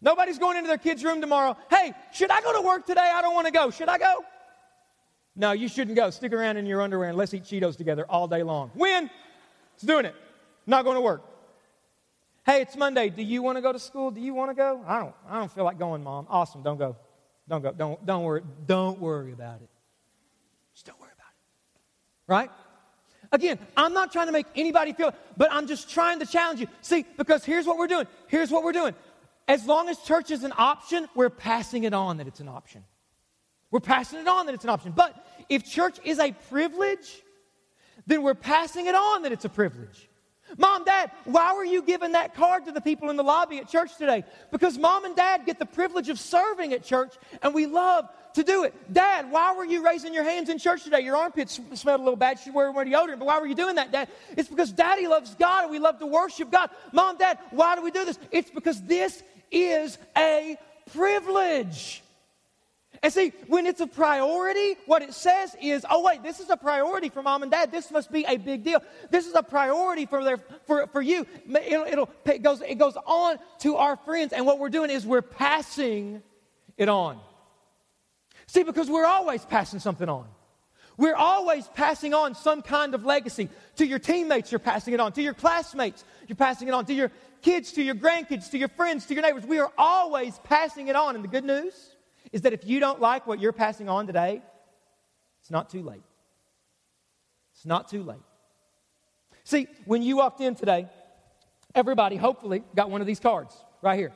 Nobody's 0.01 0.39
going 0.39 0.55
into 0.55 0.69
their 0.69 0.77
kid's 0.77 1.03
room 1.03 1.19
tomorrow. 1.19 1.57
Hey, 1.69 1.91
should 2.13 2.31
I 2.31 2.39
go 2.39 2.53
to 2.53 2.61
work 2.61 2.85
today? 2.85 3.11
I 3.13 3.21
don't 3.21 3.33
want 3.33 3.47
to 3.47 3.53
go. 3.53 3.71
Should 3.71 3.89
I 3.89 3.97
go? 3.97 4.23
No, 5.35 5.51
you 5.51 5.67
shouldn't 5.67 5.97
go. 5.97 6.11
Stick 6.11 6.31
around 6.31 6.55
in 6.55 6.65
your 6.65 6.81
underwear 6.81 7.09
and 7.09 7.17
let's 7.17 7.33
eat 7.33 7.43
Cheetos 7.43 7.75
together 7.75 8.05
all 8.07 8.25
day 8.25 8.43
long. 8.43 8.71
When? 8.73 9.09
It's 9.73 9.83
doing 9.83 10.05
it. 10.05 10.15
Not 10.65 10.85
going 10.85 10.95
to 10.95 11.01
work. 11.01 11.23
Hey, 12.45 12.61
it's 12.61 12.77
Monday. 12.77 13.09
Do 13.09 13.21
you 13.21 13.41
want 13.43 13.57
to 13.57 13.61
go 13.61 13.73
to 13.73 13.79
school? 13.79 14.11
Do 14.11 14.21
you 14.21 14.33
want 14.33 14.49
to 14.49 14.55
go? 14.55 14.81
I 14.87 14.99
don't. 14.99 15.13
I 15.29 15.39
don't 15.39 15.51
feel 15.51 15.65
like 15.65 15.77
going, 15.77 16.03
Mom. 16.03 16.25
Awesome. 16.29 16.63
Don't 16.63 16.77
go. 16.77 16.95
Don't 17.47 17.61
go. 17.61 17.71
Don't. 17.71 18.05
Don't 18.05 18.23
worry. 18.23 18.41
Don't 18.65 18.99
worry 18.99 19.31
about 19.33 19.61
it. 19.61 19.69
Just 20.73 20.85
don't 20.85 20.99
worry 20.99 21.11
about 21.13 21.27
it. 21.29 21.81
Right? 22.27 22.51
Again, 23.33 23.59
I'm 23.77 23.93
not 23.93 24.11
trying 24.11 24.27
to 24.27 24.33
make 24.33 24.47
anybody 24.55 24.93
feel, 24.93 25.13
but 25.37 25.51
I'm 25.51 25.67
just 25.67 25.89
trying 25.89 26.19
to 26.19 26.25
challenge 26.25 26.59
you. 26.59 26.67
See, 26.81 27.05
because 27.17 27.45
here's 27.45 27.65
what 27.65 27.77
we're 27.77 27.87
doing. 27.87 28.07
Here's 28.27 28.51
what 28.51 28.63
we're 28.63 28.73
doing. 28.73 28.93
As 29.47 29.65
long 29.65 29.89
as 29.89 29.97
church 29.99 30.31
is 30.31 30.43
an 30.43 30.53
option, 30.57 31.07
we're 31.15 31.29
passing 31.29 31.85
it 31.85 31.93
on 31.93 32.17
that 32.17 32.27
it's 32.27 32.41
an 32.41 32.49
option. 32.49 32.83
We're 33.69 33.79
passing 33.79 34.19
it 34.19 34.27
on 34.27 34.45
that 34.47 34.55
it's 34.55 34.65
an 34.65 34.69
option. 34.69 34.91
But 34.91 35.15
if 35.47 35.65
church 35.65 35.97
is 36.03 36.19
a 36.19 36.33
privilege, 36.49 37.21
then 38.05 38.21
we're 38.21 38.35
passing 38.35 38.87
it 38.87 38.95
on 38.95 39.21
that 39.23 39.31
it's 39.31 39.45
a 39.45 39.49
privilege. 39.49 40.09
Mom, 40.57 40.83
Dad, 40.83 41.11
why 41.25 41.53
were 41.53 41.63
you 41.63 41.81
giving 41.81 42.13
that 42.13 42.35
card 42.35 42.65
to 42.65 42.71
the 42.71 42.81
people 42.81 43.09
in 43.09 43.15
the 43.15 43.23
lobby 43.23 43.59
at 43.59 43.67
church 43.67 43.97
today? 43.97 44.23
Because 44.51 44.77
mom 44.77 45.05
and 45.05 45.15
dad 45.15 45.45
get 45.45 45.59
the 45.59 45.65
privilege 45.65 46.09
of 46.09 46.19
serving 46.19 46.73
at 46.73 46.83
church, 46.83 47.13
and 47.41 47.53
we 47.53 47.65
love 47.65 48.09
to 48.33 48.43
do 48.43 48.63
it. 48.63 48.73
Dad, 48.91 49.31
why 49.31 49.53
were 49.55 49.65
you 49.65 49.83
raising 49.83 50.13
your 50.13 50.23
hands 50.23 50.49
in 50.49 50.57
church 50.57 50.83
today? 50.83 51.01
Your 51.01 51.17
armpits 51.17 51.59
smelled 51.73 51.99
a 51.99 52.03
little 52.03 52.17
bad. 52.17 52.39
You 52.45 52.53
were 52.53 52.71
wearing 52.71 52.91
deodorant, 52.91 53.19
but 53.19 53.25
why 53.25 53.39
were 53.39 53.47
you 53.47 53.55
doing 53.55 53.75
that, 53.75 53.91
Dad? 53.91 54.07
It's 54.37 54.49
because 54.49 54.71
Daddy 54.71 55.07
loves 55.07 55.35
God 55.35 55.63
and 55.63 55.71
we 55.71 55.79
love 55.79 55.99
to 55.99 56.05
worship 56.05 56.51
God. 56.51 56.69
Mom, 56.91 57.17
Dad, 57.17 57.39
why 57.51 57.75
do 57.75 57.81
we 57.81 57.91
do 57.91 58.05
this? 58.05 58.17
It's 58.31 58.49
because 58.49 58.81
this 58.81 59.21
is 59.51 59.97
a 60.17 60.57
privilege. 60.93 62.03
And 63.03 63.11
see, 63.11 63.33
when 63.47 63.65
it's 63.65 63.81
a 63.81 63.87
priority, 63.87 64.75
what 64.85 65.01
it 65.01 65.13
says 65.13 65.55
is, 65.59 65.85
oh, 65.89 66.03
wait, 66.03 66.21
this 66.21 66.39
is 66.39 66.51
a 66.51 66.57
priority 66.57 67.09
for 67.09 67.23
mom 67.23 67.41
and 67.41 67.51
dad. 67.51 67.71
This 67.71 67.89
must 67.89 68.11
be 68.11 68.25
a 68.27 68.37
big 68.37 68.63
deal. 68.63 68.79
This 69.09 69.25
is 69.25 69.33
a 69.33 69.41
priority 69.41 70.05
for, 70.05 70.23
their, 70.23 70.37
for, 70.67 70.85
for 70.87 71.01
you. 71.01 71.25
It'll, 71.49 71.85
it'll, 71.85 72.09
it, 72.25 72.43
goes, 72.43 72.61
it 72.61 72.75
goes 72.75 72.95
on 73.07 73.37
to 73.59 73.77
our 73.77 73.95
friends. 73.97 74.33
And 74.33 74.45
what 74.45 74.59
we're 74.59 74.69
doing 74.69 74.91
is 74.91 75.03
we're 75.03 75.23
passing 75.23 76.21
it 76.77 76.89
on. 76.89 77.19
See, 78.45 78.61
because 78.61 78.87
we're 78.87 79.05
always 79.05 79.45
passing 79.45 79.79
something 79.79 80.07
on. 80.07 80.27
We're 80.95 81.15
always 81.15 81.67
passing 81.69 82.13
on 82.13 82.35
some 82.35 82.61
kind 82.61 82.93
of 82.93 83.03
legacy. 83.03 83.49
To 83.77 83.85
your 83.87 83.97
teammates, 83.97 84.51
you're 84.51 84.59
passing 84.59 84.93
it 84.93 84.99
on. 84.99 85.13
To 85.13 85.23
your 85.23 85.33
classmates, 85.33 86.03
you're 86.27 86.35
passing 86.35 86.67
it 86.67 86.75
on. 86.75 86.85
To 86.85 86.93
your 86.93 87.11
kids, 87.41 87.71
to 87.71 87.81
your 87.81 87.95
grandkids, 87.95 88.51
to 88.51 88.59
your 88.59 88.67
friends, 88.67 89.07
to 89.07 89.15
your 89.15 89.23
neighbors. 89.23 89.43
We 89.43 89.57
are 89.57 89.71
always 89.75 90.37
passing 90.43 90.89
it 90.89 90.95
on. 90.95 91.15
And 91.15 91.23
the 91.23 91.29
good 91.29 91.45
news 91.45 91.90
is 92.31 92.41
that 92.41 92.53
if 92.53 92.65
you 92.65 92.79
don't 92.79 93.01
like 93.01 93.27
what 93.27 93.39
you're 93.39 93.51
passing 93.51 93.89
on 93.89 94.07
today, 94.07 94.41
it's 95.41 95.51
not 95.51 95.69
too 95.69 95.81
late. 95.81 96.03
It's 97.53 97.65
not 97.65 97.89
too 97.89 98.03
late. 98.03 98.19
See, 99.43 99.67
when 99.85 100.01
you 100.01 100.17
walked 100.17 100.41
in 100.41 100.55
today, 100.55 100.87
everybody 101.75 102.15
hopefully 102.15 102.63
got 102.75 102.89
one 102.89 103.01
of 103.01 103.07
these 103.07 103.19
cards 103.19 103.55
right 103.81 103.97
here. 103.97 104.13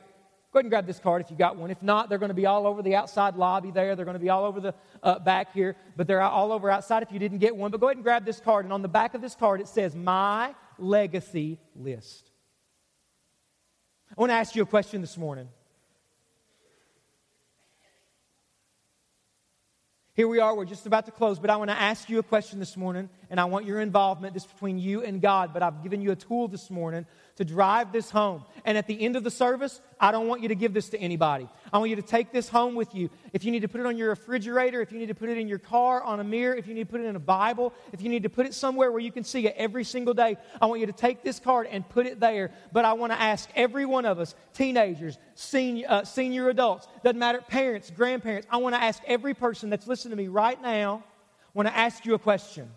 Go 0.55 0.59
ahead 0.59 0.65
and 0.65 0.71
grab 0.71 0.87
this 0.87 0.99
card 0.99 1.21
if 1.21 1.29
you 1.29 1.35
got 1.35 1.57
one. 1.57 1.69
If 1.69 1.83
not, 1.83 2.07
they're 2.07 2.17
going 2.17 2.29
to 2.29 2.33
be 2.33 2.45
all 2.45 2.65
over 2.65 2.81
the 2.81 2.95
outside 2.95 3.35
lobby 3.35 3.71
there. 3.71 3.93
They're 3.97 4.05
going 4.05 4.15
to 4.15 4.23
be 4.23 4.29
all 4.29 4.45
over 4.45 4.61
the 4.61 4.73
uh, 5.03 5.19
back 5.19 5.53
here, 5.53 5.75
but 5.97 6.07
they're 6.07 6.21
all 6.21 6.53
over 6.53 6.71
outside 6.71 7.03
if 7.03 7.11
you 7.11 7.19
didn't 7.19 7.39
get 7.39 7.53
one. 7.53 7.71
But 7.71 7.81
go 7.81 7.87
ahead 7.87 7.97
and 7.97 8.05
grab 8.05 8.23
this 8.23 8.39
card. 8.39 8.65
And 8.65 8.71
on 8.71 8.81
the 8.81 8.87
back 8.87 9.15
of 9.15 9.21
this 9.21 9.35
card, 9.35 9.59
it 9.59 9.67
says, 9.67 9.95
My 9.97 10.55
Legacy 10.77 11.59
List. 11.75 12.31
I 14.09 14.13
want 14.21 14.29
to 14.29 14.35
ask 14.35 14.55
you 14.55 14.63
a 14.63 14.65
question 14.65 15.01
this 15.01 15.17
morning. 15.17 15.49
Here 20.15 20.29
we 20.29 20.39
are, 20.39 20.55
we're 20.55 20.63
just 20.63 20.85
about 20.85 21.05
to 21.07 21.11
close, 21.11 21.39
but 21.39 21.49
I 21.49 21.57
want 21.57 21.69
to 21.71 21.77
ask 21.77 22.09
you 22.09 22.19
a 22.19 22.23
question 22.23 22.57
this 22.57 22.77
morning, 22.77 23.09
and 23.29 23.39
I 23.39 23.45
want 23.45 23.65
your 23.65 23.81
involvement. 23.81 24.33
This 24.33 24.43
is 24.43 24.51
between 24.51 24.77
you 24.77 25.03
and 25.03 25.21
God, 25.21 25.53
but 25.53 25.63
I've 25.63 25.83
given 25.83 26.01
you 26.01 26.11
a 26.11 26.15
tool 26.15 26.47
this 26.47 26.69
morning 26.69 27.05
to 27.37 27.45
drive 27.45 27.91
this 27.91 28.09
home. 28.09 28.43
And 28.63 28.77
at 28.77 28.87
the 28.87 28.99
end 29.01 29.15
of 29.15 29.23
the 29.23 29.31
service, 29.31 29.81
I 29.99 30.11
don't 30.11 30.27
want 30.27 30.41
you 30.41 30.49
to 30.49 30.55
give 30.55 30.73
this 30.73 30.89
to 30.89 30.97
anybody. 30.97 31.49
I 31.71 31.77
want 31.77 31.89
you 31.89 31.95
to 31.97 32.01
take 32.01 32.31
this 32.31 32.47
home 32.47 32.75
with 32.75 32.95
you. 32.95 33.09
If 33.33 33.43
you 33.43 33.51
need 33.51 33.61
to 33.61 33.67
put 33.67 33.81
it 33.81 33.85
on 33.85 33.97
your 33.97 34.09
refrigerator, 34.09 34.81
if 34.81 34.91
you 34.91 34.99
need 34.99 35.07
to 35.07 35.15
put 35.15 35.29
it 35.29 35.37
in 35.37 35.47
your 35.47 35.59
car, 35.59 36.01
on 36.01 36.19
a 36.19 36.23
mirror, 36.23 36.55
if 36.55 36.67
you 36.67 36.73
need 36.73 36.87
to 36.87 36.91
put 36.91 37.01
it 37.01 37.05
in 37.05 37.15
a 37.15 37.19
Bible, 37.19 37.73
if 37.91 38.01
you 38.01 38.09
need 38.09 38.23
to 38.23 38.29
put 38.29 38.45
it 38.45 38.53
somewhere 38.53 38.91
where 38.91 39.01
you 39.01 39.11
can 39.11 39.23
see 39.23 39.47
it 39.47 39.55
every 39.57 39.83
single 39.83 40.13
day, 40.13 40.37
I 40.61 40.65
want 40.67 40.79
you 40.79 40.87
to 40.87 40.93
take 40.93 41.23
this 41.23 41.39
card 41.39 41.67
and 41.69 41.87
put 41.87 42.05
it 42.05 42.19
there. 42.19 42.51
But 42.71 42.85
I 42.85 42.93
want 42.93 43.11
to 43.11 43.19
ask 43.19 43.49
every 43.55 43.85
one 43.85 44.05
of 44.05 44.19
us, 44.19 44.33
teenagers, 44.53 45.17
senior, 45.35 45.85
uh, 45.89 46.03
senior 46.05 46.49
adults, 46.49 46.87
doesn't 47.03 47.19
matter, 47.19 47.41
parents, 47.41 47.91
grandparents, 47.91 48.47
I 48.49 48.57
want 48.57 48.75
to 48.75 48.81
ask 48.81 49.01
every 49.05 49.33
person 49.33 49.69
that's 49.69 49.87
listening 49.87 50.11
to 50.11 50.23
me 50.23 50.29
right 50.29 50.61
now, 50.61 51.03
I 51.03 51.49
want 51.53 51.67
to 51.67 51.75
ask 51.75 52.05
you 52.05 52.13
a 52.13 52.19
question. 52.19 52.69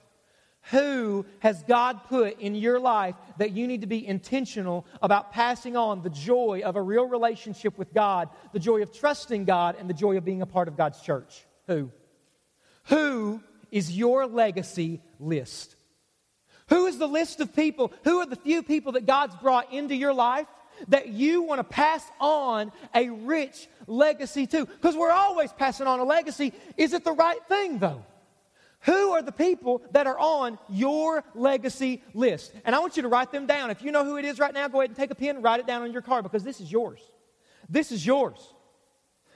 Who 0.71 1.25
has 1.39 1.63
God 1.63 2.05
put 2.05 2.41
in 2.41 2.55
your 2.55 2.79
life 2.79 3.15
that 3.39 3.53
you 3.53 3.67
need 3.67 3.81
to 3.81 3.87
be 3.87 4.07
intentional 4.07 4.87
about 5.01 5.33
passing 5.33 5.77
on 5.77 6.03
the 6.03 6.11
joy 6.11 6.63
of 6.65 6.77
a 6.77 6.83
real 6.83 7.09
relationship 7.09 7.79
with 7.79 7.95
God, 7.95 8.29
the 8.53 8.59
joy 8.59 8.83
of 8.83 8.93
trusting 8.93 9.47
God, 9.47 9.77
and 9.79 9.89
the 9.89 9.95
joy 9.95 10.19
of 10.19 10.25
being 10.25 10.43
a 10.43 10.47
part 10.47 10.69
of 10.69 10.77
God's 10.77 11.01
church? 11.01 11.47
Who? 11.69 11.91
Who 12.85 13.43
is 13.71 13.97
your 13.97 14.27
legacy 14.27 15.01
list? 15.19 15.77
Who 16.69 16.87
is 16.87 16.99
the 16.99 17.09
list 17.09 17.41
of 17.41 17.55
people? 17.57 17.93
Who 18.05 18.19
are 18.19 18.27
the 18.27 18.37
few 18.37 18.63
people 18.63 18.93
that 18.93 19.07
God's 19.07 19.37
brought 19.37 19.73
into 19.73 19.95
your 19.95 20.13
life 20.13 20.47
that 20.89 21.09
you 21.09 21.43
want 21.43 21.61
to 21.61 21.65
pass 21.65 22.05
on 22.21 22.73
a 22.95 23.09
rich 23.09 23.69
legacy 23.87 24.47
to? 24.49 24.67
Because 24.67 24.97
we're 24.97 25.11
always 25.11 25.51
passing 25.53 25.87
on 25.87 25.99
a 25.99 26.05
legacy. 26.05 26.53
Is 26.77 26.93
it 26.93 27.05
the 27.05 27.13
right 27.13 27.43
thing, 27.49 27.79
though? 27.79 28.05
Who 28.83 29.11
are 29.11 29.23
the 29.23 29.33
people 29.33 29.83
that 29.93 30.07
are 30.07 30.19
on 30.19 30.59
your 30.69 31.25
legacy 31.35 32.03
list? 32.15 32.53
And 32.65 32.75
I 32.75 32.79
want 32.79 32.97
you 32.97 33.03
to 33.03 33.09
write 33.09 33.33
them 33.33 33.47
down. 33.47 33.71
If 33.71 33.83
you 33.83 33.91
know 33.91 34.05
who 34.05 34.17
it 34.17 34.25
is 34.25 34.39
right 34.39 34.55
now, 34.55 34.69
go 34.69 34.81
ahead 34.81 34.91
and 34.91 34.97
take 34.97 35.11
a 35.11 35.15
pen, 35.15 35.37
and 35.37 35.45
write 35.45 35.61
it 35.61 35.67
down 35.67 35.83
on 35.83 35.93
your 35.93 36.03
card 36.03 36.23
because 36.23 36.45
this 36.45 36.61
is 36.61 36.71
yours. 36.71 37.01
This 37.69 37.93
is 37.93 38.07
yours. 38.07 38.55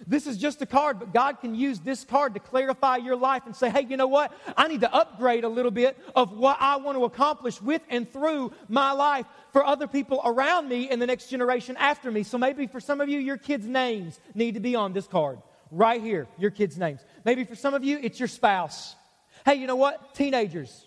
This 0.06 0.26
is 0.26 0.36
just 0.36 0.60
a 0.62 0.66
card, 0.66 0.98
but 0.98 1.12
God 1.12 1.40
can 1.40 1.54
use 1.54 1.78
this 1.78 2.04
card 2.04 2.34
to 2.34 2.40
clarify 2.40 2.96
your 2.96 3.16
life 3.16 3.42
and 3.46 3.54
say, 3.54 3.70
hey, 3.70 3.86
you 3.88 3.96
know 3.96 4.08
what? 4.08 4.32
I 4.56 4.68
need 4.68 4.80
to 4.80 4.92
upgrade 4.92 5.44
a 5.44 5.48
little 5.48 5.70
bit 5.70 5.96
of 6.16 6.32
what 6.32 6.56
I 6.60 6.76
want 6.76 6.98
to 6.98 7.04
accomplish 7.04 7.60
with 7.60 7.82
and 7.88 8.10
through 8.10 8.52
my 8.68 8.92
life 8.92 9.26
for 9.52 9.64
other 9.64 9.86
people 9.86 10.20
around 10.24 10.68
me 10.68 10.88
and 10.88 11.00
the 11.00 11.06
next 11.06 11.28
generation 11.28 11.76
after 11.78 12.10
me. 12.10 12.22
So 12.22 12.38
maybe 12.38 12.66
for 12.66 12.80
some 12.80 13.00
of 13.00 13.08
you, 13.08 13.18
your 13.18 13.36
kids' 13.36 13.66
names 13.66 14.18
need 14.34 14.54
to 14.54 14.60
be 14.60 14.74
on 14.74 14.92
this 14.92 15.06
card 15.06 15.40
right 15.70 16.02
here, 16.02 16.26
your 16.38 16.50
kids' 16.50 16.78
names. 16.78 17.00
Maybe 17.24 17.44
for 17.44 17.54
some 17.54 17.74
of 17.74 17.84
you, 17.84 17.98
it's 18.02 18.18
your 18.18 18.28
spouse. 18.28 18.96
Hey, 19.44 19.54
you 19.56 19.66
know 19.66 19.76
what? 19.76 20.14
Teenagers. 20.14 20.86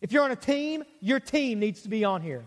If 0.00 0.12
you're 0.12 0.24
on 0.24 0.30
a 0.30 0.36
team, 0.36 0.84
your 1.00 1.20
team 1.20 1.60
needs 1.60 1.82
to 1.82 1.88
be 1.88 2.04
on 2.04 2.20
here. 2.20 2.44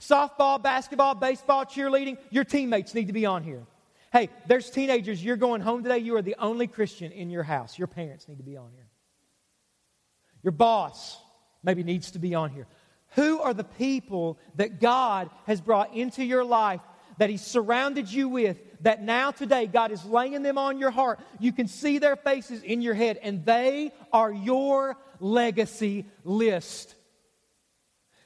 Softball, 0.00 0.62
basketball, 0.62 1.14
baseball, 1.14 1.64
cheerleading, 1.64 2.18
your 2.30 2.44
teammates 2.44 2.94
need 2.94 3.06
to 3.08 3.12
be 3.12 3.26
on 3.26 3.42
here. 3.42 3.66
Hey, 4.12 4.30
there's 4.46 4.70
teenagers, 4.70 5.22
you're 5.22 5.36
going 5.36 5.60
home 5.60 5.82
today, 5.82 5.98
you 5.98 6.16
are 6.16 6.22
the 6.22 6.36
only 6.38 6.66
Christian 6.66 7.12
in 7.12 7.30
your 7.30 7.42
house. 7.42 7.78
Your 7.78 7.88
parents 7.88 8.28
need 8.28 8.38
to 8.38 8.42
be 8.42 8.56
on 8.56 8.70
here. 8.74 8.86
Your 10.42 10.52
boss 10.52 11.18
maybe 11.62 11.82
needs 11.82 12.12
to 12.12 12.18
be 12.18 12.34
on 12.34 12.50
here. 12.50 12.66
Who 13.16 13.40
are 13.40 13.54
the 13.54 13.64
people 13.64 14.38
that 14.56 14.80
God 14.80 15.30
has 15.46 15.60
brought 15.60 15.94
into 15.94 16.24
your 16.24 16.44
life 16.44 16.80
that 17.18 17.30
He's 17.30 17.44
surrounded 17.44 18.10
you 18.10 18.28
with 18.28 18.58
that 18.80 19.02
now 19.02 19.30
today 19.30 19.66
God 19.66 19.92
is 19.92 20.04
laying 20.04 20.42
them 20.42 20.58
on 20.58 20.78
your 20.78 20.90
heart. 20.90 21.20
You 21.38 21.52
can 21.52 21.68
see 21.68 21.98
their 21.98 22.16
faces 22.16 22.62
in 22.62 22.80
your 22.80 22.94
head, 22.94 23.18
and 23.22 23.44
they 23.44 23.92
are 24.12 24.32
your 24.32 24.96
legacy 25.20 26.06
list. 26.24 26.94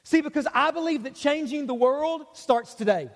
See, 0.03 0.21
because 0.21 0.47
I 0.53 0.71
believe 0.71 1.03
that 1.03 1.15
changing 1.15 1.65
the 1.65 1.73
world 1.73 2.25
starts 2.33 2.73
today. 2.73 3.09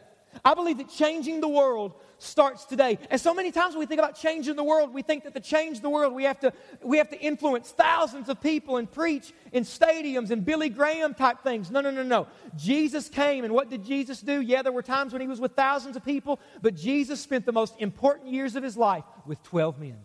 I 0.44 0.54
believe 0.54 0.78
that 0.78 0.90
changing 0.90 1.42
the 1.42 1.48
world 1.48 1.94
starts 2.20 2.66
today. 2.66 3.00
And 3.10 3.20
so 3.20 3.34
many 3.34 3.52
times 3.52 3.74
when 3.74 3.80
we 3.80 3.86
think 3.86 4.00
about 4.00 4.16
changing 4.16 4.56
the 4.56 4.64
world, 4.64 4.94
we 4.94 5.02
think 5.02 5.24
that 5.24 5.34
to 5.34 5.40
change 5.40 5.82
the 5.82 5.90
world, 5.90 6.14
we 6.14 6.24
have 6.24 6.40
to, 6.42 6.54
we 6.82 6.98
have 6.98 7.10
to 7.10 7.20
influence 7.20 7.72
thousands 7.72 8.30
of 8.30 8.42
people 8.42 8.78
and 8.78 8.92
preach 8.92 9.34
in 9.52 9.64
stadiums 9.64 10.32
and 10.32 10.44
Billy 10.44 10.70
Graham 10.70 11.14
type 11.14 11.44
things. 11.44 11.70
No, 11.72 11.82
no, 11.82 11.92
no, 11.92 12.04
no. 12.04 12.28
Jesus 12.56 13.10
came, 13.10 13.44
and 13.44 13.54
what 13.54 13.70
did 13.70 13.86
Jesus 13.86 14.22
do? 14.22 14.42
Yeah, 14.42 14.62
there 14.62 14.72
were 14.72 14.82
times 14.82 15.14
when 15.14 15.22
he 15.22 15.28
was 15.28 15.40
with 15.40 15.54
thousands 15.54 15.96
of 15.96 16.04
people, 16.04 16.40
but 16.62 16.76
Jesus 16.76 17.22
spent 17.22 17.46
the 17.46 17.52
most 17.52 17.76
important 17.80 18.32
years 18.32 18.56
of 18.56 18.64
his 18.64 18.78
life 18.78 19.04
with 19.26 19.42
12 19.44 19.80
men. 19.80 19.98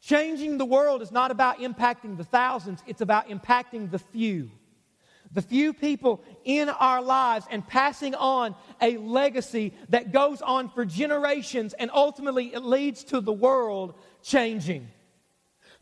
Changing 0.00 0.58
the 0.58 0.64
world 0.64 1.00
is 1.00 1.12
not 1.12 1.30
about 1.30 1.60
impacting 1.60 2.16
the 2.16 2.24
thousands, 2.24 2.82
it's 2.86 3.00
about 3.00 3.28
impacting 3.28 3.90
the 3.90 4.00
few 4.00 4.50
the 5.34 5.42
few 5.42 5.72
people 5.72 6.22
in 6.44 6.68
our 6.68 7.02
lives 7.02 7.46
and 7.50 7.66
passing 7.66 8.14
on 8.14 8.54
a 8.80 8.96
legacy 8.98 9.72
that 9.88 10.12
goes 10.12 10.42
on 10.42 10.68
for 10.68 10.84
generations 10.84 11.74
and 11.74 11.90
ultimately 11.92 12.52
it 12.52 12.62
leads 12.62 13.04
to 13.04 13.20
the 13.20 13.32
world 13.32 13.94
changing. 14.22 14.88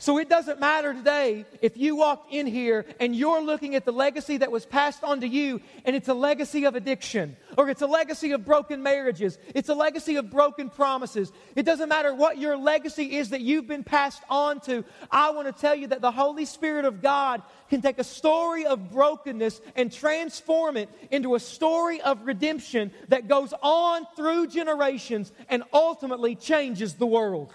So 0.01 0.17
it 0.17 0.31
doesn't 0.31 0.59
matter 0.59 0.95
today 0.95 1.45
if 1.61 1.77
you 1.77 1.95
walked 1.95 2.33
in 2.33 2.47
here 2.47 2.87
and 2.99 3.15
you're 3.15 3.43
looking 3.43 3.75
at 3.75 3.85
the 3.85 3.93
legacy 3.93 4.39
that 4.39 4.51
was 4.51 4.65
passed 4.65 5.05
on 5.05 5.21
to 5.21 5.29
you 5.29 5.61
and 5.85 5.95
it's 5.95 6.09
a 6.09 6.15
legacy 6.15 6.65
of 6.65 6.75
addiction 6.75 7.37
or 7.59 7.69
it's 7.69 7.83
a 7.83 7.87
legacy 7.87 8.33
of 8.33 8.47
broken 8.47 8.83
marriages, 8.83 9.39
it's 9.55 9.69
a 9.69 9.75
legacy 9.75 10.17
of 10.17 10.31
broken 10.31 10.71
promises. 10.71 11.31
It 11.55 11.65
doesn't 11.65 11.91
matter 11.91 12.15
what 12.15 12.39
your 12.39 12.57
legacy 12.57 13.19
is 13.19 13.29
that 13.29 13.43
you've 13.43 13.67
been 13.67 13.85
passed 13.85 14.23
on 14.31 14.61
to. 14.61 14.87
I 15.11 15.33
want 15.33 15.55
to 15.55 15.61
tell 15.61 15.75
you 15.75 15.89
that 15.89 16.01
the 16.01 16.11
Holy 16.11 16.47
Spirit 16.47 16.87
of 16.87 17.03
God 17.03 17.43
can 17.69 17.83
take 17.83 17.99
a 17.99 18.05
story 18.05 18.65
of 18.65 18.91
brokenness 18.91 19.61
and 19.77 19.93
transform 19.93 20.79
it 20.79 20.89
into 21.11 21.35
a 21.35 21.41
story 21.41 22.01
of 22.01 22.25
redemption 22.25 22.91
that 23.09 23.29
goes 23.29 23.53
on 23.61 24.07
through 24.17 24.47
generations 24.47 25.31
and 25.51 25.63
ultimately 25.75 26.37
changes 26.37 26.95
the 26.95 27.07
world. 27.07 27.53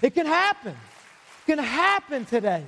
It 0.00 0.14
can 0.14 0.24
happen 0.24 0.74
can 1.46 1.58
happen 1.58 2.24
today. 2.24 2.64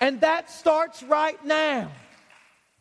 And 0.00 0.20
that 0.20 0.50
starts 0.50 1.02
right 1.02 1.42
now. 1.44 1.90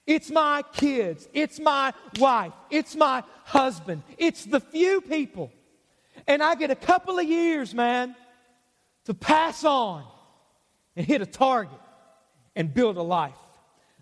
It's 0.07 0.29
my 0.29 0.63
kids, 0.73 1.27
it's 1.33 1.59
my 1.59 1.91
wife, 2.19 2.53
it's 2.69 2.95
my 2.95 3.23
husband, 3.43 4.03
it's 4.19 4.45
the 4.45 4.59
few 4.59 5.01
people. 5.01 5.51
And 6.27 6.43
I 6.43 6.53
get 6.55 6.69
a 6.69 6.75
couple 6.75 7.17
of 7.17 7.25
years, 7.25 7.73
man, 7.73 8.15
to 9.05 9.15
pass 9.15 9.63
on 9.63 10.03
and 10.95 11.05
hit 11.05 11.21
a 11.21 11.25
target 11.25 11.79
and 12.55 12.71
build 12.71 12.97
a 12.97 13.01
life 13.01 13.33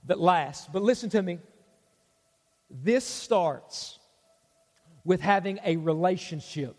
that 0.05 0.19
lasts. 0.19 0.67
But 0.71 0.81
listen 0.81 1.09
to 1.11 1.21
me. 1.21 1.39
This 2.69 3.05
starts 3.05 3.99
with 5.05 5.21
having 5.21 5.59
a 5.63 5.77
relationship 5.77 6.75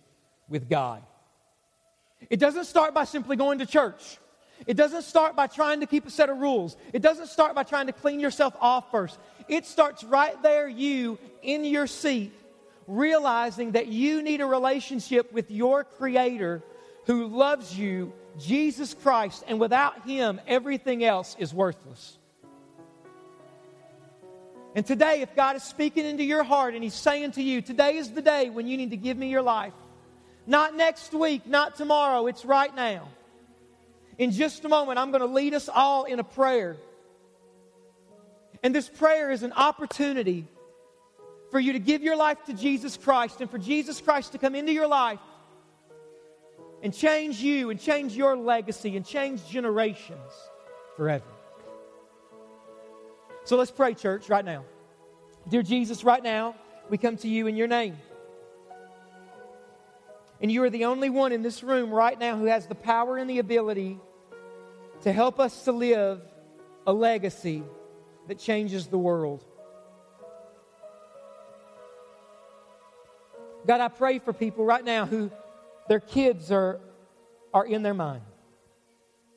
with 0.49 0.69
God. 0.69 1.03
It 2.31 2.39
doesn't 2.39 2.65
start 2.65 2.95
by 2.95 3.05
simply 3.05 3.37
going 3.37 3.59
to 3.59 3.67
church. 3.67 4.19
It 4.67 4.77
doesn't 4.77 5.03
start 5.03 5.37
by 5.37 5.47
trying 5.47 5.81
to 5.81 5.87
keep 5.87 6.07
a 6.07 6.11
set 6.11 6.31
of 6.31 6.39
rules. 6.39 6.77
It 6.93 7.03
doesn't 7.03 7.27
start 7.27 7.55
by 7.55 7.65
trying 7.65 7.87
to 7.87 7.93
clean 7.93 8.21
yourself 8.21 8.55
off 8.61 8.91
first. 8.91 9.19
It 9.49 9.67
starts 9.67 10.05
right 10.05 10.41
there, 10.43 10.69
you 10.69 11.19
in 11.43 11.65
your 11.65 11.87
seat, 11.87 12.33
realizing 12.87 13.73
that 13.73 13.89
you 13.89 14.23
need 14.23 14.41
a 14.41 14.47
relationship 14.47 15.33
with 15.33 15.51
your 15.51 15.85
Creator 15.85 16.63
who 17.07 17.27
loves 17.27 17.79
you, 17.79 18.13
Jesus 18.39 18.95
Christ, 18.95 19.45
and 19.47 19.61
without 19.61 20.03
Him, 20.05 20.41
everything 20.47 21.05
else 21.05 21.37
is 21.39 21.53
worthless. 21.53 22.19
And 24.75 24.85
today, 24.85 25.21
if 25.21 25.37
God 25.37 25.57
is 25.57 25.63
speaking 25.63 26.05
into 26.05 26.25
your 26.25 26.43
heart 26.43 26.75
and 26.75 26.83
He's 26.83 26.95
saying 26.95 27.33
to 27.33 27.43
you, 27.43 27.61
today 27.61 27.97
is 27.97 28.11
the 28.11 28.23
day 28.23 28.51
when 28.51 28.67
you 28.67 28.77
need 28.77 28.91
to 28.91 28.97
give 28.97 29.17
me 29.17 29.29
your 29.29 29.43
life, 29.43 29.75
not 30.47 30.75
next 30.75 31.13
week, 31.13 31.47
not 31.47 31.77
tomorrow, 31.77 32.27
it's 32.27 32.45
right 32.45 32.75
now. 32.75 33.09
In 34.19 34.31
just 34.31 34.65
a 34.65 34.69
moment, 34.69 34.99
I'm 34.99 35.11
going 35.11 35.23
to 35.23 35.27
lead 35.27 35.55
us 35.55 35.69
all 35.69 36.05
in 36.05 36.21
a 36.21 36.25
prayer. 36.25 36.77
And 38.63 38.75
this 38.75 38.89
prayer 38.89 39.31
is 39.31 39.43
an 39.43 39.53
opportunity 39.53 40.47
for 41.51 41.61
you 41.61 41.73
to 41.75 41.79
give 41.79 42.03
your 42.03 42.17
life 42.17 42.39
to 42.47 42.53
Jesus 42.53 42.97
Christ 42.97 43.41
and 43.41 43.51
for 43.51 43.59
Jesus 43.59 44.01
Christ 44.01 44.33
to 44.33 44.39
come 44.39 44.55
into 44.55 44.73
your 44.73 44.89
life 44.89 45.21
and 46.83 46.93
change 46.93 47.41
you 47.41 47.71
and 47.71 47.81
change 47.81 48.15
your 48.15 48.37
legacy 48.37 48.97
and 48.97 49.07
change 49.07 49.47
generations 49.49 50.33
forever. 50.97 51.25
So 53.45 53.57
let's 53.57 53.71
pray, 53.71 53.95
church, 53.95 54.29
right 54.29 54.45
now. 54.45 54.65
Dear 55.49 55.63
Jesus, 55.63 56.05
right 56.05 56.23
now, 56.23 56.55
we 56.89 56.99
come 56.99 57.17
to 57.19 57.29
you 57.29 57.47
in 57.47 57.57
your 57.57 57.69
name. 57.69 57.97
And 60.41 60.51
you 60.51 60.63
are 60.65 60.71
the 60.71 60.87
only 60.87 61.11
one 61.11 61.33
in 61.33 61.43
this 61.43 61.63
room 61.63 61.91
right 61.91 62.19
now 62.19 62.37
who 62.37 62.47
has 62.47 62.67
the 62.67 62.75
power 62.75 63.17
and 63.17 63.31
the 63.31 63.39
ability 63.39 63.99
to 65.03 65.13
help 65.13 65.39
us 65.39 65.65
to 65.65 65.73
live 65.73 66.21
a 66.87 66.93
legacy 66.93 67.63
that 68.29 68.39
changes 68.39 68.87
the 68.87 68.99
world. 68.99 69.45
God, 73.67 73.81
I 73.81 73.89
pray 73.89 74.19
for 74.19 74.33
people 74.33 74.65
right 74.65 74.85
now 74.85 75.07
who 75.07 75.31
their 75.89 76.01
kids 76.01 76.51
are, 76.51 76.81
are 77.53 77.65
in 77.65 77.83
their 77.83 77.95
mind. 77.95 78.23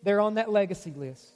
They're 0.03 0.19
on 0.19 0.35
that 0.35 0.51
legacy 0.51 0.93
list. 0.95 1.33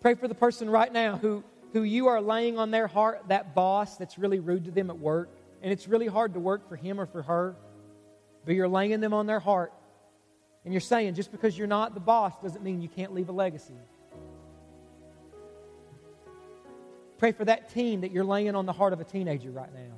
Pray 0.00 0.14
for 0.14 0.28
the 0.28 0.34
person 0.34 0.68
right 0.68 0.92
now 0.92 1.16
who, 1.16 1.44
who 1.72 1.82
you 1.82 2.08
are 2.08 2.20
laying 2.20 2.58
on 2.58 2.70
their 2.70 2.86
heart, 2.86 3.22
that 3.28 3.54
boss 3.54 3.96
that's 3.96 4.18
really 4.18 4.40
rude 4.40 4.64
to 4.64 4.70
them 4.70 4.90
at 4.90 4.98
work, 4.98 5.30
and 5.62 5.72
it's 5.72 5.86
really 5.86 6.08
hard 6.08 6.34
to 6.34 6.40
work 6.40 6.68
for 6.68 6.76
him 6.76 7.00
or 7.00 7.06
for 7.06 7.22
her, 7.22 7.56
but 8.44 8.54
you're 8.54 8.68
laying 8.68 9.00
them 9.00 9.14
on 9.14 9.26
their 9.26 9.40
heart. 9.40 9.72
And 10.64 10.72
you're 10.72 10.80
saying 10.80 11.14
just 11.14 11.32
because 11.32 11.56
you're 11.56 11.66
not 11.66 11.94
the 11.94 12.00
boss 12.00 12.32
doesn't 12.42 12.62
mean 12.62 12.82
you 12.82 12.88
can't 12.88 13.12
leave 13.12 13.28
a 13.28 13.32
legacy. 13.32 13.74
Pray 17.18 17.32
for 17.32 17.44
that 17.44 17.72
teen 17.72 18.00
that 18.00 18.10
you're 18.10 18.24
laying 18.24 18.54
on 18.54 18.66
the 18.66 18.72
heart 18.72 18.92
of 18.92 19.00
a 19.00 19.04
teenager 19.04 19.50
right 19.50 19.72
now. 19.72 19.94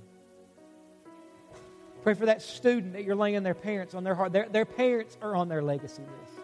Pray 2.03 2.13
for 2.13 2.27
that 2.27 2.43
student 2.43 2.93
that 2.93 3.05
you're 3.05 3.17
laying 3.17 3.43
their 3.43 3.55
parents 3.55 3.95
on 3.95 4.05
their 4.05 4.15
heart. 4.15 4.33
Their, 4.33 4.47
their 4.47 4.67
parents 4.67 5.17
are 5.23 5.35
on 5.35 5.49
their 5.49 5.63
legacy 5.63 6.03
list. 6.03 6.41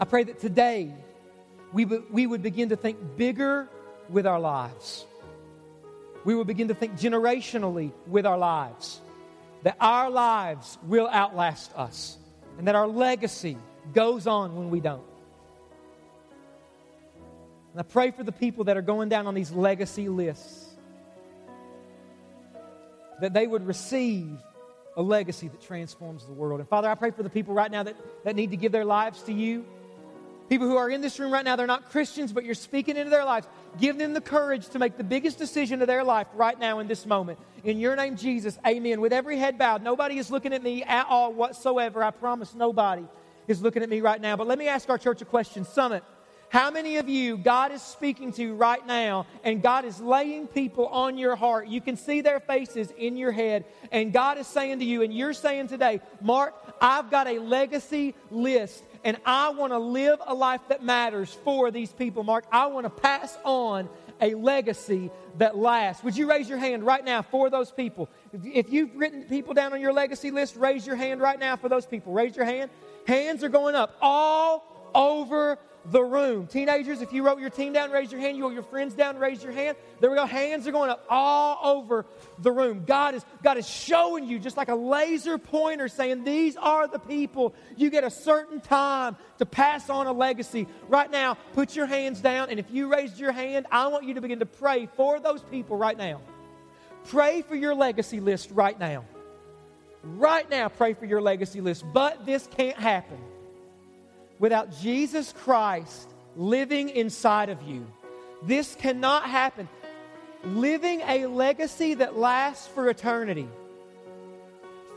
I 0.00 0.04
pray 0.04 0.24
that 0.24 0.40
today 0.40 0.92
we, 1.72 1.84
we 1.84 2.26
would 2.26 2.42
begin 2.42 2.70
to 2.70 2.76
think 2.76 2.98
bigger 3.16 3.68
with 4.08 4.26
our 4.26 4.40
lives. 4.40 5.06
We 6.24 6.34
would 6.34 6.46
begin 6.46 6.68
to 6.68 6.74
think 6.74 6.94
generationally 6.94 7.92
with 8.06 8.26
our 8.26 8.38
lives. 8.38 9.00
That 9.62 9.76
our 9.80 10.10
lives 10.10 10.78
will 10.84 11.08
outlast 11.08 11.72
us. 11.74 12.16
And 12.58 12.68
that 12.68 12.74
our 12.74 12.86
legacy 12.86 13.56
goes 13.92 14.26
on 14.26 14.56
when 14.56 14.70
we 14.70 14.80
don't. 14.80 15.04
And 17.72 17.80
I 17.80 17.82
pray 17.82 18.10
for 18.10 18.24
the 18.24 18.32
people 18.32 18.64
that 18.64 18.76
are 18.76 18.82
going 18.82 19.08
down 19.08 19.26
on 19.26 19.34
these 19.34 19.50
legacy 19.50 20.08
lists 20.08 20.68
that 23.20 23.32
they 23.32 23.46
would 23.46 23.66
receive 23.66 24.38
a 24.96 25.02
legacy 25.02 25.48
that 25.48 25.60
transforms 25.60 26.26
the 26.26 26.32
world. 26.32 26.60
And 26.60 26.68
Father, 26.68 26.88
I 26.88 26.94
pray 26.94 27.10
for 27.10 27.22
the 27.22 27.30
people 27.30 27.54
right 27.54 27.70
now 27.70 27.82
that, 27.82 27.96
that 28.24 28.36
need 28.36 28.50
to 28.50 28.56
give 28.56 28.72
their 28.72 28.84
lives 28.84 29.22
to 29.24 29.32
you. 29.32 29.64
People 30.48 30.66
who 30.66 30.76
are 30.76 30.88
in 30.88 31.02
this 31.02 31.18
room 31.18 31.30
right 31.30 31.44
now, 31.44 31.56
they're 31.56 31.66
not 31.66 31.90
Christians, 31.90 32.32
but 32.32 32.44
you're 32.44 32.54
speaking 32.54 32.96
into 32.96 33.10
their 33.10 33.24
lives. 33.24 33.46
Give 33.78 33.98
them 33.98 34.14
the 34.14 34.20
courage 34.20 34.68
to 34.70 34.78
make 34.78 34.96
the 34.96 35.04
biggest 35.04 35.38
decision 35.38 35.82
of 35.82 35.86
their 35.86 36.02
life 36.02 36.26
right 36.34 36.58
now 36.58 36.78
in 36.78 36.88
this 36.88 37.04
moment. 37.04 37.38
In 37.64 37.78
your 37.78 37.96
name, 37.96 38.16
Jesus, 38.16 38.58
amen. 38.66 39.00
With 39.00 39.12
every 39.12 39.36
head 39.36 39.58
bowed, 39.58 39.82
nobody 39.82 40.18
is 40.18 40.30
looking 40.30 40.54
at 40.54 40.62
me 40.62 40.82
at 40.84 41.06
all 41.08 41.32
whatsoever. 41.34 42.02
I 42.02 42.12
promise 42.12 42.54
nobody 42.54 43.04
is 43.46 43.60
looking 43.60 43.82
at 43.82 43.90
me 43.90 44.00
right 44.00 44.20
now. 44.20 44.36
But 44.36 44.46
let 44.46 44.58
me 44.58 44.68
ask 44.68 44.88
our 44.88 44.98
church 44.98 45.20
a 45.20 45.26
question. 45.26 45.66
Summit, 45.66 46.02
how 46.50 46.70
many 46.70 46.96
of 46.96 47.10
you 47.10 47.36
God 47.36 47.72
is 47.72 47.82
speaking 47.82 48.32
to 48.32 48.54
right 48.54 48.86
now 48.86 49.26
and 49.44 49.62
God 49.62 49.84
is 49.84 50.00
laying 50.00 50.46
people 50.46 50.86
on 50.86 51.18
your 51.18 51.36
heart? 51.36 51.68
You 51.68 51.82
can 51.82 51.96
see 51.96 52.22
their 52.22 52.40
faces 52.40 52.90
in 52.96 53.18
your 53.18 53.32
head, 53.32 53.66
and 53.92 54.14
God 54.14 54.38
is 54.38 54.46
saying 54.46 54.78
to 54.78 54.84
you, 54.84 55.02
and 55.02 55.12
you're 55.12 55.34
saying 55.34 55.68
today, 55.68 56.00
Mark, 56.22 56.54
I've 56.80 57.10
got 57.10 57.26
a 57.26 57.38
legacy 57.38 58.14
list 58.30 58.82
and 59.04 59.16
I 59.24 59.50
want 59.50 59.72
to 59.72 59.78
live 59.78 60.20
a 60.26 60.34
life 60.34 60.60
that 60.68 60.82
matters 60.82 61.36
for 61.44 61.70
these 61.70 61.92
people, 61.92 62.22
Mark. 62.22 62.44
I 62.50 62.66
want 62.66 62.84
to 62.84 62.90
pass 62.90 63.36
on 63.44 63.88
a 64.20 64.34
legacy 64.34 65.10
that 65.38 65.56
lasts. 65.56 66.02
Would 66.02 66.16
you 66.16 66.28
raise 66.28 66.48
your 66.48 66.58
hand 66.58 66.84
right 66.84 67.04
now 67.04 67.22
for 67.22 67.50
those 67.50 67.70
people? 67.70 68.08
If 68.32 68.70
you've 68.70 68.94
written 68.96 69.24
people 69.24 69.54
down 69.54 69.72
on 69.72 69.80
your 69.80 69.92
legacy 69.92 70.30
list, 70.30 70.56
raise 70.56 70.86
your 70.86 70.96
hand 70.96 71.20
right 71.20 71.38
now 71.38 71.56
for 71.56 71.68
those 71.68 71.86
people. 71.86 72.12
Raise 72.12 72.36
your 72.36 72.44
hand. 72.44 72.70
Hands 73.06 73.42
are 73.44 73.48
going 73.48 73.74
up 73.74 73.96
all 74.00 74.90
over 74.94 75.58
the 75.90 76.02
room. 76.02 76.46
Teenagers, 76.46 77.00
if 77.00 77.12
you 77.12 77.24
wrote 77.24 77.40
your 77.40 77.50
team 77.50 77.72
down, 77.72 77.90
raise 77.90 78.12
your 78.12 78.20
hand. 78.20 78.36
You 78.36 78.44
wrote 78.44 78.52
your 78.52 78.62
friends 78.62 78.94
down, 78.94 79.18
raise 79.18 79.42
your 79.42 79.52
hand. 79.52 79.76
There 80.00 80.10
we 80.10 80.16
go. 80.16 80.26
Hands 80.26 80.66
are 80.66 80.72
going 80.72 80.90
up 80.90 81.04
all 81.08 81.76
over 81.76 82.06
the 82.38 82.52
room. 82.52 82.84
God 82.86 83.14
is, 83.14 83.24
God 83.42 83.56
is 83.56 83.68
showing 83.68 84.24
you 84.24 84.38
just 84.38 84.56
like 84.56 84.68
a 84.68 84.74
laser 84.74 85.38
pointer 85.38 85.88
saying, 85.88 86.24
These 86.24 86.56
are 86.56 86.86
the 86.88 86.98
people. 86.98 87.54
You 87.76 87.90
get 87.90 88.04
a 88.04 88.10
certain 88.10 88.60
time 88.60 89.16
to 89.38 89.46
pass 89.46 89.88
on 89.88 90.06
a 90.06 90.12
legacy. 90.12 90.66
Right 90.88 91.10
now, 91.10 91.34
put 91.54 91.74
your 91.74 91.86
hands 91.86 92.20
down. 92.20 92.50
And 92.50 92.58
if 92.58 92.70
you 92.70 92.92
raised 92.92 93.18
your 93.18 93.32
hand, 93.32 93.66
I 93.70 93.88
want 93.88 94.04
you 94.04 94.14
to 94.14 94.20
begin 94.20 94.40
to 94.40 94.46
pray 94.46 94.88
for 94.96 95.20
those 95.20 95.42
people 95.42 95.76
right 95.76 95.96
now. 95.96 96.20
Pray 97.08 97.42
for 97.42 97.54
your 97.54 97.74
legacy 97.74 98.20
list 98.20 98.50
right 98.50 98.78
now. 98.78 99.04
Right 100.02 100.48
now, 100.48 100.68
pray 100.68 100.94
for 100.94 101.06
your 101.06 101.20
legacy 101.20 101.60
list. 101.60 101.84
But 101.92 102.24
this 102.26 102.46
can't 102.56 102.78
happen 102.78 103.18
without 104.38 104.72
Jesus 104.80 105.32
Christ 105.32 106.08
living 106.36 106.88
inside 106.88 107.48
of 107.48 107.62
you. 107.62 107.86
This 108.42 108.74
cannot 108.74 109.24
happen. 109.24 109.68
Living 110.44 111.00
a 111.00 111.26
legacy 111.26 111.94
that 111.94 112.16
lasts 112.16 112.66
for 112.68 112.88
eternity 112.88 113.48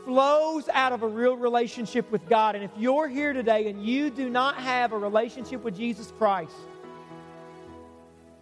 flows 0.04 0.68
out 0.72 0.92
of 0.92 1.02
a 1.02 1.06
real 1.06 1.36
relationship 1.36 2.10
with 2.10 2.28
God. 2.28 2.54
And 2.54 2.64
if 2.64 2.70
you're 2.76 3.08
here 3.08 3.32
today 3.32 3.68
and 3.68 3.84
you 3.84 4.10
do 4.10 4.28
not 4.28 4.56
have 4.56 4.92
a 4.92 4.98
relationship 4.98 5.62
with 5.62 5.76
Jesus 5.76 6.12
Christ, 6.18 6.54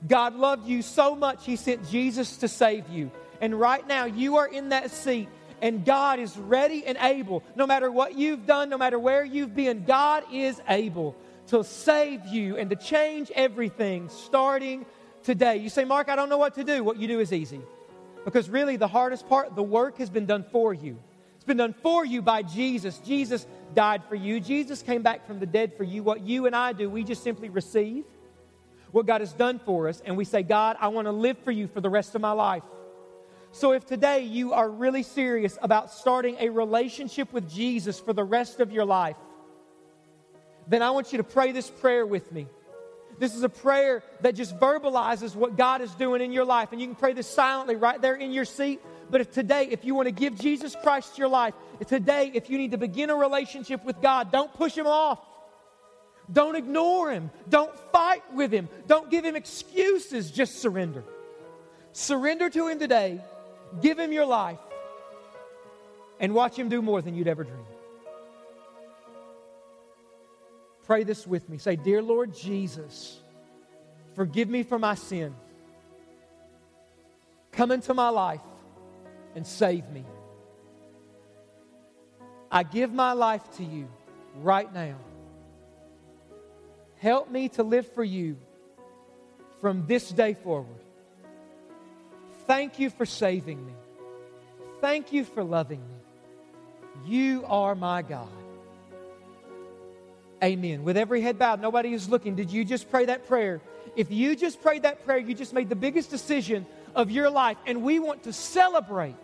God 0.07 0.35
loved 0.35 0.67
you 0.67 0.83
so 0.83 1.15
much, 1.15 1.45
He 1.45 1.57
sent 1.57 1.89
Jesus 1.89 2.39
to 2.39 2.49
save 2.49 2.89
you. 2.89 3.11
And 3.41 3.59
right 3.59 3.87
now, 3.87 4.05
you 4.05 4.37
are 4.37 4.47
in 4.47 4.71
that 4.71 4.91
seat 4.91 5.29
and 5.61 5.85
God 5.85 6.19
is 6.19 6.37
ready 6.37 6.85
and 6.85 6.99
able. 7.01 7.43
No 7.57 7.67
matter 7.67 7.91
what 7.91 8.17
you've 8.17 8.47
done, 8.47 8.71
no 8.71 8.79
matter 8.79 8.99
where 8.99 9.25
you've 9.25 9.55
been, 9.55 9.85
God 9.85 10.25
is 10.33 10.61
able 10.69 11.17
to 11.49 11.65
save 11.65 12.27
you 12.27 12.57
and 12.57 12.71
to 12.71 12.77
change 12.77 13.31
everything 13.35 14.09
starting 14.09 14.87
today. 15.23 15.57
You 15.57 15.69
say, 15.69 15.85
Mark, 15.85 16.09
I 16.09 16.17
don't 16.17 16.29
know 16.29 16.39
what 16.39 16.55
to 16.55 16.65
do. 16.65 16.85
What 16.85 16.97
you 16.97 17.09
do 17.09 17.21
is 17.21 17.33
easy. 17.33 17.61
Because 18.25 18.49
really, 18.49 18.77
the 18.77 18.89
hardest 18.89 19.29
part, 19.29 19.57
the 19.57 19.63
work 19.63 19.99
has 19.99 20.11
been 20.11 20.27
done 20.27 20.45
for 20.53 20.75
you. 20.75 20.99
It's 21.37 21.45
been 21.45 21.57
done 21.57 21.75
for 21.83 22.05
you 22.05 22.21
by 22.21 22.43
Jesus. 22.43 22.99
Jesus 22.99 23.47
died 23.75 24.03
for 24.09 24.15
you. 24.15 24.41
Jesus 24.41 24.83
came 24.83 25.03
back 25.03 25.27
from 25.27 25.41
the 25.41 25.47
dead 25.47 25.77
for 25.77 25.85
you. 25.85 26.03
What 26.03 26.21
you 26.21 26.47
and 26.47 26.55
I 26.55 26.73
do, 26.75 26.91
we 26.91 27.03
just 27.03 27.23
simply 27.23 27.49
receive 27.49 28.05
what 28.93 29.07
God 29.07 29.21
has 29.21 29.33
done 29.33 29.59
for 29.59 29.89
us 29.89 30.03
and 30.05 30.17
we 30.17 30.25
say, 30.25 30.43
God, 30.43 30.77
I 30.81 30.89
want 30.89 31.07
to 31.07 31.13
live 31.13 31.39
for 31.39 31.51
you 31.51 31.69
for 31.69 31.81
the 31.81 31.91
rest 31.91 32.15
of 32.15 32.21
my 32.21 32.33
life. 32.33 32.63
So, 33.53 33.73
if 33.73 33.85
today 33.85 34.21
you 34.21 34.53
are 34.53 34.69
really 34.69 35.03
serious 35.03 35.59
about 35.61 35.91
starting 35.91 36.37
a 36.39 36.51
relationship 36.51 37.33
with 37.33 37.51
Jesus 37.51 37.99
for 37.99 38.13
the 38.13 38.23
rest 38.23 38.61
of 38.61 38.71
your 38.71 38.85
life, 38.85 39.17
then 40.69 40.83
I 40.83 40.91
want 40.91 41.11
you 41.11 41.19
to 41.19 41.25
pray 41.25 41.51
this 41.51 41.69
prayer 41.69 42.07
with 42.07 42.31
me. 42.31 42.47
This 43.19 43.35
is 43.35 43.43
a 43.43 43.49
prayer 43.49 44.05
that 44.21 44.37
just 44.37 44.59
verbalizes 44.59 45.35
what 45.35 45.57
God 45.57 45.81
is 45.81 45.93
doing 45.97 46.23
in 46.23 46.33
your 46.33 46.45
life. 46.45 46.71
And 46.71 46.81
you 46.81 46.87
can 46.87 46.95
pray 46.95 47.13
this 47.13 47.27
silently 47.27 47.75
right 47.75 48.01
there 48.01 48.15
in 48.15 48.31
your 48.31 48.45
seat. 48.45 48.81
But 49.11 49.21
if 49.21 49.33
today, 49.33 49.67
if 49.71 49.85
you 49.85 49.97
want 49.97 50.07
to 50.07 50.13
give 50.13 50.39
Jesus 50.39 50.77
Christ 50.81 51.19
your 51.19 51.29
life, 51.29 51.53
if 51.81 51.89
today, 51.89 52.31
if 52.33 52.49
you 52.49 52.57
need 52.57 52.71
to 52.71 52.79
begin 52.79 53.11
a 53.11 53.17
relationship 53.17 53.85
with 53.85 54.01
God, 54.01 54.31
don't 54.31 54.55
push 54.55 54.75
him 54.75 54.87
off. 54.87 55.19
Don't 56.33 56.55
ignore 56.55 57.11
him. 57.11 57.31
Don't 57.49 57.77
fight 57.91 58.23
with 58.33 58.53
him. 58.53 58.69
Don't 58.87 59.11
give 59.11 59.25
him 59.25 59.35
excuses. 59.35 60.31
Just 60.31 60.63
surrender. 60.63 61.03
Surrender 61.93 62.49
to 62.49 62.69
him 62.69 62.79
today 62.79 63.21
Give 63.81 63.99
him 63.99 64.13
your 64.13 64.27
life 64.27 64.59
and 66.19 66.35
watch 66.35 66.57
him 66.57 66.69
do 66.69 66.83
more 66.83 67.01
than 67.01 67.15
you'd 67.15 67.29
ever 67.29 67.45
dream. 67.45 67.65
Pray 70.85 71.05
this 71.05 71.27
with 71.27 71.49
me. 71.49 71.59
Say, 71.59 71.77
Dear 71.77 72.03
Lord 72.03 72.35
Jesus, 72.35 73.21
forgive 74.15 74.49
me 74.49 74.63
for 74.65 74.79
my 74.79 74.97
sin. 74.97 75.35
Come 77.53 77.71
into 77.71 77.95
my 77.95 78.09
life 78.09 78.41
and 79.35 79.47
save 79.47 79.89
me. 79.91 80.05
I 82.51 82.65
give 82.65 82.93
my 82.93 83.13
life 83.13 83.49
to 83.59 83.65
you 83.65 83.89
right 84.37 84.73
now. 84.73 84.97
Help 86.97 87.31
me 87.31 87.49
to 87.51 87.63
live 87.63 87.91
for 87.93 88.05
you 88.05 88.37
from 89.61 89.87
this 89.87 90.11
day 90.11 90.35
forward. 90.35 90.81
Thank 92.51 92.81
you 92.81 92.91
for 92.91 93.07
saving 93.07 93.65
me. 93.65 93.73
Thank 94.81 95.13
you 95.13 95.25
for 95.25 95.45
loving 95.45 95.79
me. 95.79 97.07
You 97.07 97.45
are 97.47 97.77
my 97.77 98.03
God. 98.03 98.27
Amen. 100.43 100.83
With 100.83 100.97
every 100.97 101.21
head 101.21 101.39
bowed, 101.39 101.63
nobody 101.63 101.93
is 101.93 102.09
looking. 102.09 102.35
Did 102.35 102.51
you 102.51 102.65
just 102.65 102.91
pray 102.91 103.05
that 103.05 103.29
prayer? 103.29 103.61
If 103.95 104.11
you 104.11 104.35
just 104.35 104.61
prayed 104.63 104.83
that 104.83 105.05
prayer, 105.05 105.19
you 105.19 105.33
just 105.33 105.53
made 105.53 105.69
the 105.69 105.77
biggest 105.77 106.11
decision 106.11 106.67
of 106.97 107.09
your 107.09 107.31
life. 107.31 107.57
And 107.69 107.85
we 107.85 108.01
want 108.01 108.25
to 108.25 108.33
celebrate 108.33 109.15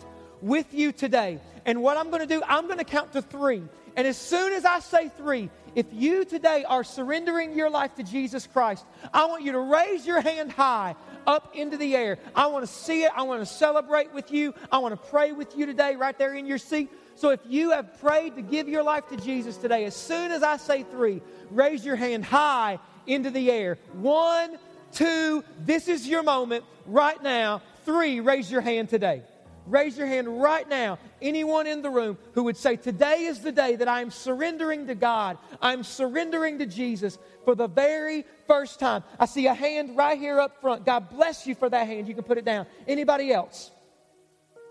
with 0.40 0.72
you 0.72 0.92
today. 0.92 1.40
And 1.64 1.82
what 1.82 1.96
I'm 1.96 2.10
going 2.10 2.22
to 2.22 2.32
do, 2.32 2.40
I'm 2.46 2.66
going 2.66 2.78
to 2.78 2.84
count 2.84 3.14
to 3.14 3.22
three. 3.22 3.64
And 3.96 4.06
as 4.06 4.16
soon 4.16 4.52
as 4.52 4.64
I 4.64 4.78
say 4.78 5.08
three, 5.08 5.50
if 5.76 5.86
you 5.92 6.24
today 6.24 6.64
are 6.64 6.82
surrendering 6.82 7.56
your 7.56 7.68
life 7.68 7.94
to 7.96 8.02
Jesus 8.02 8.46
Christ, 8.46 8.84
I 9.12 9.26
want 9.26 9.44
you 9.44 9.52
to 9.52 9.60
raise 9.60 10.06
your 10.06 10.22
hand 10.22 10.50
high 10.50 10.96
up 11.26 11.54
into 11.54 11.76
the 11.76 11.94
air. 11.94 12.18
I 12.34 12.46
want 12.46 12.66
to 12.66 12.72
see 12.72 13.04
it. 13.04 13.12
I 13.14 13.24
want 13.24 13.42
to 13.42 13.46
celebrate 13.46 14.12
with 14.14 14.32
you. 14.32 14.54
I 14.72 14.78
want 14.78 15.00
to 15.00 15.10
pray 15.10 15.32
with 15.32 15.54
you 15.54 15.66
today, 15.66 15.94
right 15.94 16.18
there 16.18 16.34
in 16.34 16.46
your 16.46 16.56
seat. 16.56 16.90
So 17.14 17.28
if 17.28 17.40
you 17.46 17.72
have 17.72 18.00
prayed 18.00 18.36
to 18.36 18.42
give 18.42 18.68
your 18.68 18.82
life 18.82 19.06
to 19.08 19.18
Jesus 19.18 19.58
today, 19.58 19.84
as 19.84 19.94
soon 19.94 20.32
as 20.32 20.42
I 20.42 20.56
say 20.56 20.82
three, 20.82 21.20
raise 21.50 21.84
your 21.84 21.96
hand 21.96 22.24
high 22.24 22.78
into 23.06 23.30
the 23.30 23.50
air. 23.50 23.76
One, 23.92 24.56
two, 24.92 25.44
this 25.60 25.88
is 25.88 26.08
your 26.08 26.22
moment 26.22 26.64
right 26.86 27.22
now. 27.22 27.60
Three, 27.84 28.20
raise 28.20 28.50
your 28.50 28.62
hand 28.62 28.88
today. 28.88 29.24
Raise 29.66 29.96
your 29.96 30.06
hand 30.06 30.40
right 30.40 30.68
now. 30.68 30.98
Anyone 31.20 31.66
in 31.66 31.82
the 31.82 31.90
room 31.90 32.18
who 32.32 32.44
would 32.44 32.56
say, 32.56 32.76
Today 32.76 33.24
is 33.24 33.40
the 33.40 33.52
day 33.52 33.76
that 33.76 33.88
I'm 33.88 34.10
surrendering 34.10 34.86
to 34.86 34.94
God. 34.94 35.38
I'm 35.60 35.82
surrendering 35.82 36.58
to 36.58 36.66
Jesus 36.66 37.18
for 37.44 37.54
the 37.54 37.68
very 37.68 38.24
first 38.46 38.80
time. 38.80 39.04
I 39.18 39.26
see 39.26 39.46
a 39.46 39.54
hand 39.54 39.96
right 39.96 40.18
here 40.18 40.40
up 40.40 40.60
front. 40.60 40.84
God 40.84 41.10
bless 41.10 41.46
you 41.46 41.54
for 41.54 41.68
that 41.68 41.86
hand. 41.86 42.08
You 42.08 42.14
can 42.14 42.24
put 42.24 42.38
it 42.38 42.44
down. 42.44 42.66
Anybody 42.86 43.32
else? 43.32 43.70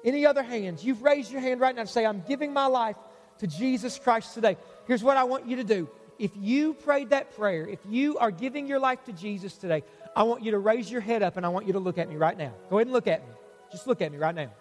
Any 0.03 0.25
other 0.25 0.43
hands? 0.43 0.83
You've 0.83 1.01
raised 1.01 1.31
your 1.31 1.41
hand 1.41 1.59
right 1.59 1.75
now 1.75 1.83
to 1.83 1.87
say, 1.87 2.05
I'm 2.05 2.23
giving 2.27 2.53
my 2.53 2.67
life 2.67 2.95
to 3.39 3.47
Jesus 3.47 3.97
Christ 3.97 4.33
today. 4.33 4.57
Here's 4.87 5.03
what 5.03 5.17
I 5.17 5.23
want 5.23 5.47
you 5.47 5.55
to 5.57 5.63
do. 5.63 5.89
If 6.17 6.31
you 6.35 6.73
prayed 6.73 7.09
that 7.09 7.35
prayer, 7.35 7.67
if 7.67 7.79
you 7.89 8.17
are 8.19 8.31
giving 8.31 8.67
your 8.67 8.79
life 8.79 9.03
to 9.05 9.13
Jesus 9.13 9.57
today, 9.57 9.83
I 10.15 10.23
want 10.23 10.43
you 10.43 10.51
to 10.51 10.59
raise 10.59 10.89
your 10.89 11.01
head 11.01 11.23
up 11.23 11.37
and 11.37 11.45
I 11.45 11.49
want 11.49 11.67
you 11.67 11.73
to 11.73 11.79
look 11.79 11.97
at 11.97 12.07
me 12.07 12.15
right 12.15 12.37
now. 12.37 12.53
Go 12.69 12.77
ahead 12.77 12.87
and 12.87 12.93
look 12.93 13.07
at 13.07 13.27
me. 13.27 13.33
Just 13.71 13.87
look 13.87 14.01
at 14.01 14.11
me 14.11 14.17
right 14.17 14.33
now. 14.33 14.51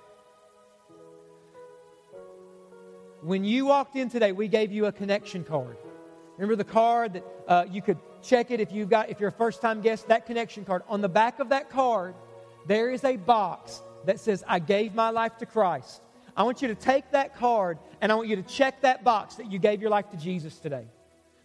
When 3.24 3.42
you 3.42 3.64
walked 3.64 3.96
in 3.96 4.10
today, 4.10 4.32
we 4.32 4.48
gave 4.48 4.70
you 4.70 4.84
a 4.84 4.92
connection 4.92 5.44
card. 5.44 5.78
Remember 6.36 6.56
the 6.56 6.70
card 6.70 7.14
that 7.14 7.24
uh, 7.48 7.64
you 7.70 7.80
could 7.80 7.96
check 8.22 8.50
it 8.50 8.60
if 8.60 8.70
you've 8.70 8.90
got 8.90 9.08
if 9.08 9.18
you're 9.18 9.30
a 9.30 9.32
first 9.32 9.62
time 9.62 9.80
guest. 9.80 10.08
That 10.08 10.26
connection 10.26 10.62
card 10.66 10.82
on 10.88 11.00
the 11.00 11.08
back 11.08 11.38
of 11.40 11.48
that 11.48 11.70
card, 11.70 12.14
there 12.66 12.90
is 12.90 13.02
a 13.02 13.16
box 13.16 13.80
that 14.04 14.20
says 14.20 14.44
"I 14.46 14.58
gave 14.58 14.94
my 14.94 15.08
life 15.08 15.38
to 15.38 15.46
Christ." 15.46 16.02
I 16.36 16.42
want 16.42 16.60
you 16.60 16.68
to 16.68 16.74
take 16.74 17.12
that 17.12 17.34
card 17.34 17.78
and 18.02 18.12
I 18.12 18.14
want 18.14 18.28
you 18.28 18.36
to 18.36 18.42
check 18.42 18.82
that 18.82 19.04
box 19.04 19.36
that 19.36 19.50
you 19.50 19.58
gave 19.58 19.80
your 19.80 19.90
life 19.90 20.10
to 20.10 20.18
Jesus 20.18 20.58
today. 20.58 20.84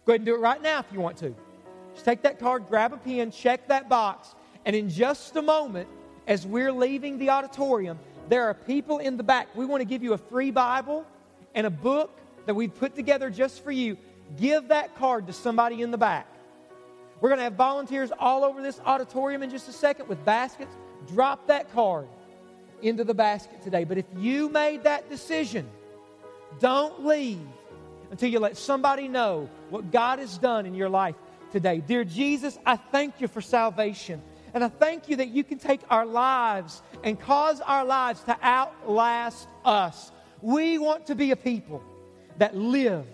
Go 0.04 0.12
ahead 0.12 0.20
and 0.20 0.26
do 0.26 0.34
it 0.34 0.40
right 0.40 0.60
now 0.60 0.80
if 0.80 0.86
you 0.92 1.00
want 1.00 1.16
to. 1.18 1.34
Just 1.94 2.04
take 2.04 2.20
that 2.24 2.38
card, 2.38 2.68
grab 2.68 2.92
a 2.92 2.98
pen, 2.98 3.30
check 3.30 3.68
that 3.68 3.88
box, 3.88 4.34
and 4.66 4.76
in 4.76 4.90
just 4.90 5.34
a 5.36 5.42
moment, 5.42 5.88
as 6.26 6.46
we're 6.46 6.72
leaving 6.72 7.16
the 7.16 7.30
auditorium, 7.30 7.98
there 8.28 8.44
are 8.44 8.52
people 8.52 8.98
in 8.98 9.16
the 9.16 9.22
back. 9.22 9.48
We 9.56 9.64
want 9.64 9.80
to 9.80 9.86
give 9.86 10.02
you 10.02 10.12
a 10.12 10.18
free 10.18 10.50
Bible 10.50 11.06
and 11.54 11.66
a 11.66 11.70
book 11.70 12.18
that 12.46 12.54
we've 12.54 12.74
put 12.74 12.94
together 12.94 13.30
just 13.30 13.62
for 13.62 13.70
you. 13.70 13.96
Give 14.38 14.68
that 14.68 14.96
card 14.96 15.26
to 15.26 15.32
somebody 15.32 15.82
in 15.82 15.90
the 15.90 15.98
back. 15.98 16.26
We're 17.20 17.28
going 17.28 17.38
to 17.38 17.44
have 17.44 17.54
volunteers 17.54 18.10
all 18.18 18.44
over 18.44 18.62
this 18.62 18.80
auditorium 18.84 19.42
in 19.42 19.50
just 19.50 19.68
a 19.68 19.72
second 19.72 20.08
with 20.08 20.24
baskets. 20.24 20.74
Drop 21.12 21.48
that 21.48 21.72
card 21.72 22.08
into 22.82 23.04
the 23.04 23.14
basket 23.14 23.62
today. 23.62 23.84
But 23.84 23.98
if 23.98 24.06
you 24.16 24.48
made 24.48 24.84
that 24.84 25.10
decision, 25.10 25.68
don't 26.58 27.04
leave 27.04 27.46
until 28.10 28.30
you 28.30 28.40
let 28.40 28.56
somebody 28.56 29.06
know 29.06 29.48
what 29.68 29.90
God 29.90 30.18
has 30.18 30.38
done 30.38 30.66
in 30.66 30.74
your 30.74 30.88
life 30.88 31.14
today. 31.52 31.82
Dear 31.86 32.04
Jesus, 32.04 32.58
I 32.64 32.76
thank 32.76 33.20
you 33.20 33.28
for 33.28 33.40
salvation. 33.40 34.22
And 34.52 34.64
I 34.64 34.68
thank 34.68 35.08
you 35.08 35.16
that 35.16 35.28
you 35.28 35.44
can 35.44 35.58
take 35.58 35.80
our 35.90 36.06
lives 36.06 36.82
and 37.04 37.20
cause 37.20 37.60
our 37.60 37.84
lives 37.84 38.22
to 38.24 38.36
outlast 38.42 39.46
us. 39.64 40.10
We 40.42 40.78
want 40.78 41.06
to 41.06 41.14
be 41.14 41.30
a 41.30 41.36
people 41.36 41.82
that 42.38 42.56
live 42.56 43.06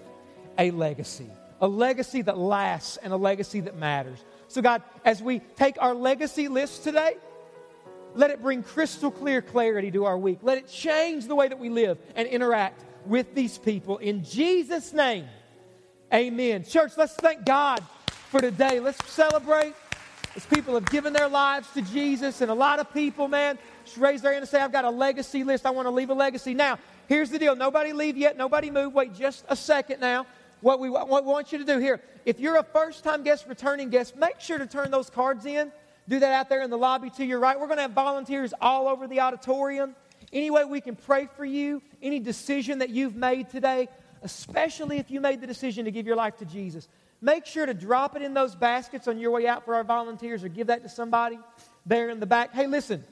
a 0.59 0.71
legacy, 0.71 1.29
a 1.61 1.69
legacy 1.69 2.23
that 2.23 2.39
lasts 2.39 2.97
and 2.99 3.13
a 3.13 3.17
legacy 3.17 3.61
that 3.61 3.77
matters. 3.77 4.25
So, 4.49 4.63
God, 4.63 4.83
as 5.05 5.23
we 5.23 5.41
take 5.57 5.77
our 5.81 5.95
legacy 5.95 6.49
list 6.49 6.85
today, 6.85 7.17
let 8.15 8.31
it 8.31 8.41
bring 8.41 8.63
crystal 8.63 9.11
clear 9.11 9.43
clarity 9.43 9.91
to 9.91 10.05
our 10.05 10.17
week. 10.17 10.39
Let 10.43 10.59
it 10.59 10.69
change 10.69 11.27
the 11.27 11.35
way 11.35 11.49
that 11.49 11.59
we 11.59 11.69
live 11.69 11.99
and 12.15 12.27
interact 12.27 12.85
with 13.05 13.35
these 13.35 13.59
people. 13.59 13.99
In 13.99 14.25
Jesus' 14.25 14.93
name, 14.93 15.27
amen. 16.13 16.65
Church, 16.65 16.93
let's 16.97 17.15
thank 17.15 17.45
God 17.45 17.83
for 18.31 18.41
today. 18.41 18.81
Let's 18.81 19.05
celebrate 19.11 19.75
as 20.35 20.47
people 20.47 20.75
have 20.75 20.87
given 20.87 21.13
their 21.13 21.29
lives 21.29 21.69
to 21.75 21.83
Jesus. 21.83 22.41
And 22.41 22.51
a 22.51 22.55
lot 22.55 22.79
of 22.79 22.93
people, 22.93 23.29
man, 23.29 23.59
just 23.85 23.97
raise 23.97 24.23
their 24.23 24.33
hand 24.33 24.43
and 24.43 24.49
say, 24.49 24.61
I've 24.61 24.73
got 24.73 24.85
a 24.85 24.91
legacy 24.91 25.45
list. 25.45 25.67
I 25.67 25.71
want 25.71 25.87
to 25.87 25.91
leave 25.91 26.11
a 26.11 26.15
legacy. 26.15 26.55
Now, 26.55 26.79
here's 27.09 27.31
the 27.31 27.39
deal 27.39 27.57
nobody 27.57 27.93
leave 27.93 28.17
yet, 28.17 28.37
nobody 28.37 28.71
move. 28.71 28.95
Wait 28.95 29.15
just 29.15 29.45
a 29.49 29.57
second 29.57 30.01
now. 30.01 30.27
What 30.61 30.81
we, 30.81 30.89
what 30.89 31.09
we 31.09 31.21
want 31.21 31.53
you 31.53 31.59
to 31.59 31.65
do 31.65 31.79
here, 31.79 32.01
if 32.25 32.41
you're 32.41 32.57
a 32.57 32.63
first 32.63 33.05
time 33.05 33.23
guest, 33.23 33.47
returning 33.47 33.91
guest, 33.91 34.17
make 34.17 34.41
sure 34.41 34.59
to 34.59 34.67
turn 34.67 34.91
those 34.91 35.11
cards 35.11 35.47
in. 35.47 35.71
Do 36.09 36.21
that 36.21 36.33
out 36.33 36.49
there 36.49 36.63
in 36.63 36.71
the 36.71 36.79
lobby 36.79 37.11
to 37.11 37.25
your 37.25 37.41
right. 37.41 37.59
We're 37.59 37.67
going 37.67 37.79
to 37.79 37.83
have 37.83 37.93
volunteers 37.93 38.55
all 38.61 38.89
over 38.89 39.07
the 39.07 39.21
auditorium. 39.21 39.95
Any 40.33 40.51
way 40.51 40.65
we 40.65 40.81
can 40.81 40.97
pray 40.97 41.29
for 41.37 41.45
you, 41.45 41.83
any 42.03 42.21
decision 42.21 42.79
that 42.79 42.91
you've 42.91 43.17
made 43.17 43.51
today, 43.51 43.89
especially 44.23 44.99
if 44.99 45.11
you 45.11 45.21
made 45.21 45.41
the 45.41 45.47
decision 45.47 45.85
to 45.85 45.91
give 45.91 46.07
your 46.07 46.17
life 46.17 46.37
to 46.39 46.45
Jesus, 46.45 46.89
make 47.21 47.47
sure 47.47 47.67
to 47.67 47.75
drop 47.75 48.17
it 48.17 48.23
in 48.23 48.35
those 48.35 48.55
baskets 48.55 49.09
on 49.09 49.19
your 49.19 49.31
way 49.33 49.47
out 49.47 49.65
for 49.65 49.75
our 49.75 49.85
volunteers 49.85 50.43
or 50.45 50.49
give 50.49 50.69
that 50.69 50.83
to 50.83 50.89
somebody 50.89 51.39
there 51.85 52.11
in 52.11 52.21
the 52.21 52.27
back. 52.27 52.55
Hey, 52.55 52.67
listen, 52.67 53.05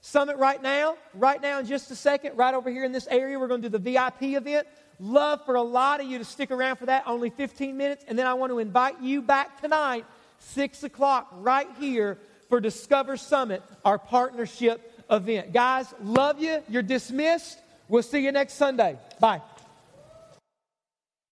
Summit 0.00 0.36
right 0.36 0.62
now, 0.62 0.96
right 1.14 1.40
now 1.40 1.58
in 1.58 1.66
just 1.66 1.90
a 1.90 1.96
second, 1.96 2.36
right 2.36 2.54
over 2.54 2.70
here 2.70 2.84
in 2.84 2.92
this 2.92 3.06
area, 3.08 3.38
we're 3.38 3.48
going 3.48 3.62
to 3.62 3.68
do 3.68 3.78
the 3.78 3.92
VIP 3.92 4.22
event. 4.22 4.66
Love 5.00 5.44
for 5.44 5.56
a 5.56 5.62
lot 5.62 6.00
of 6.00 6.06
you 6.06 6.18
to 6.18 6.24
stick 6.24 6.50
around 6.50 6.76
for 6.76 6.86
that, 6.86 7.04
only 7.06 7.30
15 7.30 7.76
minutes. 7.76 8.04
And 8.08 8.18
then 8.18 8.26
I 8.26 8.34
want 8.34 8.50
to 8.50 8.58
invite 8.58 9.00
you 9.00 9.22
back 9.22 9.60
tonight, 9.60 10.04
6 10.38 10.84
o'clock, 10.84 11.28
right 11.32 11.68
here 11.78 12.18
for 12.48 12.60
Discover 12.60 13.16
Summit, 13.16 13.62
our 13.84 13.98
partnership 13.98 15.04
event. 15.10 15.52
Guys, 15.52 15.92
love 16.02 16.40
you. 16.40 16.62
You're 16.68 16.82
dismissed. 16.82 17.58
We'll 17.88 18.02
see 18.02 18.20
you 18.20 18.32
next 18.32 18.54
Sunday. 18.54 18.98
Bye. 19.20 19.40